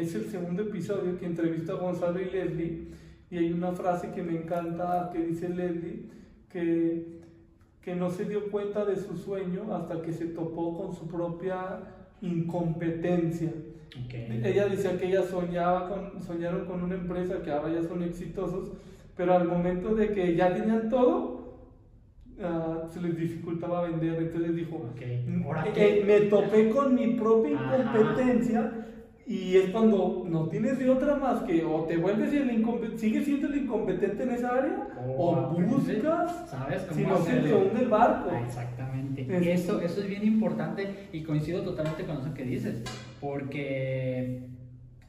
es 0.00 0.14
el 0.14 0.26
segundo 0.26 0.62
episodio 0.62 1.18
que 1.18 1.26
entrevista 1.26 1.72
a 1.72 1.76
Gonzalo 1.76 2.20
y 2.20 2.26
Leslie 2.26 2.88
y 3.30 3.38
hay 3.38 3.52
una 3.52 3.72
frase 3.72 4.10
que 4.10 4.22
me 4.22 4.36
encanta 4.36 5.10
que 5.12 5.18
dice 5.18 5.48
Leslie 5.48 6.06
que, 6.50 7.20
que 7.82 7.94
no 7.94 8.10
se 8.10 8.24
dio 8.24 8.50
cuenta 8.50 8.84
de 8.84 8.96
su 8.96 9.16
sueño 9.16 9.74
hasta 9.74 10.00
que 10.02 10.12
se 10.12 10.26
topó 10.26 10.76
con 10.76 10.94
su 10.94 11.06
propia 11.06 11.80
incompetencia. 12.20 13.52
Ella 14.44 14.68
decía 14.68 14.98
que 14.98 15.06
ella 15.06 15.22
soñaba 15.22 15.88
con, 15.88 16.22
soñaron 16.22 16.66
con 16.66 16.82
una 16.82 16.94
empresa 16.94 17.42
que 17.42 17.50
ahora 17.50 17.72
ya 17.72 17.82
son 17.86 18.02
exitosos, 18.02 18.72
pero 19.16 19.34
al 19.34 19.48
momento 19.48 19.94
de 19.94 20.12
que 20.12 20.34
ya 20.36 20.54
tenían 20.54 20.88
todo, 20.88 21.58
ah, 22.42 22.84
se 22.92 23.00
les 23.00 23.16
dificultaba 23.16 23.82
vender. 23.82 24.22
Entonces 24.22 24.54
dijo, 24.54 24.90
eh, 25.00 26.04
me 26.06 26.20
topé 26.22 26.70
con 26.70 26.94
mi 26.94 27.14
propia 27.14 27.52
incompetencia 27.52 28.86
y 29.28 29.58
es 29.58 29.70
cuando 29.70 30.24
no 30.26 30.48
tienes 30.48 30.78
de 30.78 30.88
otra 30.88 31.16
más 31.16 31.42
que 31.42 31.62
o 31.62 31.84
te 31.84 31.98
vuelves 31.98 32.32
el 32.32 32.50
incompetente, 32.50 32.98
sigues 32.98 33.26
siendo 33.26 33.48
el 33.48 33.56
incompetente 33.56 34.22
en 34.22 34.30
esa 34.30 34.54
área 34.54 34.88
o, 35.18 35.34
buscas, 35.50 36.48
¿sabes 36.48 36.86
si 36.90 37.02
no 37.02 37.18
se 37.18 37.36
te 37.36 37.54
hunde 37.54 37.82
el 37.82 37.88
barco. 37.90 38.30
Ah, 38.32 38.40
exactamente. 38.46 39.26
Y 39.28 39.48
eso, 39.50 39.82
eso 39.82 40.00
es 40.00 40.08
bien 40.08 40.24
importante 40.24 41.08
y 41.12 41.22
coincido 41.22 41.60
totalmente 41.60 42.04
con 42.04 42.16
eso 42.16 42.32
que 42.32 42.44
dices, 42.44 42.82
porque 43.20 44.48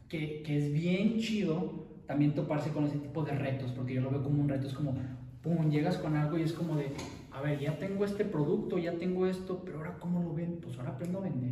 que, 0.08 0.42
que 0.44 0.58
es 0.58 0.74
bien 0.74 1.20
chido 1.20 1.88
también 2.08 2.34
toparse 2.34 2.72
con 2.72 2.86
ese 2.86 2.98
tipo 2.98 3.24
de 3.24 3.34
retos, 3.34 3.72
porque 3.72 3.94
yo 3.94 4.02
lo 4.02 4.10
veo 4.10 4.24
como 4.24 4.42
un 4.42 4.50
reto, 4.50 4.68
es 4.68 4.74
como, 4.74 4.96
pum, 5.44 5.70
llegas 5.70 5.98
con 5.98 6.16
algo 6.16 6.38
y 6.38 6.42
es 6.42 6.54
como 6.54 6.76
de, 6.76 6.88
a 7.32 7.42
ver, 7.42 7.60
ya 7.60 7.78
tengo 7.78 8.04
este 8.06 8.26
producto, 8.26 8.78
ya 8.78 8.94
tengo 8.94 9.28
esto, 9.28 9.62
pero 9.64 9.78
ahora 9.78 9.98
¿cómo 10.00 10.24
lo 10.24 10.34
ven? 10.34 10.60
Pues 10.62 10.78
ahora 10.78 10.92
aprendo 10.92 11.20
a 11.20 11.22
vender 11.22 11.52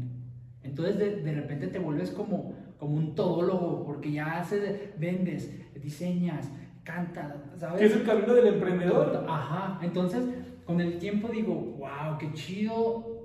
entonces 0.67 0.97
de, 0.97 1.21
de, 1.21 1.33
repente 1.33 1.67
te 1.67 1.79
vuelves 1.79 2.11
como, 2.11 2.53
como 2.77 2.97
un 2.97 3.15
todólogo, 3.15 3.85
porque 3.85 4.11
ya 4.11 4.39
haces, 4.39 4.91
vendes, 4.99 5.51
diseñas, 5.81 6.51
cantas, 6.83 7.33
¿sabes? 7.55 7.79
¿Qué 7.79 7.85
es 7.85 7.93
el 7.95 8.03
camino 8.03 8.33
del 8.33 8.47
emprendedor? 8.47 9.25
Ajá, 9.27 9.79
entonces 9.81 10.23
con 10.65 10.81
el 10.81 10.99
tiempo 10.99 11.29
digo, 11.29 11.55
wow, 11.55 12.17
qué 12.19 12.31
chido 12.33 13.17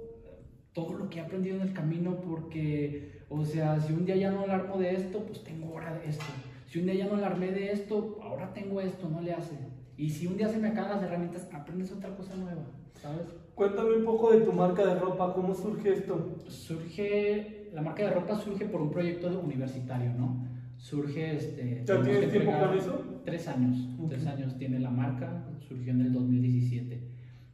todo 0.73 0.95
lo 0.95 1.11
que 1.11 1.19
he 1.19 1.23
aprendido 1.23 1.57
en 1.57 1.63
el 1.63 1.73
camino, 1.73 2.21
porque, 2.21 3.22
o 3.33 3.45
sea, 3.45 3.81
si 3.81 3.93
un 3.93 4.05
día 4.05 4.17
ya 4.17 4.31
no 4.31 4.43
alarmo 4.43 4.77
de 4.79 4.95
esto, 4.95 5.21
pues 5.21 5.43
tengo 5.43 5.73
ahora 5.73 5.95
de 5.95 6.09
esto. 6.09 6.25
Si 6.67 6.79
un 6.79 6.87
día 6.87 6.95
ya 6.95 7.07
no 7.07 7.17
alarmé 7.17 7.51
de 7.51 7.73
esto, 7.73 8.19
ahora 8.23 8.53
tengo 8.53 8.81
esto, 8.81 9.09
no 9.09 9.21
le 9.21 9.33
hace. 9.33 9.57
Y 9.97 10.11
si 10.11 10.27
un 10.27 10.37
día 10.37 10.49
se 10.49 10.59
me 10.59 10.69
acaban 10.69 10.97
las 10.97 11.03
herramientas, 11.03 11.49
aprendes 11.53 11.93
otra 11.93 12.15
cosa 12.15 12.35
nueva, 12.37 12.63
¿sabes? 13.01 13.27
Cuéntame 13.55 13.97
un 13.97 14.05
poco 14.05 14.33
de 14.33 14.41
tu 14.41 14.53
marca 14.53 14.85
de 14.85 14.95
ropa, 14.99 15.35
¿cómo 15.35 15.55
surge 15.55 15.93
esto? 15.93 16.39
Surge, 16.49 17.71
la 17.73 17.83
marca 17.83 18.05
de 18.05 18.11
ropa 18.11 18.37
surge 18.37 18.67
por 18.67 18.81
un 18.81 18.91
proyecto 18.91 19.29
universitario, 19.41 20.13
¿no? 20.15 20.47
Surge, 20.77 21.37
este... 21.37 21.85
¿Ya 21.87 22.03
tienes 22.03 22.31
tiempo 22.31 22.53
con 22.59 22.77
eso? 22.77 23.03
Tres 23.25 23.49
años, 23.49 23.77
tres 24.09 24.27
años 24.27 24.57
tiene 24.59 24.81
la 24.81 24.91
marca, 24.91 25.45
surgió 25.69 25.93
en 25.93 26.01
el 26.01 26.13
2017. 26.13 27.01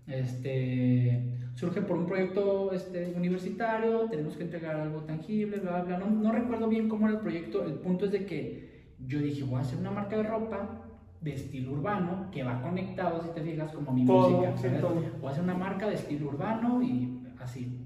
Este, 0.09 1.39
surge 1.55 1.83
por 1.83 1.99
un 1.99 2.07
proyecto 2.07 2.73
este, 2.73 3.13
universitario, 3.15 4.09
tenemos 4.11 4.37
que 4.37 4.45
entregar 4.45 4.77
algo 4.77 5.01
tangible, 5.03 5.59
bla, 5.59 5.83
bla, 5.83 5.99
no, 5.99 6.09
no 6.09 6.33
recuerdo 6.33 6.69
bien 6.69 6.89
cómo 6.89 7.07
era 7.07 7.17
el 7.17 7.23
proyecto, 7.23 7.65
el 7.65 7.75
punto 7.75 8.07
es 8.07 8.13
de 8.13 8.25
que 8.25 8.69
yo 9.07 9.21
dije, 9.21 9.45
voy 9.45 9.57
a 9.57 9.61
hacer 9.61 9.79
una 9.79 9.91
marca 9.91 10.17
de 10.17 10.23
ropa 10.23 10.85
de 11.21 11.35
estilo 11.35 11.73
urbano 11.73 12.29
que 12.31 12.43
va 12.43 12.63
conectado, 12.63 13.23
si 13.23 13.31
te 13.31 13.43
fijas, 13.43 13.73
como 13.73 13.93
mi 13.93 14.05
música. 14.05 14.55
O 15.21 15.29
hacer 15.29 15.43
una 15.43 15.55
marca 15.55 15.89
de 15.89 15.95
estilo 15.95 16.29
urbano 16.29 16.83
y 16.83 17.21
así. 17.41 17.77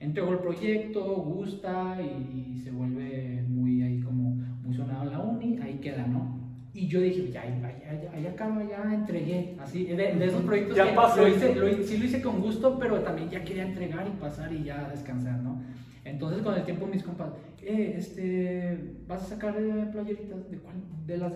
Entregó 0.00 0.32
el 0.32 0.38
proyecto, 0.38 1.02
gusta 1.16 1.98
y, 2.02 2.58
se 2.58 2.70
vuelve 2.70 3.44
muy 3.48 3.82
ahí 3.82 4.00
como 4.00 4.30
muy 4.62 4.74
sonado 4.74 5.04
en 5.04 5.10
la 5.10 5.18
uni, 5.20 5.58
ahí 5.58 5.78
queda, 5.78 6.06
¿no? 6.06 6.31
Y 6.74 6.88
yo 6.88 7.00
dije, 7.00 7.30
ya, 7.30 7.44
ya, 7.44 8.18
ya, 8.18 8.30
acaba, 8.30 8.64
ya 8.64 8.94
entregué, 8.94 9.56
así, 9.60 9.84
de, 9.84 10.24
esos 10.24 10.42
proyectos 10.42 10.76
ya 10.76 10.86
que 10.86 11.20
lo 11.20 11.28
hice, 11.28 11.54
lo, 11.54 11.84
sí 11.84 11.98
lo 11.98 12.04
hice 12.06 12.22
con 12.22 12.40
gusto, 12.40 12.78
pero 12.78 13.00
también 13.00 13.28
ya 13.28 13.44
quería 13.44 13.66
entregar 13.66 14.08
y 14.08 14.18
pasar 14.18 14.50
y 14.52 14.64
ya 14.64 14.88
descansar, 14.88 15.38
¿no? 15.42 15.62
Entonces 16.04 16.42
con 16.42 16.54
el 16.54 16.64
tiempo 16.64 16.86
mis 16.86 17.02
compas, 17.02 17.30
eh, 17.62 17.94
este, 17.98 18.96
¿vas 19.06 19.22
a 19.22 19.26
sacar 19.26 19.54
eh, 19.58 19.86
playeritas? 19.92 20.50
¿De 20.50 20.58
cuál? 20.58 20.76
De 21.06 21.18
las 21.18 21.32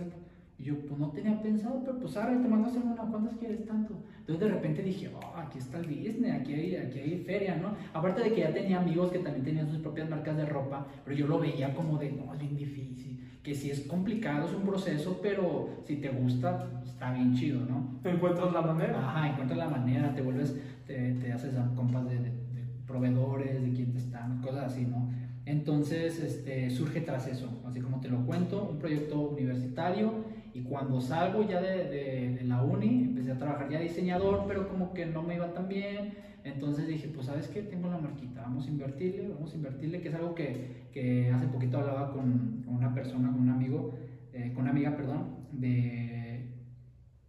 y 0.59 0.65
yo, 0.65 0.79
pues 0.87 0.99
no 0.99 1.11
tenía 1.11 1.41
pensado, 1.43 1.83
pero 1.85 1.99
pues 1.99 2.17
ahora 2.17 2.31
te 2.31 2.49
mando 2.49 2.67
a 2.67 2.71
hacer 2.71 2.83
una, 2.83 2.95
¿cuántas 2.97 3.37
quieres 3.37 3.67
tanto? 3.67 3.95
Entonces 4.21 4.41
de 4.41 4.55
repente 4.55 4.83
dije, 4.83 5.11
oh, 5.15 5.37
aquí 5.37 5.59
está 5.59 5.79
el 5.79 5.87
business, 5.87 6.41
aquí 6.41 6.55
hay, 6.55 6.77
aquí 6.77 6.99
hay 6.99 7.25
feria, 7.27 7.57
¿no? 7.57 7.77
Aparte 7.93 8.23
de 8.23 8.33
que 8.33 8.41
ya 8.41 8.53
tenía 8.53 8.81
amigos 8.81 9.13
que 9.13 9.19
también 9.19 9.45
tenían 9.45 9.69
sus 9.69 9.81
propias 9.81 10.09
marcas 10.09 10.37
de 10.37 10.47
ropa, 10.47 10.87
pero 11.05 11.15
yo 11.15 11.27
lo 11.27 11.39
veía 11.39 11.75
como 11.75 11.99
de, 11.99 12.11
no, 12.13 12.33
es 12.33 12.41
bien 12.41 12.57
difícil, 12.57 13.16
que 13.47 13.55
sí 13.55 13.71
es 13.71 13.83
complicado, 13.83 14.49
es 14.49 14.53
un 14.53 14.65
proceso, 14.65 15.21
pero 15.23 15.69
si 15.87 15.99
te 15.99 16.09
gusta, 16.09 16.69
está 16.85 17.13
bien 17.13 17.33
chido, 17.37 17.61
¿no? 17.61 18.01
Encuentras 18.03 18.53
la 18.53 18.61
manera. 18.61 18.99
Ajá, 18.99 19.29
encuentras 19.31 19.57
la 19.57 19.69
manera, 19.69 20.13
te 20.17 20.21
vuelves, 20.21 20.57
te, 20.85 21.13
te 21.13 21.33
haces 21.33 21.55
compas 21.77 22.09
de, 22.09 22.17
de, 22.17 22.31
de 22.31 22.65
proveedores, 22.89 23.63
de 23.63 23.71
quién 23.71 23.93
te 23.93 23.99
están, 23.99 24.43
cosas 24.43 24.73
así, 24.73 24.85
¿no? 24.85 25.09
Entonces 25.45 26.19
este, 26.19 26.71
surge 26.71 27.03
tras 27.03 27.29
eso, 27.29 27.49
así 27.65 27.81
como 27.81 28.01
te 28.01 28.09
lo 28.09 28.27
cuento, 28.27 28.69
un 28.69 28.81
proyecto 28.81 29.21
universitario 29.21 30.25
y 30.53 30.63
cuando 30.63 31.01
salgo 31.01 31.49
ya 31.49 31.61
de, 31.61 32.35
de, 32.35 32.45
la 32.47 32.63
uni, 32.63 33.05
empecé 33.05 33.31
a 33.31 33.39
trabajar 33.39 33.71
ya 33.71 33.79
diseñador, 33.79 34.47
pero 34.49 34.69
como 34.69 34.93
que 34.93 35.07
no 35.07 35.23
me 35.23 35.37
iba 35.37 35.53
tan 35.53 35.69
bien. 35.69 36.15
Entonces 36.47 36.87
dije, 36.87 37.09
pues 37.13 37.27
sabes 37.27 37.49
qué, 37.49 37.63
tengo 37.63 37.89
la 37.89 37.99
marquita, 37.99 38.43
vamos 38.43 38.67
a 38.67 38.71
invertirle, 38.71 39.29
vamos 39.29 39.53
a 39.53 39.57
invertirle, 39.57 40.01
que 40.01 40.09
es 40.09 40.15
algo 40.15 40.35
que, 40.35 40.87
que 40.93 41.31
hace 41.31 41.47
poquito 41.49 41.79
hablaba 41.79 42.13
con, 42.13 42.63
con, 42.65 42.77
una 42.77 42.95
persona, 42.95 43.31
con 43.33 43.41
un 43.41 43.51
amigo, 43.51 43.95
eh, 44.33 44.53
con 44.55 44.63
una 44.63 44.71
amiga, 44.71 44.97
perdón, 44.97 45.49
de, 45.53 46.47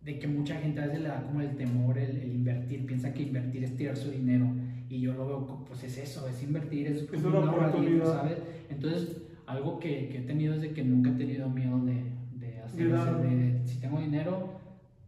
de, 0.01 0.19
que 0.19 0.27
mucha 0.27 0.55
gente 0.55 0.81
a 0.81 0.85
veces 0.85 1.01
le 1.01 1.09
da 1.09 1.23
como 1.23 1.41
el 1.41 1.55
temor 1.55 1.97
el, 1.97 2.17
el, 2.17 2.31
invertir, 2.31 2.85
piensa 2.85 3.13
que 3.13 3.23
invertir 3.23 3.63
es 3.63 3.75
tirar 3.75 3.97
su 3.97 4.11
dinero. 4.11 4.47
Y 4.89 5.01
yo 5.01 5.13
lo 5.13 5.27
veo, 5.27 5.65
pues 5.67 5.83
es 5.83 5.97
eso, 5.97 6.29
es 6.29 6.41
invertir, 6.43 6.87
es, 6.87 7.01
es 7.11 7.23
una, 7.23 7.39
oportunidad. 7.39 8.21
¿sabes? 8.21 8.37
Entonces, 8.69 9.17
algo 9.47 9.79
que, 9.79 10.09
que 10.09 10.19
he 10.19 10.21
tenido 10.21 10.53
es 10.53 10.61
de 10.61 10.71
que 10.71 10.83
nunca 10.83 11.09
he 11.09 11.13
tenido 11.13 11.49
miedo 11.49 11.77
de 11.83 12.17
si 13.65 13.79
tengo 13.79 13.99
dinero, 13.99 14.59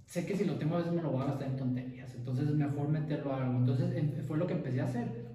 sé 0.06 0.26
que 0.26 0.36
si 0.36 0.46
lo 0.46 0.56
tengo 0.56 0.76
a 0.76 0.80
veces 0.80 0.94
me 0.94 1.02
lo 1.02 1.12
voy 1.12 1.22
a 1.22 1.26
gastar 1.26 1.50
en 1.50 1.58
tonterías, 1.58 1.99
entonces 2.20 2.50
es 2.50 2.56
mejor 2.56 2.90
meterlo 2.90 3.34
a 3.34 3.44
algo. 3.44 3.60
Entonces 3.60 3.96
em, 3.96 4.12
fue 4.28 4.38
lo 4.38 4.46
que 4.46 4.54
empecé 4.54 4.82
a 4.82 4.86
hacer. 4.86 5.30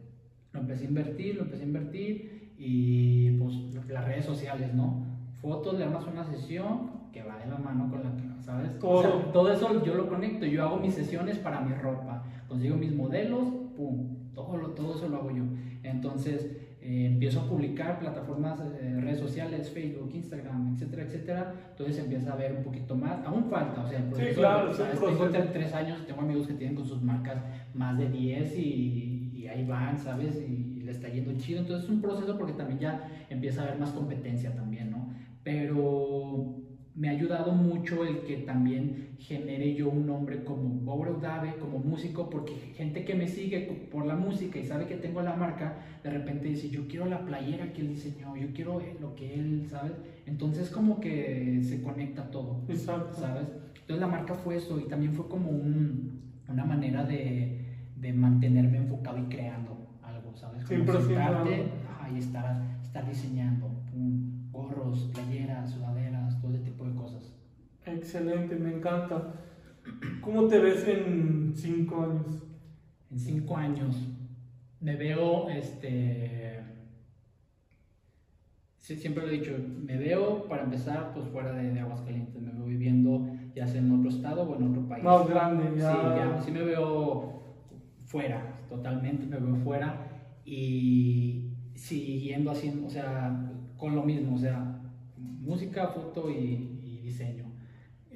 Lo 0.53 0.61
empecé 0.61 0.85
a 0.85 0.89
invertir, 0.89 1.37
lo 1.37 1.43
empecé 1.43 1.65
a 1.65 1.67
invertir 1.67 2.55
y 2.57 3.33
pues 3.33 3.55
las 3.89 4.05
redes 4.05 4.25
sociales, 4.25 4.73
¿no? 4.75 5.05
Fotos, 5.41 5.79
le 5.79 5.85
armas 5.85 6.07
una 6.07 6.25
sesión 6.25 6.91
que 7.13 7.23
va 7.23 7.39
de 7.39 7.47
la 7.47 7.59
mano 7.59 7.91
con 7.91 8.03
la 8.03 8.17
que, 8.17 8.43
¿sabes? 8.43 8.79
Todo. 8.79 9.31
todo 9.33 9.53
eso 9.53 9.85
yo 9.85 9.95
lo 9.95 10.09
conecto, 10.09 10.47
yo 10.47 10.65
hago 10.65 10.77
mis 10.77 10.95
sesiones 10.95 11.39
para 11.39 11.61
mi 11.61 11.75
ropa, 11.75 12.23
consigo 12.49 12.77
mis 12.77 12.95
modelos, 12.95 13.49
pum, 13.77 14.33
todo, 14.35 14.71
todo 14.71 14.95
eso 14.95 15.09
lo 15.09 15.17
hago 15.19 15.31
yo. 15.31 15.45
Entonces, 15.83 16.64
eh, 16.85 17.07
empiezo 17.07 17.41
a 17.41 17.49
publicar 17.49 17.99
plataformas, 17.99 18.61
eh, 18.81 18.99
redes 19.01 19.19
sociales, 19.19 19.71
Facebook, 19.71 20.11
Instagram, 20.15 20.75
etcétera, 20.75 21.03
etcétera, 21.05 21.55
entonces 21.71 21.99
empieza 22.05 22.33
a 22.33 22.37
ver 22.37 22.53
un 22.59 22.63
poquito 22.63 22.95
más, 22.95 23.25
aún 23.25 23.45
falta, 23.51 23.83
o 23.85 23.89
sea, 23.89 23.99
el 23.99 24.15
Sí, 24.15 24.35
claro, 24.35 24.71
es 24.71 24.79
un 24.79 24.85
¿sabes? 24.85 25.01
tengo 25.01 25.17
proceso. 25.19 25.33
tre- 25.49 25.53
tres 25.53 25.73
años, 25.75 26.07
tengo 26.07 26.21
amigos 26.21 26.47
que 26.47 26.55
tienen 26.55 26.77
con 26.77 26.87
sus 26.87 27.01
marcas 27.03 27.43
más 27.75 27.97
de 27.99 28.09
10 28.11 28.57
y, 28.59 29.33
y 29.35 29.47
ahí 29.49 29.65
van, 29.67 29.99
¿sabes? 29.99 30.37
Y, 30.47 30.71
le 30.85 30.91
está 30.93 31.09
yendo 31.09 31.33
chido, 31.39 31.61
entonces 31.61 31.85
es 31.85 31.91
un 31.91 32.03
proceso 32.03 32.37
porque 32.37 32.53
también 32.53 32.79
ya 32.79 33.09
empieza 33.31 33.63
a 33.63 33.65
haber 33.65 33.79
más 33.81 33.91
competencia 33.93 34.55
también, 34.55 34.91
¿no? 34.91 35.09
Pero 35.43 36.57
me 36.95 37.09
ha 37.09 37.11
ayudado 37.13 37.53
mucho 37.53 38.05
el 38.05 38.23
que 38.23 38.37
también 38.39 39.15
genere 39.19 39.75
yo 39.75 39.89
un 39.89 40.07
nombre 40.07 40.45
como 40.45 40.69
Bobo 40.69 41.19
Dave, 41.21 41.57
como 41.59 41.79
músico, 41.79 42.31
porque 42.31 42.55
gente 42.75 43.05
que 43.05 43.15
me 43.15 43.27
sigue 43.27 43.61
por 43.91 44.07
la 44.07 44.15
música 44.15 44.59
y 44.59 44.65
sabe 44.65 44.87
que 44.87 44.97
tengo 44.97 45.21
la 45.23 45.35
marca, 45.35 45.75
de 46.03 46.11
repente 46.11 46.49
dice, 46.49 46.71
yo 46.71 46.87
quiero 46.87 47.07
la 47.07 47.25
playera 47.25 47.73
que 47.73 47.81
él 47.81 47.89
diseñó, 47.89 48.37
yo 48.37 48.53
quiero 48.53 48.81
lo 49.01 49.15
que 49.17 49.35
él, 49.39 49.67
¿sabes? 49.69 49.95
Entonces 50.27 50.71
como 50.71 51.01
que 51.01 51.61
se 51.63 51.81
conecta 51.83 52.31
todo. 52.31 52.61
Exacto. 52.69 53.15
¿sabes? 53.21 53.47
Entonces 53.81 54.01
la 54.01 54.07
marca 54.07 54.35
fue 54.35 54.57
eso 54.57 54.79
y 54.79 54.85
también 54.85 55.13
fue 55.15 55.29
como 55.29 55.51
un- 55.51 56.23
una 56.49 56.65
manera 56.65 57.05
de, 57.05 57.59
de 57.97 58.13
mantenerme 58.13 58.77
enfocado 58.79 59.19
y 59.19 59.23
creando 59.25 59.77
algo, 60.03 60.35
¿sabes? 60.37 60.65
Como 60.65 60.85
sentarte, 61.07 61.65
ajá, 61.89 62.11
y 62.11 62.19
estar, 62.19 62.61
estar 62.83 63.07
diseñando 63.07 63.69
pum, 63.91 64.51
gorros, 64.53 65.11
playeras, 65.13 65.71
sudaderas, 65.71 66.39
todo 66.41 66.51
ese 66.53 66.61
tipo 66.61 66.85
de 66.85 66.95
cosas. 66.95 67.35
Excelente, 67.97 68.57
me 68.57 68.75
encanta. 68.75 69.35
¿Cómo 70.21 70.47
te 70.47 70.59
ves 70.59 70.87
en 70.89 71.53
cinco 71.55 72.03
años? 72.03 72.43
En 73.11 73.19
cinco 73.19 73.57
años 73.57 73.97
me 74.81 74.97
veo, 74.97 75.49
este, 75.49 76.61
siempre 78.77 79.23
lo 79.23 79.33
he 79.33 79.39
dicho, 79.39 79.57
me 79.83 79.97
veo 79.97 80.47
para 80.47 80.65
empezar 80.65 81.13
pues 81.15 81.27
fuera 81.29 81.53
de, 81.53 81.73
de 81.73 81.81
Aguascalientes, 81.81 82.41
me 82.43 82.53
veo 82.53 82.67
viviendo 82.67 83.27
ya 83.55 83.67
sea 83.67 83.81
en 83.81 83.99
otro 83.99 84.11
estado 84.11 84.43
o 84.43 84.57
en 84.57 84.69
otro 84.69 84.87
país. 84.87 85.03
Más 85.03 85.27
grande, 85.27 85.81
ya. 85.81 85.93
Sí, 85.93 85.99
ya, 86.17 86.43
sí 86.45 86.51
me 86.51 86.65
veo 86.65 87.55
fuera, 88.05 88.61
totalmente 88.69 89.27
me 89.27 89.39
veo 89.39 89.57
fuera 89.57 90.41
y 90.45 91.53
siguiendo 91.75 92.51
haciendo, 92.51 92.87
o 92.87 92.91
sea, 92.91 93.51
con 93.79 93.95
lo 93.95 94.03
mismo, 94.03 94.35
o 94.35 94.39
sea, 94.39 94.83
música, 95.17 95.89
foto 95.89 96.29
y, 96.29 96.81
y 96.83 97.01
diseño. 97.03 97.44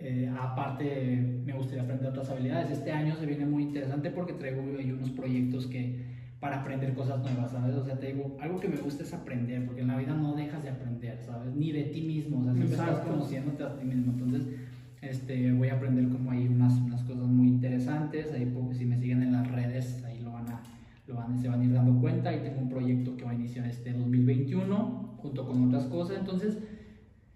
Eh, 0.01 0.31
aparte, 0.41 1.41
me 1.45 1.53
gustaría 1.55 1.83
aprender 1.83 2.11
otras 2.11 2.31
habilidades. 2.31 2.71
Este 2.71 2.93
año 2.93 3.17
se 3.17 3.27
viene 3.27 3.45
muy 3.47 3.65
interesante 3.65 4.11
porque 4.11 4.33
traigo 4.33 4.63
ahí 4.79 4.93
unos 4.93 5.11
proyectos 5.11 5.67
que 5.67 6.19
para 6.41 6.61
aprender 6.61 6.95
cosas 6.95 7.21
nuevas, 7.21 7.51
¿sabes? 7.51 7.75
O 7.75 7.85
sea, 7.85 7.99
te 7.99 8.13
digo, 8.13 8.37
algo 8.41 8.61
que 8.61 8.69
me 8.69 8.77
gusta 8.77 9.03
es 9.03 9.13
aprender, 9.13 9.67
porque 9.67 9.81
en 9.81 9.89
la 9.89 9.97
vida 9.97 10.15
no 10.15 10.35
dejas 10.35 10.63
de 10.63 10.69
aprender, 10.69 11.19
¿sabes? 11.27 11.53
Ni 11.53 11.73
de 11.73 11.85
ti 11.85 12.03
mismo, 12.03 12.39
o 12.39 12.45
sea, 12.45 12.53
siempre 12.53 12.75
estás 12.75 12.89
Exacto. 12.91 13.11
conociéndote 13.11 13.63
a 13.65 13.77
ti 13.77 13.85
mismo. 13.85 14.13
Entonces, 14.13 14.43
este, 15.03 15.53
voy 15.53 15.69
a 15.69 15.75
aprender 15.75 16.09
como 16.09 16.31
ahí 16.31 16.47
unas, 16.47 16.75
unas 16.75 17.03
cosas 17.03 17.27
muy 17.27 17.49
interesantes. 17.49 18.33
Ahí, 18.33 18.47
pues, 18.47 18.79
si 18.79 18.85
me 18.85 18.99
siguen 18.99 19.23
en 19.25 19.33
las 19.33 19.51
redes, 19.51 20.05
ahí 20.05 20.21
lo 20.21 20.31
van 20.31 20.49
a, 20.49 20.63
lo 21.09 21.17
van, 21.17 21.41
se 21.41 21.49
van 21.49 21.61
a 21.61 21.65
ir 21.65 21.73
dando 21.73 22.01
cuenta. 22.01 22.31
Ahí 22.31 22.41
tengo 22.41 22.61
un 22.61 22.69
proyecto 22.69 23.17
que 23.17 23.25
va 23.25 23.33
a 23.33 23.35
iniciar 23.35 23.67
este 23.67 23.93
2021, 23.93 25.17
junto 25.17 25.45
con 25.45 25.67
otras 25.67 25.87
cosas. 25.87 26.19
Entonces, 26.19 26.59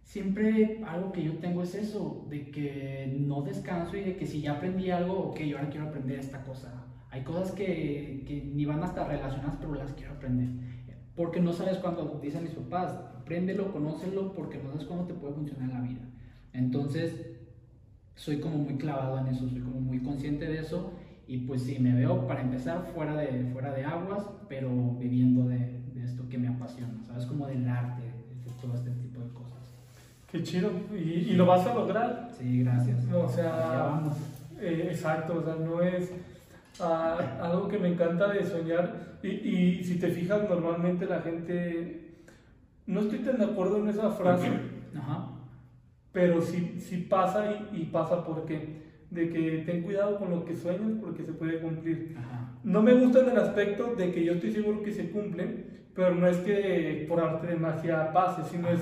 siempre 0.02 0.82
algo 0.86 1.12
que 1.12 1.24
yo 1.24 1.38
tengo 1.38 1.62
es 1.62 1.74
eso, 1.74 2.26
de 2.28 2.50
que 2.50 3.16
no 3.18 3.42
descanso 3.42 3.96
y 3.96 4.02
de 4.02 4.16
que 4.16 4.26
si 4.26 4.40
ya 4.40 4.52
aprendí 4.52 4.90
algo, 4.90 5.30
ok, 5.30 5.40
yo 5.40 5.56
ahora 5.58 5.70
quiero 5.70 5.88
aprender 5.88 6.18
esta 6.18 6.44
cosa. 6.44 6.84
Hay 7.10 7.22
cosas 7.22 7.52
que, 7.52 8.24
que 8.26 8.42
ni 8.54 8.64
van 8.64 8.82
hasta 8.82 9.06
relacionadas, 9.06 9.56
pero 9.60 9.74
las 9.74 9.92
quiero 9.92 10.12
aprender. 10.12 10.48
Porque 11.14 11.40
no 11.40 11.52
sabes 11.52 11.76
cuándo, 11.78 12.18
dicen 12.22 12.42
mis 12.42 12.54
papás, 12.54 12.94
apréndelo, 13.18 13.70
conócelo, 13.70 14.32
porque 14.32 14.58
no 14.58 14.70
sabes 14.70 14.86
cuándo 14.86 15.06
te 15.06 15.14
puede 15.14 15.34
funcionar 15.34 15.68
la 15.68 15.80
vida. 15.80 16.00
Entonces, 16.54 17.32
soy 18.14 18.40
como 18.40 18.58
muy 18.58 18.76
clavado 18.76 19.18
en 19.18 19.26
eso, 19.26 19.48
soy 19.48 19.60
como 19.60 19.80
muy 19.80 20.00
consciente 20.00 20.46
de 20.46 20.60
eso. 20.60 20.94
Y 21.26 21.38
pues 21.38 21.62
sí, 21.62 21.78
me 21.78 21.94
veo 21.94 22.26
para 22.26 22.42
empezar 22.42 22.90
fuera 22.94 23.14
de, 23.16 23.46
fuera 23.52 23.72
de 23.72 23.84
aguas, 23.84 24.26
pero 24.48 24.70
viviendo 24.98 25.48
de, 25.48 25.80
de 25.94 26.04
esto 26.04 26.28
que 26.28 26.38
me 26.38 26.48
apasiona, 26.48 26.94
¿sabes? 27.06 27.26
Como 27.26 27.46
del 27.46 27.68
arte, 27.68 28.02
de 28.02 28.52
todo 28.60 28.74
este. 28.74 28.90
Qué 30.32 30.42
chido. 30.42 30.70
¿Y, 30.94 31.30
y 31.30 31.32
lo 31.34 31.44
vas 31.44 31.66
a 31.66 31.74
lograr? 31.74 32.30
Sí, 32.38 32.64
gracias. 32.64 33.04
O 33.12 33.28
sea. 33.28 34.00
Eh, 34.58 34.88
exacto, 34.90 35.38
o 35.38 35.42
sea, 35.42 35.56
no 35.56 35.82
es 35.82 36.12
ah, 36.80 37.18
algo 37.42 37.68
que 37.68 37.78
me 37.78 37.88
encanta 37.88 38.28
de 38.28 38.44
soñar. 38.44 39.18
Y, 39.22 39.28
y 39.28 39.84
si 39.84 39.98
te 39.98 40.08
fijas, 40.08 40.48
normalmente 40.48 41.04
la 41.04 41.20
gente. 41.20 42.24
No 42.86 43.00
estoy 43.00 43.18
tan 43.18 43.38
de 43.38 43.44
acuerdo 43.44 43.78
en 43.78 43.88
esa 43.88 44.10
frase, 44.10 44.48
Ajá. 44.98 45.28
pero 46.10 46.42
sí, 46.42 46.80
sí 46.80 47.06
pasa 47.08 47.52
y, 47.72 47.82
y 47.82 47.84
pasa 47.84 48.24
porque. 48.24 48.82
De 49.10 49.28
que 49.28 49.62
ten 49.66 49.82
cuidado 49.82 50.18
con 50.18 50.30
lo 50.30 50.42
que 50.46 50.56
sueñas 50.56 50.92
porque 50.98 51.22
se 51.22 51.34
puede 51.34 51.60
cumplir. 51.60 52.16
Ajá. 52.18 52.54
No 52.64 52.82
me 52.82 52.94
gusta 52.94 53.20
en 53.20 53.28
el 53.28 53.38
aspecto 53.38 53.94
de 53.94 54.10
que 54.10 54.24
yo 54.24 54.32
estoy 54.32 54.52
seguro 54.52 54.82
que 54.82 54.90
se 54.90 55.10
cumplen, 55.10 55.66
pero 55.94 56.14
no 56.14 56.26
es 56.26 56.38
que 56.38 57.04
por 57.06 57.20
arte 57.20 57.48
de 57.48 57.56
magia 57.56 58.10
pase, 58.10 58.42
sino 58.50 58.68
Ajá. 58.68 58.74
es 58.74 58.80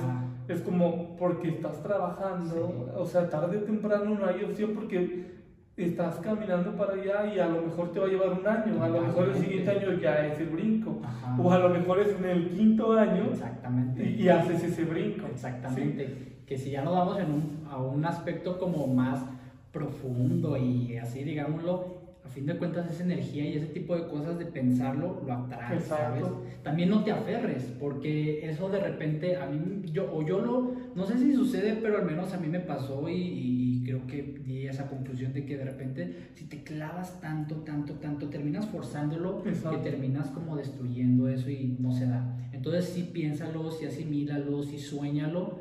como 0.61 1.17
porque 1.17 1.49
estás 1.51 1.81
trabajando, 1.83 2.55
Sí. 2.55 2.91
o 2.97 3.07
sea, 3.07 3.29
tarde 3.31 3.59
o 3.59 3.61
temprano 3.63 4.19
no 4.19 4.27
hay 4.27 4.43
opción 4.43 4.73
porque 4.75 5.39
estás 5.77 6.17
caminando 6.17 6.73
para 6.77 6.95
allá 6.95 7.33
y 7.35 7.39
a 7.39 7.47
lo 7.49 7.63
mejor 7.63 7.93
te 7.93 8.01
va 8.01 8.07
a 8.07 8.09
llevar 8.11 8.31
un 8.39 8.47
año, 8.47 8.83
a 8.83 8.89
lo 8.89 9.01
mejor 9.01 9.29
el 9.29 9.37
siguiente 9.37 9.71
año 9.71 9.93
ya 9.99 10.27
es 10.27 10.39
el 10.41 10.49
brinco, 10.49 11.01
Ajá. 11.03 11.37
o 11.41 11.51
a 11.53 11.59
lo 11.59 11.69
mejor 11.71 12.01
es 12.01 12.15
en 12.19 12.25
el 12.25 12.49
quinto 12.51 12.93
año 12.93 13.29
Exactamente. 13.33 14.05
y, 14.05 14.23
y 14.25 14.29
haces 14.29 14.63
ese 14.65 14.85
brinco. 14.85 15.27
Exactamente. 15.31 16.43
Que 16.47 16.59
si 16.59 16.71
ya 16.73 16.83
nos 16.83 16.95
vamos 16.95 17.19
en 17.21 17.27
un, 17.33 17.67
a 17.71 17.79
un 17.81 18.05
aspecto 18.05 18.59
como 18.59 18.89
más 18.89 19.25
profundo 19.73 20.57
y 20.57 20.97
así, 20.97 21.23
digámoslo, 21.23 22.00
a 22.31 22.33
fin 22.33 22.47
de 22.47 22.57
cuentas 22.57 22.89
esa 22.89 23.03
energía 23.03 23.45
y 23.45 23.57
ese 23.57 23.67
tipo 23.67 23.97
de 23.97 24.07
cosas 24.07 24.39
de 24.39 24.47
pensarlo 24.47 25.21
lo 25.27 25.33
atrae. 25.33 25.81
¿sabes? 25.81 26.25
También 26.63 26.89
no 26.89 27.03
te 27.03 27.11
aferres, 27.11 27.65
porque 27.81 28.49
eso 28.49 28.69
de 28.69 28.79
repente 28.79 29.37
a 29.37 29.47
mí, 29.47 29.83
yo, 29.93 30.09
o 30.13 30.25
yo 30.25 30.41
lo, 30.41 30.77
no 30.95 31.07
sé 31.07 31.19
si 31.19 31.35
sucede, 31.35 31.79
pero 31.83 31.99
al 31.99 32.07
menos 32.07 32.33
a 32.33 32.39
mí 32.39 32.47
me 32.47 32.61
pasó 32.61 33.09
y, 33.09 33.15
y 33.17 33.83
creo 33.85 34.07
que 34.07 34.39
di 34.45 34.69
esa 34.69 34.89
conclusión 34.89 35.33
de 35.33 35.45
que 35.45 35.57
de 35.57 35.65
repente 35.65 36.31
si 36.35 36.45
te 36.45 36.63
clavas 36.63 37.21
tanto, 37.21 37.57
tanto, 37.57 37.95
tanto, 37.95 38.29
terminas 38.29 38.67
forzándolo 38.67 39.43
Exacto. 39.45 39.83
que 39.83 39.91
terminas 39.91 40.29
como 40.29 40.57
destruyendo 40.57 41.29
eso 41.29 41.51
y 41.51 41.77
no 41.81 41.91
se 41.91 42.07
da. 42.07 42.37
Entonces 42.53 42.85
sí 42.85 43.11
piénsalo, 43.13 43.73
sí 43.73 43.87
asimílalo, 43.87 44.63
sí 44.63 44.79
sueñalo, 44.79 45.59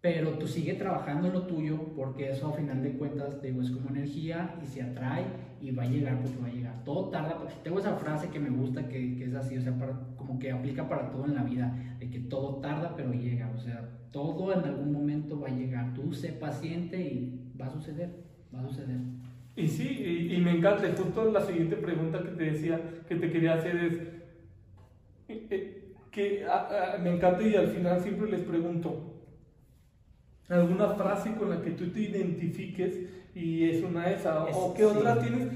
pero 0.00 0.30
tú 0.38 0.46
sigue 0.46 0.74
trabajando 0.74 1.28
lo 1.28 1.42
tuyo 1.42 1.78
porque 1.94 2.30
eso 2.30 2.48
a 2.48 2.52
final 2.56 2.82
de 2.82 2.92
cuentas 2.92 3.42
digo, 3.42 3.60
es 3.60 3.70
como 3.70 3.90
energía 3.90 4.54
y 4.62 4.66
se 4.66 4.82
atrae 4.82 5.24
y 5.60 5.72
va 5.72 5.82
a 5.82 5.86
llegar 5.86 6.20
porque 6.22 6.38
va 6.38 6.46
a 6.46 6.52
llegar. 6.52 6.84
Todo 6.84 7.10
tarda, 7.10 7.36
tengo 7.62 7.78
esa 7.78 7.96
frase 7.96 8.28
que 8.30 8.40
me 8.40 8.48
gusta 8.48 8.88
que, 8.88 9.16
que 9.16 9.24
es 9.26 9.34
así, 9.34 9.58
o 9.58 9.60
sea, 9.62 9.76
para- 9.78 9.98
como 10.16 10.38
que 10.38 10.50
aplica 10.52 10.88
para 10.88 11.10
todo 11.10 11.26
en 11.26 11.34
la 11.34 11.42
vida, 11.44 11.74
de 11.98 12.08
que 12.08 12.18
todo 12.20 12.56
tarda 12.60 12.94
pero 12.96 13.12
llega, 13.12 13.50
o 13.54 13.58
sea, 13.58 13.88
todo 14.10 14.52
en 14.54 14.60
algún 14.64 14.92
momento 14.92 15.38
va 15.38 15.48
a 15.48 15.52
llegar. 15.52 15.92
Tú 15.94 16.12
sé 16.14 16.32
paciente 16.32 16.98
y 17.00 17.38
va 17.60 17.66
a 17.66 17.70
suceder, 17.70 18.10
va 18.54 18.60
a 18.60 18.68
suceder. 18.68 18.96
Y 19.54 19.68
sí, 19.68 19.86
y, 20.30 20.34
y 20.36 20.40
me 20.40 20.52
encanta, 20.56 20.84
justo 20.96 21.30
la 21.30 21.42
siguiente 21.42 21.76
pregunta 21.76 22.22
que 22.22 22.30
te 22.30 22.44
decía, 22.44 22.80
que 23.06 23.16
te 23.16 23.30
quería 23.30 23.54
hacer 23.54 23.76
es, 23.76 23.98
eh, 25.28 25.46
eh, 25.50 25.92
que 26.10 26.44
ah, 26.48 26.68
ah, 26.70 26.98
me 26.98 27.14
encanta 27.14 27.42
y 27.42 27.54
al 27.54 27.68
final 27.68 28.00
siempre 28.00 28.30
les 28.30 28.40
pregunto, 28.40 29.09
¿alguna 30.50 30.88
frase 30.94 31.34
con 31.36 31.50
la 31.50 31.62
que 31.62 31.70
tú 31.70 31.88
te 31.88 32.00
identifiques 32.00 32.98
y 33.34 33.64
es 33.70 33.82
una 33.82 34.10
esa? 34.10 34.44
¿O, 34.44 34.48
Es- 34.48 34.56
o 34.56 34.74
qué 34.74 34.82
sí. 34.82 34.96
otra 34.96 35.18
tienes? 35.20 35.48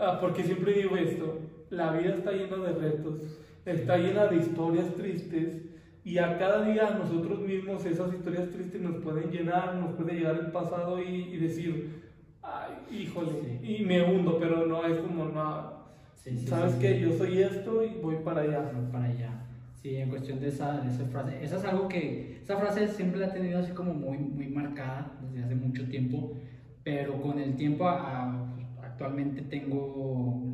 Ah, 0.00 0.18
porque 0.20 0.42
siempre 0.42 0.72
digo 0.72 0.96
esto, 0.96 1.38
la 1.70 1.92
vida 1.92 2.14
está 2.16 2.32
llena 2.32 2.56
de 2.56 2.72
retos, 2.72 3.20
está 3.64 3.96
llena 3.98 4.26
de 4.26 4.36
historias 4.36 4.94
tristes. 4.94 5.62
Y 6.04 6.18
a 6.18 6.36
cada 6.36 6.64
día 6.64 6.88
a 6.88 6.98
nosotros 6.98 7.38
mismos 7.40 7.84
esas 7.86 8.12
historias 8.12 8.50
tristes 8.50 8.80
nos 8.80 8.96
pueden 9.04 9.30
llenar, 9.30 9.76
nos 9.76 9.92
puede 9.94 10.14
llegar 10.14 10.34
el 10.36 10.50
pasado 10.50 11.00
y, 11.00 11.04
y 11.32 11.36
decir, 11.36 12.02
ay, 12.42 12.72
híjole, 12.90 13.30
Sí. 13.62 13.76
y 13.80 13.84
me 13.84 14.02
hundo, 14.02 14.36
pero 14.40 14.66
no 14.66 14.84
es 14.84 14.98
como, 14.98 15.26
no, 15.26 15.80
Sí, 16.16 16.36
sabes 16.46 16.74
que 16.76 16.98
yo 17.00 17.12
soy 17.16 17.40
esto 17.42 17.84
y 17.84 18.00
voy 18.00 18.16
para 18.24 18.40
allá. 18.42 18.70
Voy 18.74 18.90
para 18.92 19.04
allá. 19.06 19.41
Sí, 19.82 19.96
en 19.96 20.10
cuestión 20.10 20.38
de 20.40 20.48
esa, 20.48 20.80
de 20.80 20.88
esa 20.90 21.04
frase. 21.06 21.42
Esa 21.42 21.56
es 21.56 21.64
algo 21.64 21.88
que, 21.88 22.38
esa 22.42 22.56
frase 22.56 22.86
siempre 22.88 23.18
la 23.20 23.26
he 23.26 23.30
tenido 23.30 23.58
así 23.58 23.72
como 23.72 23.92
muy, 23.94 24.16
muy 24.18 24.46
marcada 24.46 25.18
desde 25.22 25.44
hace 25.44 25.54
mucho 25.56 25.88
tiempo, 25.88 26.36
pero 26.84 27.20
con 27.20 27.38
el 27.40 27.56
tiempo 27.56 27.88
a- 27.88 28.54
actualmente 28.80 29.42
tengo, 29.42 30.44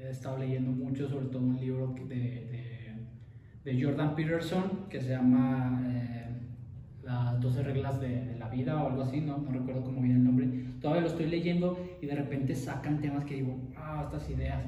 he 0.00 0.10
estado 0.10 0.36
leyendo 0.38 0.70
mucho, 0.70 1.08
sobre 1.08 1.26
todo 1.26 1.42
un 1.42 1.58
libro 1.58 1.94
de, 2.08 2.14
de, 2.14 3.72
de 3.72 3.82
Jordan 3.82 4.14
Peterson 4.14 4.86
que 4.90 5.00
se 5.00 5.10
llama 5.10 5.82
eh, 5.86 6.26
Las 7.02 7.40
12 7.40 7.62
reglas 7.62 8.00
de, 8.00 8.08
de 8.26 8.36
la 8.38 8.48
vida 8.50 8.82
o 8.82 8.88
algo 8.88 9.02
así, 9.02 9.20
no, 9.20 9.38
no 9.38 9.50
recuerdo 9.52 9.82
cómo 9.84 10.00
viene 10.02 10.16
el 10.16 10.24
nombre. 10.24 10.48
Todavía 10.80 11.02
lo 11.02 11.08
estoy 11.08 11.26
leyendo 11.26 11.78
y 12.02 12.06
de 12.06 12.14
repente 12.16 12.54
sacan 12.54 13.00
temas 13.00 13.24
que 13.24 13.36
digo, 13.36 13.56
ah, 13.76 14.02
estas 14.04 14.28
ideas. 14.30 14.62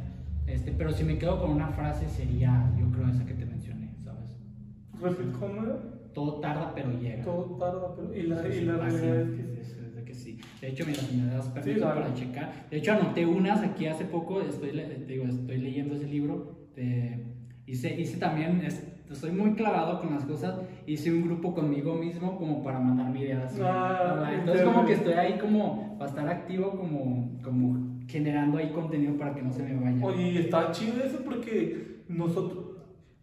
Este, 0.47 0.73
pero 0.73 0.93
si 0.93 1.05
me 1.05 1.19
quedo 1.19 1.41
con 1.41 1.51
una 1.51 1.69
frase 1.69 2.09
sería, 2.09 2.73
yo 2.79 2.91
creo, 2.93 3.09
esa 3.09 3.27
que 3.27 3.35
te 3.35 3.45
mencioné, 3.47 3.86
¿cómo 5.01 5.63
era? 5.63 5.77
Todo 6.15 6.41
tarda, 6.41 6.73
pero 6.75 6.91
llega. 6.99 7.23
Todo 7.25 7.57
tarda, 7.59 7.95
pero. 7.95 8.15
Y 8.15 8.23
la, 8.23 8.43
Sí, 8.43 8.49
y 8.49 8.65
la 8.65 8.77
realidad 8.77 9.21
es 9.21 9.29
que 9.31 9.43
sí. 9.45 9.61
es- 9.61 9.77
que 10.07 10.15
sí. 10.15 10.39
De 10.61 10.69
hecho, 10.69 10.85
mira, 10.87 11.01
me 11.17 11.35
das 11.35 11.49
permiso 11.49 11.79
Sí, 11.79 11.85
para 11.85 12.15
checar. 12.15 12.67
De 12.71 12.77
hecho, 12.77 12.93
anoté 12.93 13.27
unas 13.27 13.61
aquí 13.61 13.87
hace 13.87 14.05
poco. 14.05 14.41
Estoy, 14.41 14.71
digo, 15.07 15.25
estoy 15.25 15.59
leyendo 15.59 15.95
ese 15.95 16.07
libro. 16.07 16.55
de- 16.77 17.25
hice, 17.67 17.99
hice 17.99 18.19
también, 18.19 18.61
es- 18.63 18.87
estoy 19.11 19.31
muy 19.33 19.55
clavado 19.55 19.99
con 20.01 20.13
las 20.15 20.25
cosas. 20.27 20.61
Hice 20.87 21.11
un 21.11 21.23
grupo 21.23 21.55
conmigo 21.55 21.95
mismo 21.95 22.37
como 22.37 22.63
para 22.63 22.79
mandar 22.79 23.11
mi 23.11 23.21
idea. 23.23 23.45
así. 23.47 23.61
Ah, 23.65 24.31
Entonces, 24.39 24.63
como 24.65 24.85
que 24.85 24.93
estoy 24.93 25.15
ahí 25.15 25.39
como 25.39 25.97
para 25.99 26.11
estar 26.11 26.29
activo, 26.29 26.73
como, 26.73 27.39
como 27.43 27.97
generando 28.07 28.59
ahí 28.59 28.69
contenido 28.73 29.17
para 29.17 29.35
que 29.35 29.41
no 29.43 29.51
se 29.53 29.63
me 29.63 29.75
vaya. 29.75 30.05
Oye, 30.05 30.29
y 30.33 30.39
está 30.39 30.71
chido 30.71 31.03
eso 31.03 31.19
porque 31.25 32.03
nosotros, 32.09 32.66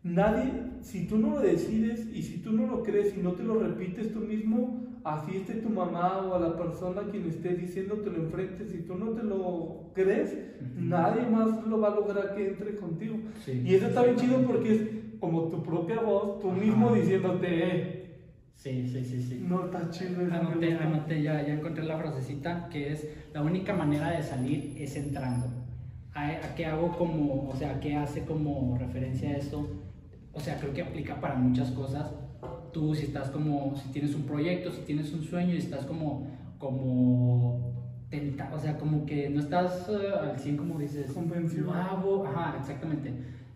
nadie, 0.04 0.54
si 0.82 1.08
tú 1.08 1.18
no 1.18 1.30
lo 1.32 1.40
decides 1.40 2.08
y 2.14 2.22
si 2.24 2.38
tú 2.40 2.52
no 2.52 2.68
lo 2.68 2.84
crees 2.84 3.16
y 3.18 3.22
no 3.22 3.32
te 3.32 3.44
lo 3.44 3.56
repites 3.60 4.12
tú 4.14 4.20
mismo, 4.20 4.82
así 5.04 5.38
esté 5.38 5.56
tu 5.56 5.70
mamá 5.70 6.20
o 6.20 6.36
a 6.36 6.40
la 6.40 6.58
persona 6.58 7.04
quien 7.10 7.28
esté 7.28 7.56
diciéndotelo 7.56 8.18
enfrente, 8.18 8.66
si 8.66 8.80
tú 8.80 8.96
no 8.96 9.10
te 9.12 9.24
lo 9.24 9.92
crees, 9.94 10.34
Ujú. 10.62 10.72
nadie 10.86 11.26
más 11.28 11.66
lo 11.66 11.80
va 11.80 11.90
a 11.90 11.96
lograr 11.96 12.36
que 12.36 12.48
entre 12.50 12.76
contigo. 12.76 13.16
Sí, 13.46 13.62
Y 13.66 13.74
eso 13.76 13.88
está 13.88 14.04
bien 14.04 14.16
chido 14.18 14.42
porque 14.46 14.72
es 14.74 14.82
como 15.20 15.44
tu 15.44 15.64
propia 15.64 16.00
voz, 16.02 16.40
tú 16.42 16.52
mismo 16.52 16.88
Ajá. 16.88 16.96
diciéndote, 16.96 17.48
eh, 17.64 18.00
Sí, 18.56 18.88
sí, 18.88 19.04
sí, 19.04 19.22
sí. 19.22 19.40
no 19.46 19.66
está 19.66 19.90
chido 19.90 20.22
eso. 20.26 20.34
Anoté, 20.34 20.68
me 20.68 20.72
gusta". 20.76 20.84
anoté, 20.88 21.22
ya, 21.22 21.46
ya 21.46 21.54
encontré 21.54 21.84
la 21.84 21.98
frasecita 21.98 22.70
que 22.70 22.94
es 22.94 23.08
la 23.34 23.42
única 23.42 23.74
manera 23.74 24.12
de 24.12 24.24
salir 24.24 24.74
es 24.78 24.96
entrando. 24.96 25.48
¿A, 26.14 26.28
a 26.28 26.56
qué 26.56 26.66
hago 26.66 26.96
como, 26.98 27.50
o 27.50 27.56
sea, 27.58 27.72
a 27.76 27.80
qué 27.82 27.96
hace 27.96 28.24
como 28.24 28.78
referencia 28.80 29.30
a 29.30 29.38
esto? 29.38 29.68
O 30.34 30.40
sea, 30.40 30.58
creo 30.60 30.74
que 30.74 30.82
aplica 30.82 31.20
para 31.22 31.36
muchas 31.36 31.72
cosas. 31.72 32.12
Tú 32.72 32.96
si 32.96 33.06
estás 33.06 33.30
como, 33.30 33.76
si 33.78 33.90
tienes 33.90 34.16
un 34.16 34.24
proyecto, 34.24 34.72
si 34.72 34.82
tienes 34.82 35.14
un 35.14 35.24
sueño 35.24 35.54
y 35.54 35.58
estás 35.58 35.86
como, 35.86 36.28
como 36.58 37.72
tenta, 38.10 38.52
o 38.54 38.60
sea, 38.60 38.78
como 38.78 39.06
que 39.06 39.30
no 39.30 39.40
estás 39.40 39.88
eh, 39.90 40.10
al 40.32 40.40
100 40.40 40.58
como 40.58 40.80
dices, 40.80 41.12
Convencido. 41.12 41.66
"Lo 41.68 41.74
hago", 41.74 42.26
ajá, 42.26 42.58
exactamente. 42.60 43.12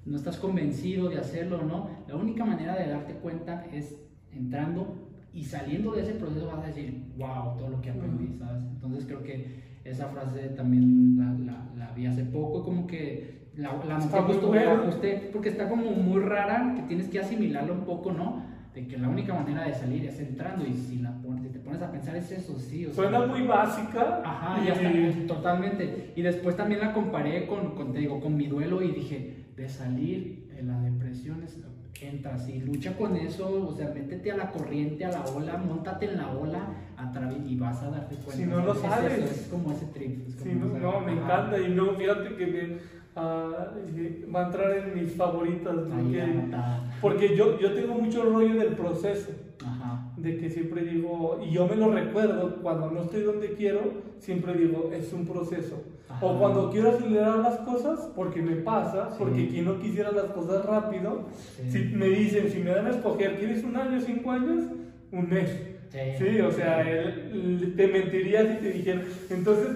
No 0.05 0.15
estás 0.15 0.37
convencido 0.37 1.09
de 1.09 1.17
hacerlo, 1.17 1.63
¿no? 1.63 1.89
La 2.07 2.15
única 2.15 2.45
manera 2.45 2.75
de 2.75 2.89
darte 2.89 3.13
cuenta 3.13 3.65
es 3.73 3.97
entrando 4.31 5.09
y 5.33 5.43
saliendo 5.43 5.91
de 5.91 6.01
ese 6.03 6.13
proceso 6.13 6.47
vas 6.47 6.63
a 6.63 6.67
decir, 6.67 7.03
wow, 7.17 7.57
todo 7.57 7.69
lo 7.69 7.81
que 7.81 7.89
aprendí, 7.89 8.37
¿sabes? 8.37 8.63
Entonces 8.63 9.05
creo 9.05 9.23
que 9.23 9.77
esa 9.83 10.07
frase 10.07 10.49
también 10.49 11.17
la, 11.17 11.33
la, 11.51 11.69
la 11.75 11.91
vi 11.93 12.05
hace 12.05 12.23
poco, 12.23 12.63
como 12.63 12.87
que 12.87 13.36
la, 13.57 13.73
la 13.87 13.97
muy 13.97 14.33
justo, 14.33 14.53
la 14.53 14.71
ajusté, 14.73 15.29
porque 15.33 15.49
está 15.49 15.67
como 15.67 15.91
muy 15.91 16.21
rara, 16.21 16.73
que 16.75 16.83
tienes 16.83 17.07
que 17.09 17.19
asimilarla 17.19 17.73
un 17.73 17.85
poco, 17.85 18.11
¿no? 18.11 18.43
De 18.73 18.87
que 18.87 18.97
la 18.97 19.09
única 19.09 19.33
manera 19.33 19.63
de 19.63 19.73
salir 19.73 20.05
es 20.05 20.19
entrando 20.19 20.63
y 20.65 20.73
si, 20.75 20.99
la 20.99 21.11
pones, 21.11 21.41
si 21.43 21.49
te 21.49 21.59
pones 21.59 21.81
a 21.81 21.91
pensar 21.91 22.15
es 22.15 22.31
eso, 22.31 22.59
sí. 22.59 22.85
O 22.85 22.93
sea, 22.93 23.09
Suena 23.09 23.25
muy 23.25 23.41
básica. 23.41 24.21
Ajá, 24.23 24.61
y- 24.61 24.67
ya 24.67 24.73
está, 24.73 25.33
totalmente. 25.33 26.13
Y 26.15 26.21
después 26.21 26.55
también 26.55 26.81
la 26.81 26.93
comparé 26.93 27.47
con, 27.47 27.73
con, 27.75 27.91
te 27.91 27.99
digo, 27.99 28.19
con 28.21 28.37
mi 28.37 28.45
duelo 28.45 28.83
y 28.83 28.91
dije, 28.91 29.45
de 29.55 29.67
salir 29.67 30.47
en 30.55 30.67
la 30.67 30.79
depresión 30.81 31.41
es, 31.43 31.57
entras 31.99 32.47
y 32.47 32.59
lucha 32.59 32.95
con 32.95 33.15
eso, 33.15 33.67
o 33.67 33.73
sea, 33.73 33.89
métete 33.89 34.31
a 34.31 34.37
la 34.37 34.51
corriente, 34.51 35.03
a 35.05 35.09
la 35.11 35.25
ola, 35.25 35.57
montate 35.57 36.05
en 36.05 36.17
la 36.17 36.29
ola 36.31 36.67
a 36.95 37.11
través 37.11 37.39
y 37.47 37.55
vas 37.55 37.81
a 37.81 37.89
darte 37.89 38.15
cuenta. 38.17 38.33
Si 38.33 38.45
no 38.45 38.59
lo 38.63 38.75
¿sabes? 38.75 39.13
Es 39.13 39.17
eso, 39.23 39.33
Es, 39.41 39.47
como 39.47 39.71
ese 39.71 39.85
trip. 39.87 40.27
es 40.27 40.35
como, 40.35 40.53
no, 40.53 40.67
o 40.67 40.71
sea, 40.71 40.79
no, 40.79 40.99
me 41.01 41.11
encanta 41.13 41.59
y 41.59 41.69
no, 41.69 41.93
fíjate 41.95 42.35
que 42.35 42.45
me, 42.45 42.77
ah, 43.17 43.71
eh, 43.95 44.25
va 44.33 44.43
a 44.43 44.45
entrar 44.47 44.71
en 44.77 44.93
mis 44.95 45.13
favoritas 45.13 45.75
porque, 45.75 46.55
porque 47.01 47.35
yo, 47.35 47.59
yo 47.59 47.73
tengo 47.73 47.95
mucho 47.95 48.23
rollo 48.23 48.55
del 48.55 48.73
proceso, 48.73 49.31
Ajá. 49.65 50.11
de 50.17 50.37
que 50.37 50.49
siempre 50.49 50.83
digo, 50.83 51.39
y 51.45 51.51
yo 51.51 51.67
me 51.67 51.75
lo 51.75 51.91
recuerdo, 51.91 52.55
cuando 52.61 52.91
no 52.91 53.01
estoy 53.03 53.23
donde 53.23 53.53
quiero, 53.53 53.81
siempre 54.19 54.53
digo, 54.53 54.91
es 54.93 55.11
un 55.13 55.25
proceso. 55.25 55.83
Ajá. 56.09 56.25
O 56.25 56.39
cuando 56.39 56.69
quiero 56.71 56.89
acelerar 56.89 57.39
las 57.39 57.57
cosas, 57.59 58.09
porque 58.15 58.41
me 58.41 58.55
pasa, 58.57 59.09
Sí. 59.11 59.15
porque 59.19 59.47
quien 59.49 59.65
no 59.65 59.79
quisiera 59.79 60.11
las 60.11 60.25
cosas 60.27 60.65
rápido, 60.65 61.25
Sí. 61.35 61.69
si 61.71 61.79
me 61.95 62.07
dicen, 62.07 62.49
si 62.49 62.59
me 62.59 62.71
dan 62.71 62.87
a 62.87 62.91
escoger, 62.91 63.37
¿quieres 63.37 63.63
un 63.63 63.75
año, 63.75 63.99
cinco 63.99 64.31
años? 64.31 64.63
Un 65.11 65.29
mes. 65.29 65.49
Sí. 65.89 65.99
Sí, 66.17 66.41
o 66.41 66.51
sea, 66.51 66.81
él, 66.89 67.73
te 67.75 67.87
mentiría 67.87 68.41
si 68.45 68.57
te 68.61 68.71
dijera. 68.71 69.01
Entonces, 69.29 69.67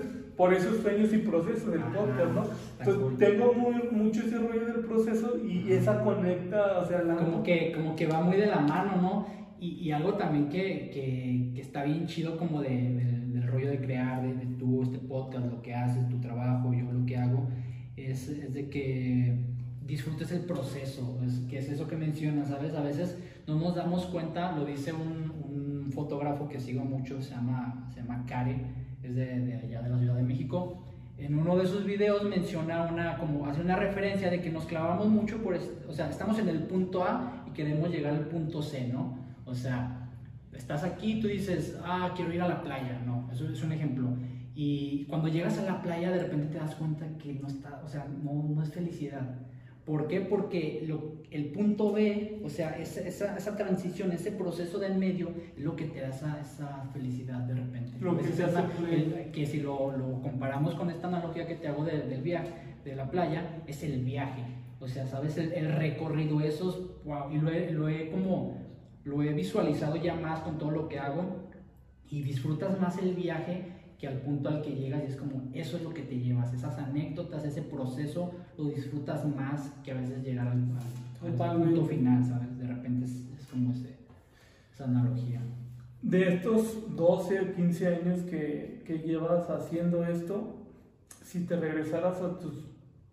por 0.41 0.53
eso 0.55 0.69
es 0.73 0.81
sueños 0.81 1.13
y 1.13 1.17
procesos 1.19 1.71
del 1.71 1.81
podcast, 1.83 2.31
¿no? 2.33 2.43
Entonces, 2.79 3.17
tengo 3.19 3.53
muy, 3.53 3.75
mucho 3.91 4.21
ese 4.25 4.37
rollo 4.39 4.65
del 4.65 4.85
proceso 4.85 5.37
y 5.45 5.71
esa 5.71 6.03
conecta, 6.03 6.79
o 6.79 6.85
sea, 6.85 7.03
la. 7.03 7.15
como 7.15 7.43
que, 7.43 7.71
como 7.73 7.95
que 7.95 8.07
va 8.07 8.21
muy 8.21 8.37
de 8.37 8.47
la 8.47 8.59
mano, 8.59 8.93
¿no? 9.01 9.25
Y, 9.59 9.67
y 9.85 9.91
algo 9.91 10.15
también 10.15 10.49
que, 10.49 10.89
que, 10.91 11.51
que 11.53 11.61
está 11.61 11.83
bien 11.83 12.07
chido 12.07 12.37
como 12.37 12.61
de, 12.61 12.69
del- 12.69 13.33
del 13.33 13.47
rollo 13.47 13.69
de 13.69 13.79
crear, 13.81 14.21
de, 14.23 14.33
de 14.33 14.45
tú, 14.57 14.81
este 14.81 14.97
podcast, 14.97 15.45
lo 15.45 15.61
que 15.61 15.75
haces, 15.75 16.09
tu 16.09 16.19
trabajo, 16.19 16.73
yo 16.73 16.91
lo 16.91 17.05
que 17.05 17.17
hago, 17.17 17.47
es, 17.95 18.27
es 18.29 18.53
de 18.53 18.67
que 18.69 19.35
disfrutes 19.85 20.31
el 20.31 20.41
proceso, 20.45 21.19
es, 21.23 21.33
que 21.49 21.59
es 21.59 21.69
eso 21.69 21.87
que 21.87 21.95
mencionas, 21.97 22.47
¿sabes? 22.49 22.73
A 22.73 22.81
veces 22.81 23.17
no 23.47 23.59
nos 23.59 23.75
damos 23.75 24.05
cuenta, 24.07 24.53
lo 24.57 24.65
dice 24.65 24.91
un, 24.91 25.31
un 25.85 25.91
fotógrafo 25.91 26.47
que 26.49 26.59
sigo 26.59 26.83
mucho, 26.83 27.21
se 27.21 27.31
llama, 27.35 27.87
se 27.93 28.01
llama 28.01 28.25
Kare, 28.27 28.57
es 29.03 29.15
de, 29.15 29.25
de 29.25 29.55
allá 29.55 29.81
de 29.81 29.89
la 29.89 29.97
Ciudad 29.97 30.15
de 30.15 30.23
México, 30.23 30.83
en 31.17 31.37
uno 31.37 31.55
de 31.55 31.67
sus 31.67 31.85
videos 31.85 32.23
menciona 32.23 32.83
una, 32.91 33.17
como 33.17 33.45
hace 33.45 33.61
una 33.61 33.75
referencia 33.75 34.31
de 34.31 34.41
que 34.41 34.49
nos 34.49 34.65
clavamos 34.65 35.07
mucho 35.07 35.37
por, 35.43 35.55
o 35.87 35.93
sea, 35.93 36.09
estamos 36.09 36.39
en 36.39 36.49
el 36.49 36.63
punto 36.63 37.03
A 37.03 37.45
y 37.47 37.51
queremos 37.51 37.91
llegar 37.91 38.13
al 38.13 38.27
punto 38.27 38.61
C, 38.61 38.87
¿no? 38.87 39.17
O 39.45 39.53
sea, 39.53 40.09
estás 40.51 40.83
aquí, 40.83 41.19
tú 41.19 41.27
dices, 41.27 41.77
ah, 41.83 42.11
quiero 42.15 42.33
ir 42.33 42.41
a 42.41 42.47
la 42.47 42.63
playa, 42.63 43.01
no, 43.05 43.29
eso 43.31 43.47
es 43.47 43.63
un 43.63 43.71
ejemplo. 43.71 44.09
Y 44.55 45.05
cuando 45.05 45.27
llegas 45.27 45.59
a 45.59 45.63
la 45.63 45.81
playa, 45.81 46.11
de 46.11 46.23
repente 46.23 46.47
te 46.47 46.57
das 46.57 46.75
cuenta 46.75 47.05
que 47.19 47.33
no 47.35 47.47
está, 47.47 47.81
o 47.85 47.87
sea, 47.87 48.07
no, 48.23 48.49
no 48.55 48.63
es 48.63 48.71
felicidad. 48.71 49.35
¿Por 49.85 50.07
qué? 50.07 50.21
Porque 50.21 50.83
lo- 50.87 51.21
el 51.31 51.45
punto 51.47 51.91
B, 51.91 52.39
o 52.43 52.49
sea, 52.49 52.77
esa, 52.77 53.01
esa, 53.01 53.35
esa 53.37 53.55
transición, 53.57 54.11
ese 54.11 54.31
proceso 54.31 54.77
del 54.79 54.95
medio, 54.95 55.29
es 55.57 55.63
lo 55.63 55.75
que 55.75 55.85
te 55.85 56.01
da 56.01 56.09
esa, 56.09 56.39
esa 56.39 56.83
felicidad 56.93 57.39
de 57.39 57.55
repente. 57.55 57.93
Lo 57.99 58.15
que 58.17 58.23
te 58.27 58.43
hace 58.43 58.59
el- 58.91 59.31
que 59.31 59.45
si 59.45 59.59
lo, 59.59 59.95
lo 59.97 60.21
comparamos 60.21 60.75
con 60.75 60.89
esta 60.91 61.07
analogía 61.07 61.47
que 61.47 61.55
te 61.55 61.67
hago 61.67 61.83
de- 61.83 62.01
del 62.03 62.21
viaje, 62.21 62.51
de 62.85 62.95
la 62.95 63.09
playa, 63.09 63.63
es 63.67 63.83
el 63.83 64.03
viaje. 64.03 64.43
O 64.79 64.87
sea, 64.87 65.05
¿sabes? 65.07 65.37
El, 65.37 65.51
el 65.53 65.71
recorrido, 65.73 66.41
esos, 66.41 67.03
wow, 67.05 67.31
y 67.31 67.37
lo 67.39 67.49
he, 67.51 67.71
lo 67.71 67.87
he 67.89 68.09
como, 68.11 68.57
lo 69.03 69.23
he 69.23 69.33
visualizado 69.33 69.95
ya 69.95 70.13
más 70.15 70.41
con 70.41 70.57
todo 70.57 70.71
lo 70.71 70.87
que 70.89 70.99
hago 70.99 71.49
y 72.09 72.21
disfrutas 72.23 72.79
más 72.79 72.97
el 72.99 73.13
viaje 73.15 73.63
que 74.01 74.07
al 74.07 74.17
punto 74.17 74.49
al 74.49 74.63
que 74.63 74.71
llegas 74.75 75.03
y 75.03 75.11
es 75.11 75.15
como, 75.15 75.43
eso 75.53 75.77
es 75.77 75.83
lo 75.83 75.93
que 75.93 76.01
te 76.01 76.17
llevas, 76.19 76.51
esas 76.53 76.75
anécdotas, 76.79 77.45
ese 77.45 77.61
proceso, 77.61 78.31
lo 78.57 78.65
disfrutas 78.65 79.23
más 79.35 79.71
que 79.83 79.91
a 79.91 79.93
veces 80.01 80.23
llegar 80.23 80.47
al, 80.47 80.57
al- 80.57 81.27
al 81.51 81.57
punto 81.61 81.85
final, 81.85 82.25
¿sabes? 82.25 82.57
De 82.57 82.65
repente 82.65 83.05
es, 83.05 83.11
es 83.39 83.45
como 83.45 83.71
ese- 83.71 83.95
esa 84.73 84.85
analogía. 84.85 85.39
De 86.01 86.33
estos 86.33 86.95
12 86.95 87.41
o 87.41 87.53
15 87.53 87.87
años 87.87 88.21
que, 88.21 88.81
que 88.87 88.97
llevas 88.99 89.47
haciendo 89.51 90.03
esto, 90.03 90.65
si 91.23 91.45
te 91.45 91.55
regresaras 91.55 92.19
a 92.21 92.39
tus 92.39 92.55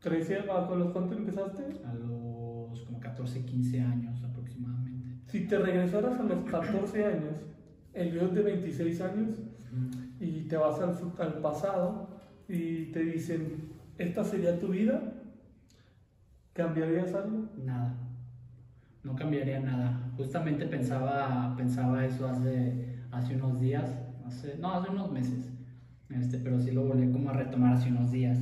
13, 0.01 0.39
¿a 0.51 0.74
los 0.74 0.91
cuánto 0.93 1.14
empezaste? 1.14 1.64
A 1.84 1.93
los 1.93 2.80
como 2.86 2.99
14, 2.99 3.45
15 3.45 3.80
años 3.82 4.22
aproximadamente. 4.24 5.09
Si 5.26 5.47
te 5.47 5.59
regresaras 5.59 6.18
a 6.18 6.22
los 6.22 6.45
14 6.51 7.05
años, 7.05 7.34
el 7.93 8.12
video 8.12 8.28
de 8.28 8.41
26 8.43 9.01
años, 9.03 9.36
y 10.20 10.42
te 10.48 10.56
vas 10.56 10.80
al, 10.80 10.96
al 11.18 11.34
pasado 11.40 12.08
y 12.48 12.86
te 12.86 13.00
dicen, 13.04 13.72
esta 13.98 14.24
sería 14.24 14.58
tu 14.58 14.68
vida, 14.68 15.00
¿cambiarías 16.52 17.14
algo? 17.14 17.48
Nada. 17.64 17.94
No 19.04 19.14
cambiaría 19.14 19.60
nada. 19.60 20.12
Justamente 20.16 20.66
pensaba, 20.66 21.54
pensaba 21.56 22.04
eso 22.04 22.28
hace, 22.28 22.98
hace 23.10 23.36
unos 23.36 23.60
días, 23.60 23.90
hace, 24.26 24.56
no, 24.58 24.72
hace 24.72 24.90
unos 24.90 25.10
meses. 25.12 25.52
Este, 26.10 26.38
pero 26.38 26.58
sí 26.58 26.70
lo 26.70 26.84
volví 26.84 27.10
como 27.12 27.30
a 27.30 27.34
retomar 27.34 27.74
hace 27.74 27.90
unos 27.90 28.10
días. 28.10 28.38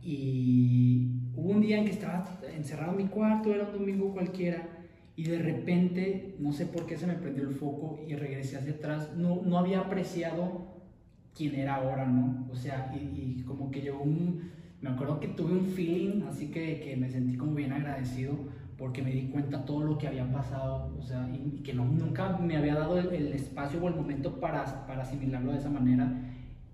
Y 0.00 1.30
hubo 1.34 1.50
un 1.50 1.60
día 1.60 1.78
en 1.78 1.84
que 1.84 1.90
estaba 1.90 2.24
encerrado 2.54 2.92
en 2.92 2.98
mi 2.98 3.06
cuarto, 3.06 3.52
era 3.52 3.66
un 3.66 3.72
domingo 3.72 4.12
cualquiera, 4.12 4.68
y 5.14 5.24
de 5.24 5.38
repente, 5.38 6.36
no 6.38 6.52
sé 6.52 6.66
por 6.66 6.86
qué 6.86 6.96
se 6.96 7.06
me 7.06 7.14
prendió 7.14 7.48
el 7.48 7.54
foco 7.54 8.00
y 8.06 8.14
regresé 8.14 8.56
hacia 8.56 8.72
atrás. 8.72 9.10
No, 9.16 9.42
no 9.42 9.58
había 9.58 9.80
apreciado 9.80 10.81
quién 11.36 11.54
era 11.54 11.76
ahora, 11.76 12.06
¿no? 12.06 12.46
O 12.50 12.54
sea, 12.54 12.92
y, 12.94 13.38
y 13.40 13.42
como 13.44 13.70
que 13.70 13.80
llegó 13.80 14.02
un... 14.02 14.50
Me 14.80 14.90
acuerdo 14.90 15.20
que 15.20 15.28
tuve 15.28 15.52
un 15.52 15.66
feeling, 15.66 16.22
así 16.28 16.50
que, 16.50 16.80
que 16.80 16.96
me 16.96 17.08
sentí 17.08 17.36
como 17.36 17.54
bien 17.54 17.72
agradecido 17.72 18.36
porque 18.76 19.00
me 19.00 19.12
di 19.12 19.28
cuenta 19.28 19.64
todo 19.64 19.84
lo 19.84 19.96
que 19.96 20.08
había 20.08 20.30
pasado, 20.32 20.92
o 20.98 21.02
sea, 21.02 21.28
y, 21.32 21.56
y 21.56 21.62
que 21.62 21.72
no, 21.72 21.84
nunca 21.84 22.36
me 22.38 22.56
había 22.56 22.74
dado 22.74 22.98
el, 22.98 23.12
el 23.12 23.32
espacio 23.32 23.80
o 23.80 23.86
el 23.86 23.94
momento 23.94 24.40
para, 24.40 24.86
para 24.86 25.02
asimilarlo 25.02 25.52
de 25.52 25.58
esa 25.58 25.70
manera. 25.70 26.12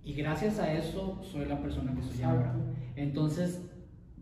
Y 0.04 0.14
gracias 0.14 0.58
a 0.58 0.72
eso 0.72 1.20
soy 1.22 1.44
la 1.44 1.60
persona 1.60 1.94
que 1.94 2.02
soy 2.02 2.22
ahora. 2.22 2.54
Entonces, 2.96 3.70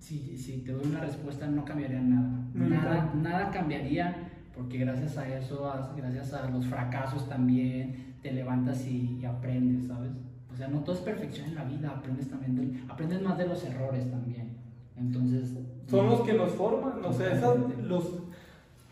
si, 0.00 0.36
si 0.36 0.64
te 0.64 0.72
doy 0.72 0.84
una 0.84 1.00
respuesta, 1.00 1.46
no 1.46 1.64
cambiaría 1.64 2.00
nada. 2.00 2.48
Nada, 2.54 3.12
nada 3.14 3.50
cambiaría 3.52 4.25
porque 4.56 4.78
gracias 4.78 5.18
a 5.18 5.28
eso, 5.28 5.70
gracias 5.96 6.32
a 6.32 6.48
los 6.48 6.64
fracasos 6.66 7.28
también, 7.28 8.14
te 8.22 8.32
levantas 8.32 8.86
y, 8.86 9.22
aprendes, 9.24 9.86
¿sabes? 9.86 10.12
O 10.52 10.56
sea, 10.56 10.68
no 10.68 10.80
todo 10.80 10.96
es 10.96 11.02
perfección 11.02 11.48
en 11.48 11.54
la 11.54 11.64
vida, 11.64 11.90
aprendes 11.90 12.30
también, 12.30 12.84
aprendes 12.88 13.20
más 13.20 13.36
de 13.36 13.46
los 13.46 13.62
errores 13.64 14.10
también. 14.10 14.56
Entonces... 14.96 15.58
Son 15.86 16.06
los 16.06 16.22
que 16.22 16.32
nos 16.32 16.50
forman, 16.52 17.04
o 17.04 17.12
sea, 17.12 17.54
los, 17.82 18.14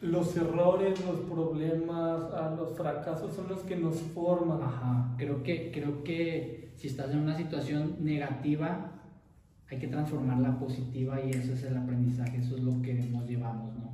los 0.03 0.37
errores, 0.37 1.03
los 1.07 1.21
problemas, 1.21 2.21
los 2.59 2.77
fracasos 2.77 3.35
son 3.35 3.49
los 3.49 3.61
que 3.61 3.77
nos 3.77 4.01
forman. 4.01 4.63
Ajá, 4.63 5.15
creo 5.17 5.43
que, 5.43 5.73
creo 5.73 6.05
que 6.05 6.73
si 6.77 6.89
estás 6.89 7.11
en 7.11 7.21
una 7.21 7.37
situación 7.37 7.97
negativa, 8.01 8.93
hay 9.71 9.79
que 9.79 9.89
transformarla 9.89 10.59
positiva 10.59 11.19
y 11.23 11.31
eso 11.31 11.55
es 11.55 11.65
el 11.65 11.77
aprendizaje, 11.79 12.37
eso 12.37 12.57
es 12.57 12.63
lo 12.63 12.83
que 12.83 12.95
nos 12.95 13.27
llevamos, 13.27 13.75
¿no? 13.75 13.94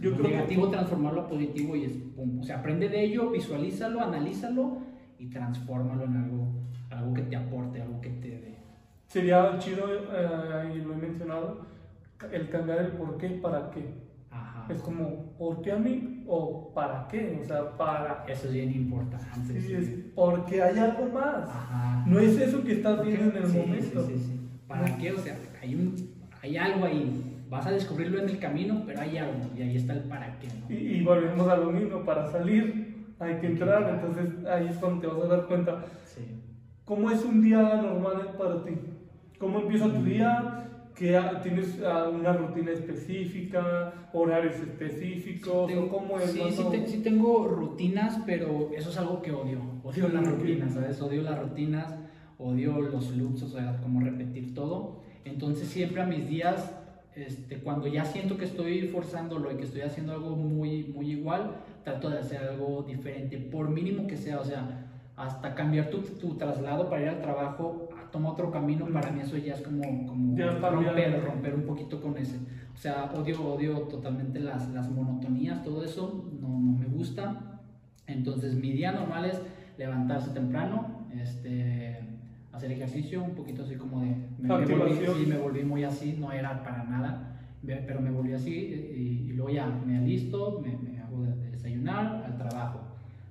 Yo 0.00 0.10
lo 0.10 0.28
negativo 0.28 0.68
transformarlo 0.68 1.22
a 1.22 1.28
positivo 1.28 1.74
y 1.76 1.84
es 1.84 1.92
pum. 2.14 2.40
O 2.40 2.42
sea, 2.42 2.58
aprende 2.58 2.88
de 2.88 3.02
ello, 3.02 3.30
visualízalo, 3.30 4.00
analízalo 4.00 4.78
y 5.18 5.26
transfórmalo 5.26 6.04
en 6.04 6.16
algo, 6.16 6.48
algo 6.90 7.14
que 7.14 7.22
te 7.22 7.36
aporte, 7.36 7.82
algo 7.82 8.00
que 8.00 8.10
te 8.10 8.28
dé. 8.28 8.58
Sería 9.06 9.58
chido, 9.58 9.86
eh, 9.88 10.74
y 10.74 10.78
lo 10.78 10.92
he 10.92 10.96
mencionado, 10.96 11.66
el 12.30 12.48
cambiar 12.48 12.80
el 12.80 12.92
por 12.92 13.16
qué 13.16 13.28
para 13.30 13.70
qué. 13.70 14.08
Es 14.68 14.82
como, 14.82 15.32
¿por 15.38 15.62
qué 15.62 15.72
a 15.72 15.78
mí? 15.78 16.24
¿O 16.26 16.72
para 16.74 17.08
qué? 17.08 17.38
O 17.42 17.46
sea, 17.46 17.74
para... 17.76 18.24
Eso 18.28 18.48
es 18.48 18.52
bien 18.52 18.70
importante. 18.70 19.60
Sí, 19.60 19.72
es 19.72 19.88
porque 20.14 20.62
hay 20.62 20.78
algo 20.78 21.06
más. 21.06 21.48
No 22.06 22.18
es 22.18 22.38
eso 22.38 22.62
que 22.62 22.72
estás 22.72 23.02
viendo 23.02 23.30
en 23.30 23.44
el 23.44 23.48
momento. 23.48 24.06
Sí, 24.06 24.18
sí, 24.18 24.40
¿Para 24.66 24.94
qué? 24.98 25.12
O 25.12 25.18
sea, 25.18 25.38
hay, 25.62 25.74
un, 25.74 25.94
hay 26.42 26.56
algo 26.58 26.84
ahí. 26.84 27.27
Vas 27.48 27.66
a 27.66 27.70
descubrirlo 27.70 28.20
en 28.20 28.28
el 28.28 28.38
camino, 28.38 28.82
pero 28.86 29.00
hay 29.00 29.16
algo. 29.18 29.50
Y 29.56 29.62
ahí 29.62 29.76
está 29.76 29.94
el 29.94 30.00
para 30.00 30.38
qué. 30.38 30.48
¿no? 30.48 30.74
Y, 30.74 31.02
volvemos 31.02 31.48
a 31.48 31.56
lo 31.56 31.70
mismo. 31.72 32.04
Para 32.04 32.26
salir 32.30 33.06
hay 33.18 33.36
que 33.36 33.46
entrar. 33.46 33.88
Entonces 33.94 34.44
ahí 34.46 34.68
es 34.68 34.76
cuando 34.76 35.00
te 35.00 35.06
vas 35.06 35.24
a 35.24 35.28
dar 35.28 35.46
cuenta. 35.46 35.84
¿Cómo 36.84 37.10
es 37.10 37.24
un 37.24 37.42
día 37.42 37.62
normal 37.82 38.34
para 38.38 38.64
ti? 38.64 38.72
¿Cómo 39.38 39.60
empieza 39.60 39.86
tu 39.86 40.02
día? 40.02 40.58
que 40.98 41.16
tienes 41.44 41.80
ah, 41.86 42.08
una 42.08 42.32
rutina 42.32 42.72
específica, 42.72 43.92
horarios 44.12 44.56
específicos, 44.56 45.70
cómo 45.90 46.18
es. 46.18 46.32
Sí, 46.32 46.42
sí, 46.86 46.98
tengo 47.04 47.46
rutinas, 47.46 48.20
pero 48.26 48.70
eso 48.76 48.90
es 48.90 48.98
algo 48.98 49.22
que 49.22 49.30
odio. 49.30 49.60
Odio 49.84 50.08
las 50.08 50.26
rutinas, 50.28 50.74
¿sabes? 50.74 51.00
Odio 51.00 51.22
las 51.22 51.38
rutinas, 51.38 51.94
odio 52.36 52.80
los 52.80 53.16
loops, 53.16 53.44
o 53.44 53.48
sea, 53.48 53.80
como 53.80 54.00
repetir 54.00 54.54
todo. 54.54 55.02
Entonces 55.24 55.68
siempre 55.68 56.02
a 56.02 56.06
mis 56.06 56.28
días, 56.28 56.74
este, 57.26 57.58
cuando 57.58 57.86
ya 57.86 58.04
siento 58.04 58.36
que 58.36 58.44
estoy 58.44 58.88
forzándolo 58.88 59.50
y 59.52 59.56
que 59.56 59.64
estoy 59.64 59.80
haciendo 59.82 60.12
algo 60.12 60.36
muy, 60.36 60.84
muy 60.84 61.10
igual, 61.10 61.56
trato 61.84 62.10
de 62.10 62.18
hacer 62.18 62.42
algo 62.42 62.82
diferente, 62.82 63.38
por 63.38 63.68
mínimo 63.68 64.06
que 64.06 64.16
sea, 64.16 64.40
o 64.40 64.44
sea, 64.44 64.86
hasta 65.16 65.54
cambiar 65.54 65.90
tu, 65.90 65.98
tu 65.98 66.36
traslado 66.36 66.88
para 66.88 67.02
ir 67.02 67.08
al 67.08 67.20
trabajo, 67.20 67.88
toma 68.12 68.30
otro 68.30 68.50
camino, 68.50 68.86
para 68.86 69.10
mí 69.10 69.20
eso 69.20 69.36
ya 69.36 69.54
es 69.54 69.60
como, 69.60 69.82
como 70.06 70.36
romper, 70.36 71.24
romper 71.24 71.54
un 71.54 71.64
poquito 71.64 72.00
con 72.00 72.16
ese. 72.16 72.36
O 72.74 72.76
sea, 72.76 73.10
odio, 73.12 73.44
odio 73.44 73.80
totalmente 73.82 74.38
las, 74.38 74.68
las 74.70 74.88
monotonías, 74.88 75.64
todo 75.64 75.84
eso 75.84 76.24
no, 76.40 76.48
no, 76.48 76.78
me 76.78 76.86
gusta. 76.86 77.60
Entonces 78.06 78.54
mi 78.54 78.72
día 78.72 78.92
normal 78.92 79.24
es 79.24 79.42
levantarse 79.76 80.30
temprano, 80.30 81.08
este, 81.12 81.98
hacer 82.52 82.72
ejercicio, 82.72 83.22
un 83.22 83.34
poquito 83.34 83.62
así 83.62 83.74
como 83.76 84.00
de... 84.00 84.16
Me, 84.38 84.48
volví, 84.48 84.94
sí, 84.94 85.26
me 85.26 85.38
volví 85.38 85.62
muy 85.64 85.84
así, 85.84 86.16
no 86.18 86.32
era 86.32 86.62
para 86.62 86.84
nada, 86.84 87.40
pero 87.64 88.00
me 88.00 88.10
volví 88.10 88.32
así 88.32 88.50
y, 88.50 89.32
luego 89.32 89.50
ya 89.50 89.66
me 89.66 89.98
alisto, 89.98 90.60
me, 90.60 90.76
me 90.76 90.98
hago 91.00 91.24
desayunar 91.50 92.24
al 92.24 92.36
trabajo. 92.36 92.80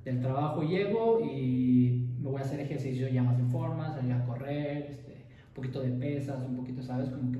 Del 0.05 0.21
trabajo 0.21 0.63
llego 0.63 1.19
y 1.21 2.07
me 2.21 2.29
voy 2.29 2.41
a 2.41 2.45
hacer 2.45 2.59
ejercicio 2.59 3.07
ya 3.09 3.23
más 3.23 3.37
en 3.39 3.49
forma, 3.49 3.91
salir 3.91 4.13
a 4.13 4.25
correr, 4.25 4.87
este, 4.89 5.25
un 5.49 5.53
poquito 5.53 5.81
de 5.81 5.89
pesas, 5.89 6.45
un 6.47 6.55
poquito, 6.55 6.81
¿sabes? 6.81 7.09
Como 7.09 7.31
que 7.31 7.39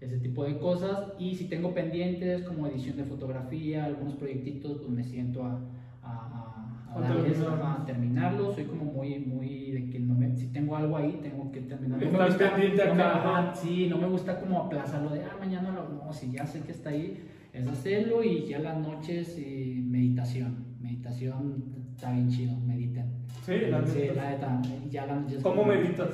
ese 0.00 0.18
tipo 0.18 0.44
de 0.44 0.58
cosas. 0.58 1.12
Y 1.18 1.34
si 1.34 1.46
tengo 1.46 1.74
pendientes 1.74 2.42
como 2.42 2.66
edición 2.66 2.96
de 2.96 3.04
fotografía, 3.04 3.84
algunos 3.84 4.14
proyectitos, 4.14 4.78
pues 4.78 4.90
me 4.90 5.04
siento 5.04 5.44
a, 5.44 5.60
a, 6.02 6.64
a, 6.94 7.82
a, 7.82 7.84
terminarlo. 7.86 8.52
Soy 8.52 8.64
como 8.64 8.84
muy, 8.84 9.18
muy 9.18 9.70
de 9.72 9.90
que 9.90 9.98
me, 9.98 10.07
si 10.38 10.46
tengo 10.48 10.76
algo 10.76 10.96
ahí, 10.96 11.18
tengo 11.22 11.50
que 11.52 11.60
terminarlo. 11.62 12.10
No 12.10 12.18
me 12.18 12.26
gusta, 12.26 13.54
sí, 13.54 13.86
no 13.88 13.98
me 13.98 14.08
gusta 14.08 14.40
como 14.40 14.62
aplazarlo 14.62 15.10
de, 15.10 15.22
ah, 15.22 15.36
mañana 15.38 15.72
lo, 15.72 15.88
no, 15.88 16.12
si 16.12 16.30
ya 16.30 16.46
sé 16.46 16.60
que 16.60 16.72
está 16.72 16.90
ahí, 16.90 17.22
es 17.52 17.66
hacerlo 17.66 18.22
y 18.22 18.46
ya 18.46 18.58
las 18.60 18.78
noches 18.78 19.38
y 19.38 19.82
meditación. 19.86 20.76
Meditación 20.80 21.64
está 21.94 22.12
bien 22.12 22.28
chido, 22.28 22.56
mediten. 22.60 23.06
Sí, 23.44 23.54
la 23.70 23.80
neta. 23.80 24.62
Ya 24.90 25.06
la 25.06 25.24
¿Cómo 25.42 25.64
meditas? 25.64 26.08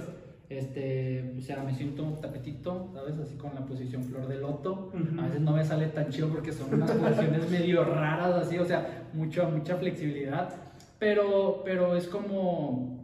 Este, 0.49 1.35
o 1.37 1.41
sea, 1.41 1.63
me 1.65 1.75
siento 1.75 2.05
un 2.05 2.21
tapetito, 2.21 2.91
¿sabes? 2.93 3.19
Así 3.19 3.37
con 3.37 3.55
la 3.55 3.65
posición 3.65 4.05
flor 4.05 4.29
de 4.29 4.39
loto. 4.39 4.93
A 5.19 5.27
veces 5.27 5.41
no 5.41 5.53
me 5.53 5.65
sale 5.65 5.89
tan 5.89 6.11
chido 6.11 6.29
porque 6.29 6.53
son 6.53 6.75
unas 6.75 6.91
posiciones 6.93 7.51
medio 7.51 7.85
raras, 7.85 8.35
así, 8.35 8.59
o 8.59 8.65
sea, 8.65 9.09
mucho, 9.13 9.49
mucha 9.51 9.77
flexibilidad. 9.77 10.55
Pero, 10.99 11.63
pero 11.65 11.97
es 11.97 12.07
como, 12.07 13.04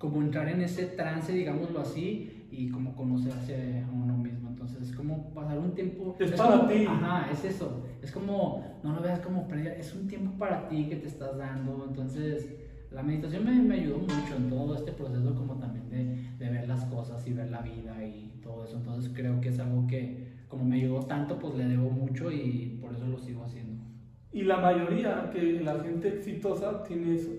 como 0.00 0.22
entrar 0.22 0.48
en 0.48 0.62
ese 0.62 0.86
trance, 0.86 1.30
digámoslo 1.30 1.80
así, 1.80 2.46
y 2.50 2.70
como 2.70 2.96
conocerse 2.96 3.84
a 3.86 3.92
uno 3.92 4.16
mismo. 4.16 4.48
Entonces, 4.48 4.88
es 4.88 4.96
como 4.96 5.32
pasar 5.34 5.58
un 5.58 5.74
tiempo. 5.74 6.16
Es, 6.18 6.32
para 6.32 6.66
ti. 6.66 6.86
Ajá, 6.88 7.30
es 7.30 7.44
eso. 7.44 7.84
Es 8.02 8.10
como, 8.10 8.64
no 8.82 8.94
lo 8.94 9.02
veas 9.02 9.20
como 9.20 9.46
pérdida, 9.46 9.74
es 9.74 9.94
un 9.94 10.08
tiempo 10.08 10.32
para 10.38 10.68
ti 10.68 10.86
que 10.88 10.96
te 10.96 11.06
estás 11.06 11.36
dando. 11.36 11.84
Entonces 11.86 12.56
la 12.90 13.02
meditación 13.02 13.44
me, 13.44 13.52
me, 13.52 13.74
ayudó 13.74 13.98
mucho 13.98 14.36
en 14.36 14.48
todo 14.48 14.74
este 14.74 14.92
proceso 14.92 15.34
como 15.34 15.56
también 15.56 15.90
de, 15.90 16.44
de, 16.44 16.50
ver 16.50 16.66
las 16.66 16.84
cosas 16.86 17.24
y 17.26 17.34
ver 17.34 17.50
la 17.50 17.60
vida 17.60 18.02
y 18.02 18.40
todo 18.42 18.64
eso. 18.64 18.78
Entonces 18.78 19.12
creo 19.14 19.38
que 19.40 19.50
es 19.50 19.60
algo 19.60 19.86
que 19.86 20.40
como 20.48 20.64
me 20.64 20.76
ayudó 20.76 21.00
tanto, 21.00 21.38
pues 21.38 21.54
le 21.54 21.66
debo 21.66 21.90
mucho 21.90 22.32
y 22.32 22.78
por 22.80 22.92
eso 22.94 23.06
lo 23.06 23.18
sigo 23.18 23.44
haciendo. 23.44 23.84
Y 24.32 24.42
la 24.42 24.56
mayoría, 24.56 25.30
que 25.30 25.60
la 25.60 25.78
gente 25.80 26.08
exitosa 26.08 26.82
tiene 26.82 27.14
eso. 27.14 27.30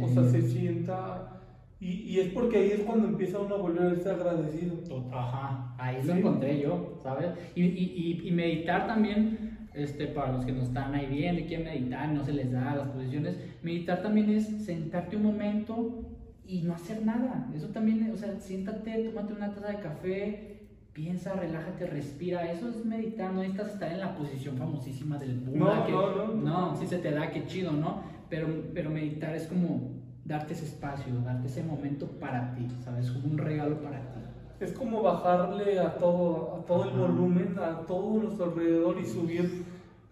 O 0.00 0.08
sea, 0.08 0.24
se 0.24 0.42
sienta... 0.42 1.41
Y, 1.82 2.12
y, 2.12 2.20
es 2.20 2.28
porque 2.28 2.58
ahí 2.58 2.70
es 2.70 2.80
cuando 2.82 3.08
empieza 3.08 3.40
uno 3.40 3.56
a 3.56 3.58
volverse 3.58 4.08
agradecido. 4.08 4.76
Ajá, 5.12 5.74
ahí 5.78 6.00
lo 6.04 6.14
encontré 6.14 6.60
yo, 6.60 7.00
¿sabes? 7.02 7.30
Y, 7.56 7.64
y, 7.64 8.20
y 8.22 8.30
meditar 8.30 8.86
también 8.86 9.58
este, 9.74 10.06
para 10.06 10.32
los 10.32 10.44
que 10.44 10.52
no 10.52 10.62
están 10.62 10.94
ahí 10.94 11.06
bien 11.06 11.40
y 11.40 11.44
quieren 11.44 11.66
meditar 11.66 12.08
no 12.08 12.24
se 12.24 12.32
les 12.32 12.52
da 12.52 12.76
las 12.76 12.88
posiciones, 12.88 13.36
meditar 13.62 14.00
también 14.00 14.30
es 14.30 14.46
sentarte 14.64 15.16
un 15.16 15.24
momento 15.24 16.04
y 16.46 16.62
no 16.62 16.74
hacer 16.74 17.04
nada. 17.04 17.48
Eso 17.54 17.68
también, 17.68 18.10
o 18.12 18.16
sea, 18.16 18.38
siéntate, 18.38 19.08
tómate 19.08 19.32
una 19.32 19.52
taza 19.52 19.68
de 19.68 19.80
café, 19.80 20.68
piensa, 20.92 21.34
relájate, 21.34 21.86
respira. 21.86 22.50
Eso 22.52 22.68
es 22.68 22.84
meditar, 22.84 23.32
no 23.32 23.40
necesitas 23.40 23.72
estar 23.72 23.90
en 23.90 24.00
la 24.00 24.14
posición 24.14 24.56
famosísima 24.56 25.18
del 25.18 25.38
Buda. 25.38 25.88
No, 25.88 25.88
no, 25.88 26.34
no, 26.34 26.34
no. 26.34 26.76
si 26.76 26.86
se 26.86 26.98
te 26.98 27.10
da, 27.10 27.30
qué 27.30 27.44
chido, 27.46 27.72
¿no? 27.72 28.02
Pero, 28.28 28.48
pero 28.74 28.90
meditar 28.90 29.34
es 29.34 29.46
como 29.46 30.01
darte 30.32 30.54
ese 30.54 30.64
espacio, 30.64 31.14
darte 31.24 31.46
ese 31.46 31.62
momento 31.62 32.06
para 32.06 32.54
ti, 32.54 32.66
¿sabes? 32.84 33.10
Como 33.10 33.26
un 33.28 33.38
regalo 33.38 33.80
para 33.80 34.00
ti 34.00 34.22
es 34.62 34.72
como 34.72 35.02
bajarle 35.02 35.78
a 35.78 35.94
todo, 35.96 36.56
a 36.56 36.66
todo 36.66 36.84
el 36.84 36.96
volumen, 36.96 37.56
a 37.58 37.80
todo 37.80 38.22
nuestro 38.22 38.46
alrededor 38.46 38.98
y 39.00 39.04
subir, 39.04 39.64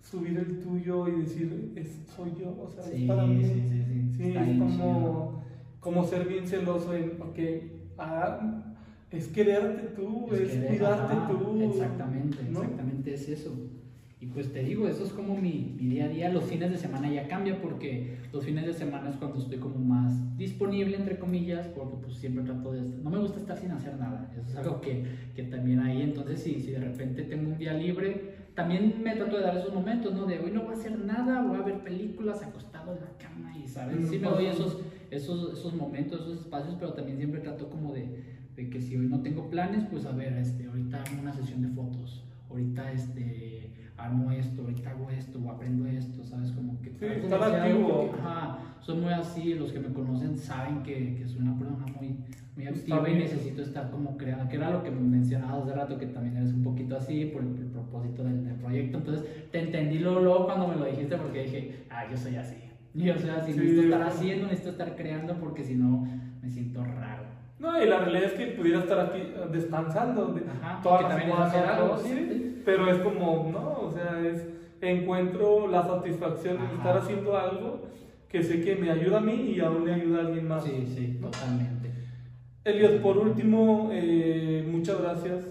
subir 0.03 0.39
el 0.39 0.61
tuyo 0.61 1.09
y 1.09 1.21
decir, 1.23 1.73
es, 1.77 2.01
soy 2.15 2.33
yo, 2.39 2.49
o 2.61 2.69
sea, 2.69 2.85
es 2.93 3.03
para 3.05 3.27
mí. 3.27 3.45
Sí, 3.45 3.63
sí, 3.69 3.85
sí. 3.85 4.13
sí 4.17 4.37
es 4.37 4.59
como, 4.59 5.43
como, 5.79 6.05
ser 6.05 6.27
bien 6.27 6.47
celoso, 6.47 6.95
en, 6.95 7.11
porque 7.11 7.81
ah, 7.99 8.65
es 9.11 9.29
quererte 9.29 9.95
tú, 9.95 10.29
es, 10.33 10.53
cuidarte 10.67 11.15
tú. 11.33 11.63
Exactamente, 11.63 12.39
exactamente 12.43 13.15
es 13.15 13.29
eso. 13.29 13.55
Y 14.21 14.27
pues 14.27 14.53
te 14.53 14.63
digo, 14.63 14.87
eso 14.87 15.03
es 15.03 15.13
como 15.13 15.35
mi, 15.35 15.75
mi, 15.81 15.89
día 15.89 16.05
a 16.05 16.09
día. 16.09 16.29
Los 16.29 16.45
fines 16.45 16.71
de 16.71 16.77
semana 16.77 17.11
ya 17.11 17.27
cambia 17.27 17.61
porque 17.61 18.19
los 18.35 18.45
fines 18.45 18.67
de 18.67 18.75
semana 18.75 19.09
es 19.09 19.17
cuando 19.17 19.39
estoy 19.39 19.57
como 19.57 19.79
más 19.79 20.37
disponible, 20.37 20.97
entre 20.97 21.19
comillas, 21.19 21.67
porque 21.69 21.97
pues 22.03 22.19
siempre 22.19 22.45
trato 22.45 22.73
de... 22.73 22.83
No 23.03 23.09
me 23.09 23.19
gusta 23.19 23.41
estar 23.41 23.57
sin 23.57 23.71
hacer 23.71 23.97
nada. 23.97 24.31
Eso 24.37 24.47
es 24.51 24.57
algo 24.57 24.83
que, 24.83 25.05
que 25.35 25.45
también 25.45 25.81
hay. 25.81 26.03
Entonces, 26.03 26.43
si, 26.43 26.61
si 26.61 26.73
de 26.73 26.81
repente 26.81 27.23
tengo 27.23 27.49
un 27.49 27.57
día 27.57 27.73
libre, 27.73 28.35
también 28.55 29.03
me 29.03 29.17
trato 29.17 29.39
de 29.39 29.43
dar 29.43 29.57
esos 29.57 29.73
momentos, 29.73 30.13
¿no? 30.13 30.27
De 30.27 30.39
hoy 30.39 30.51
no 30.51 30.65
voy 30.65 30.75
a 30.75 30.77
hacer 30.77 30.99
nada, 30.99 31.41
voy 31.43 31.59
a 31.59 31.63
ver 31.63 31.83
películas 31.83 32.43
acostado 32.43 32.95
en 32.95 33.01
la 33.01 33.17
cama 33.17 33.57
y, 33.57 33.67
¿sabes? 33.67 34.07
Sí 34.11 34.19
me 34.19 34.29
doy 34.29 34.47
esos, 34.47 34.81
esos, 35.11 35.59
esos 35.59 35.75
momentos, 35.75 36.21
esos 36.21 36.41
espacios, 36.41 36.77
pero 36.79 36.93
también 36.93 37.17
siempre 37.17 37.41
trato 37.41 37.71
como 37.71 37.95
de, 37.95 38.23
de 38.55 38.69
que 38.69 38.83
si 38.83 38.97
hoy 38.97 39.07
no 39.07 39.23
tengo 39.23 39.49
planes, 39.49 39.85
pues 39.91 40.05
a 40.05 40.13
ver, 40.13 40.35
este, 40.35 40.67
ahorita 40.67 41.03
hago 41.03 41.23
una 41.23 41.33
sesión 41.33 41.63
de 41.63 41.69
fotos, 41.69 42.23
ahorita 42.51 42.93
este 42.93 43.60
armo 44.05 44.31
esto, 44.31 44.63
ahorita 44.63 44.91
hago 44.91 45.11
esto, 45.11 45.39
o 45.39 45.51
aprendo 45.51 45.87
esto, 45.87 46.25
¿sabes? 46.25 46.51
Como 46.53 46.81
que... 46.81 46.91
Sí, 46.91 47.05
estar 47.05 47.43
activo. 47.43 48.11
ajá, 48.19 48.59
soy 48.81 48.99
muy 48.99 49.13
así, 49.13 49.55
los 49.55 49.73
que 49.73 49.81
me 49.81 49.93
conocen 49.93 50.37
saben 50.37 50.83
que, 50.83 51.17
que 51.17 51.27
soy 51.27 51.43
una 51.43 51.59
persona 51.59 51.87
muy, 51.99 52.17
muy 52.57 52.67
activa 52.67 53.09
y 53.09 53.15
necesito 53.15 53.63
estar 53.63 53.91
como 53.91 54.17
creando, 54.17 54.49
que 54.49 54.57
era 54.57 54.71
lo 54.71 54.83
que 54.83 54.91
mencionabas 54.91 55.65
hace 55.65 55.75
rato, 55.75 55.99
que 55.99 56.07
también 56.07 56.37
eres 56.37 56.53
un 56.53 56.63
poquito 56.63 56.97
así 56.97 57.27
por 57.27 57.43
el, 57.43 57.51
propósito 57.51 58.25
del, 58.25 58.45
del, 58.45 58.55
proyecto. 58.57 58.99
Entonces 58.99 59.51
te 59.51 59.61
entendí 59.61 59.99
luego, 59.99 60.21
luego, 60.21 60.47
cuando 60.47 60.69
me 60.69 60.77
lo 60.77 60.87
dijiste 60.87 61.17
porque 61.17 61.43
dije, 61.45 61.85
ah, 61.91 62.05
yo 62.11 62.17
soy 62.17 62.37
así. 62.37 62.57
Yo 62.95 63.17
soy 63.17 63.31
así, 63.31 63.53
necesito 63.53 63.83
estar 63.83 64.03
haciendo, 64.03 64.47
necesito 64.47 64.71
estar 64.71 64.97
creando 64.97 65.39
porque 65.39 65.63
si 65.63 65.77
no 65.77 66.09
me 66.43 66.51
siento 66.51 66.83
raro. 66.83 67.20
No, 67.61 67.83
y 67.83 67.87
la 67.87 67.99
realidad 68.01 68.25
es 68.25 68.33
que 68.33 68.47
pudiera 68.47 68.81
estar 68.81 68.99
aquí 68.99 69.23
descansando 69.53 70.35
Ajá, 70.49 70.81
todas 70.83 71.03
las 71.03 71.23
semanas, 71.23 72.03
sí, 72.03 72.63
pero 72.65 72.91
es 72.91 72.99
como, 72.99 73.51
no, 73.53 73.81
o 73.83 73.93
sea, 73.93 74.19
es 74.27 74.49
encuentro 74.81 75.69
la 75.69 75.83
satisfacción 75.83 76.57
de 76.59 76.75
estar 76.75 76.97
haciendo 76.97 77.37
algo 77.37 77.83
que 78.29 78.43
sé 78.43 78.63
que 78.63 78.77
me 78.77 78.91
ayuda 78.91 79.19
a 79.19 79.21
mí 79.21 79.53
y 79.55 79.61
aún 79.61 79.85
le 79.85 79.95
ayuda 79.95 80.23
a 80.23 80.27
alguien 80.27 80.49
más. 80.49 80.65
Sí, 80.65 80.87
sí, 80.87 81.19
totalmente. 81.21 81.91
Eliot, 82.65 83.03
por 83.03 83.19
último, 83.19 83.91
eh, 83.93 84.67
muchas 84.71 85.01
gracias. 85.01 85.47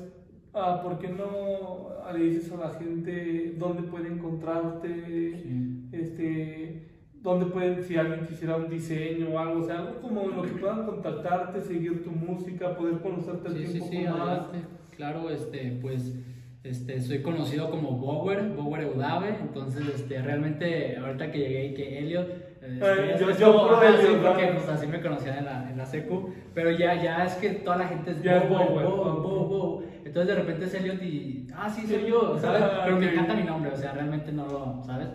Ah, 0.54 0.80
¿Por 0.82 0.98
qué 0.98 1.10
no 1.10 1.90
le 2.12 2.24
dices 2.24 2.52
a 2.52 2.58
la 2.58 2.70
gente 2.72 3.54
dónde 3.58 3.84
puede 3.84 4.08
encontrarte? 4.08 5.44
Este, 5.92 6.88
dónde 7.22 7.48
pueden, 7.48 7.84
si 7.84 7.98
alguien 7.98 8.26
quisiera 8.26 8.56
un 8.56 8.70
diseño 8.70 9.30
o 9.30 9.40
algo, 9.40 9.62
o 9.62 9.64
sea, 9.64 9.80
algo 9.80 10.02
como 10.02 10.28
lo 10.28 10.42
que 10.42 10.50
puedan 10.50 10.86
contactarte, 10.86 11.62
seguir 11.62 12.04
tu 12.04 12.12
música, 12.12 12.76
poder 12.76 13.00
conocerte 13.00 13.52
sí, 13.52 13.68
sí, 13.68 13.82
sí, 13.82 14.06
más. 14.06 14.48
Claro, 14.96 15.30
este, 15.30 15.78
pues 15.82 16.16
este, 16.64 17.00
soy 17.00 17.22
conocido 17.22 17.70
como 17.70 17.92
Bower, 17.92 18.50
Bower 18.56 18.82
Eudave, 18.82 19.38
entonces 19.42 19.88
este, 19.96 20.22
realmente 20.22 20.98
ahorita 20.98 21.32
que 21.32 21.40
llegué 21.40 21.66
y 21.68 21.74
que 21.74 22.00
Elliot, 22.00 22.30
este, 22.62 23.18
yo, 23.20 23.32
yo 23.32 23.78
así, 23.78 24.08
porque 24.22 24.48
pues, 24.48 24.68
así 24.68 24.88
me 24.88 25.02
conocían 25.02 25.38
en 25.38 25.46
la, 25.46 25.70
en 25.72 25.78
la 25.78 25.86
secu, 25.86 26.34
pero 26.54 26.72
ya, 26.72 27.02
ya 27.02 27.26
es 27.26 27.36
que 27.36 27.50
toda 27.52 27.78
la 27.78 27.88
gente 27.88 28.12
es 28.12 28.22
Bower, 28.50 28.86
Bower, 28.86 29.88
entonces 30.04 30.36
de 30.36 30.42
repente 30.42 30.66
es 30.66 30.74
Elliot 30.74 31.02
y, 31.02 31.48
ah, 31.56 31.70
sí, 31.70 31.88
soy 31.88 32.10
yo, 32.10 32.38
¿sabes? 32.38 32.62
Pero 32.84 32.98
me 32.98 33.12
encanta 33.12 33.34
mi 33.36 33.44
nombre, 33.44 33.72
o 33.72 33.78
sea, 33.78 33.94
realmente 33.94 34.32
no 34.32 34.46
lo, 34.48 34.84
¿sabes? 34.84 35.08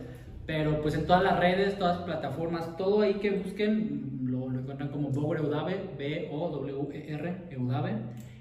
Pero 0.46 0.82
pues 0.82 0.94
en 0.94 1.06
todas 1.06 1.22
las 1.22 1.38
redes, 1.38 1.78
todas 1.78 1.96
las 1.96 2.04
plataformas, 2.04 2.76
todo 2.76 3.00
ahí 3.00 3.14
que 3.14 3.30
busquen, 3.30 4.20
lo, 4.24 4.50
lo 4.50 4.60
encuentran 4.60 4.90
como 4.90 5.08
Bower 5.08 5.40
Eudave, 5.40 5.80
B-O-W-E-R, 5.96 7.34
Eudave. 7.50 7.92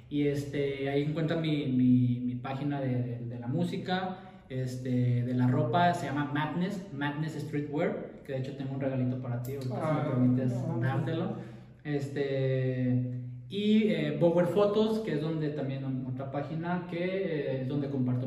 Y 0.10 0.28
este, 0.28 0.90
ahí 0.90 1.04
encuentran 1.04 1.42
mi, 1.42 1.66
mi, 1.68 2.20
mi 2.20 2.36
página 2.36 2.82
de, 2.82 3.20
de, 3.20 3.40
la 3.40 3.48
música, 3.48 4.20
este, 4.50 5.24
de 5.24 5.34
la 5.34 5.48
ropa, 5.48 5.94
se 5.94 6.06
llama 6.06 6.30
Madness, 6.34 6.94
Madness 6.94 7.34
Streetwear, 7.34 8.22
que 8.26 8.34
de 8.34 8.40
hecho 8.40 8.56
tengo 8.56 8.76
un 8.76 8.82
regalito 8.82 9.22
para 9.22 9.42
ti, 9.42 9.54
si 9.60 9.70
me 9.70 9.76
ah, 9.78 10.06
permites 10.10 10.54
dártelo. 10.82 11.38
Este, 11.84 13.24
y 13.50 13.84
eh, 13.84 14.18
Bower 14.20 14.48
Photos, 14.48 15.00
que 15.00 15.14
es 15.14 15.22
donde 15.22 15.50
también 15.50 16.06
otra 16.08 16.32
página 16.32 16.88
que 16.90 16.98
eh, 16.98 17.62
es 17.62 17.68
donde 17.68 17.90
comparto 17.90 18.23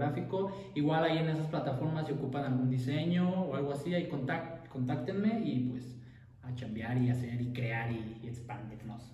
fotográfico. 0.00 0.52
Igual 0.74 1.04
ahí 1.04 1.18
en 1.18 1.28
esas 1.28 1.46
plataformas 1.46 2.06
si 2.06 2.12
ocupan 2.12 2.44
algún 2.44 2.70
diseño 2.70 3.28
o 3.28 3.54
algo 3.54 3.72
así, 3.72 3.94
ahí 3.94 4.08
contact, 4.08 4.68
contáctenme 4.68 5.40
y 5.44 5.70
pues 5.70 5.96
a 6.42 6.54
chambear 6.54 6.96
y 6.98 7.10
hacer 7.10 7.40
y 7.40 7.52
crear 7.52 7.92
y, 7.92 8.18
y 8.22 8.28
expandirnos 8.28 9.12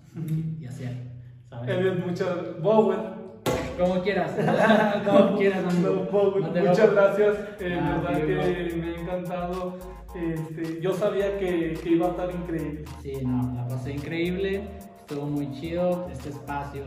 y 0.59 0.65
hacer. 0.65 0.93
¿sabes? 1.49 2.05
muchas. 2.05 2.61
Bowen. 2.61 3.17
Como 3.77 4.01
quieras. 4.01 4.31
Como 5.05 5.37
quieras, 5.37 5.63
muchas 5.75 6.93
gracias. 6.93 7.37
Eh, 7.59 7.79
ah, 7.79 8.01
verdad 8.01 8.21
que 8.21 8.75
me 8.75 8.87
ha 8.87 8.99
encantado. 8.99 9.77
Este, 10.15 10.81
yo 10.81 10.93
sabía 10.93 11.37
que, 11.37 11.73
que, 11.83 11.89
iba 11.91 12.07
a 12.07 12.09
estar 12.09 12.33
increíble. 12.33 12.85
Sí, 13.03 13.13
no, 13.23 13.53
la 13.53 13.67
pasé 13.67 13.93
increíble. 13.93 14.67
Estuvo 14.99 15.27
muy 15.27 15.51
chido 15.51 16.09
este 16.11 16.29
espacio, 16.29 16.83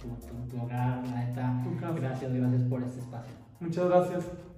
tu, 0.00 0.08
tu, 0.26 0.48
tu 0.48 0.62
hogar, 0.62 1.06
la 1.06 1.26
neta. 1.26 1.62
Gracias, 1.94 2.32
gracias 2.32 2.62
por 2.64 2.82
este 2.82 3.00
espacio. 3.00 3.39
Muchas 3.60 3.88
gracias. 3.88 4.49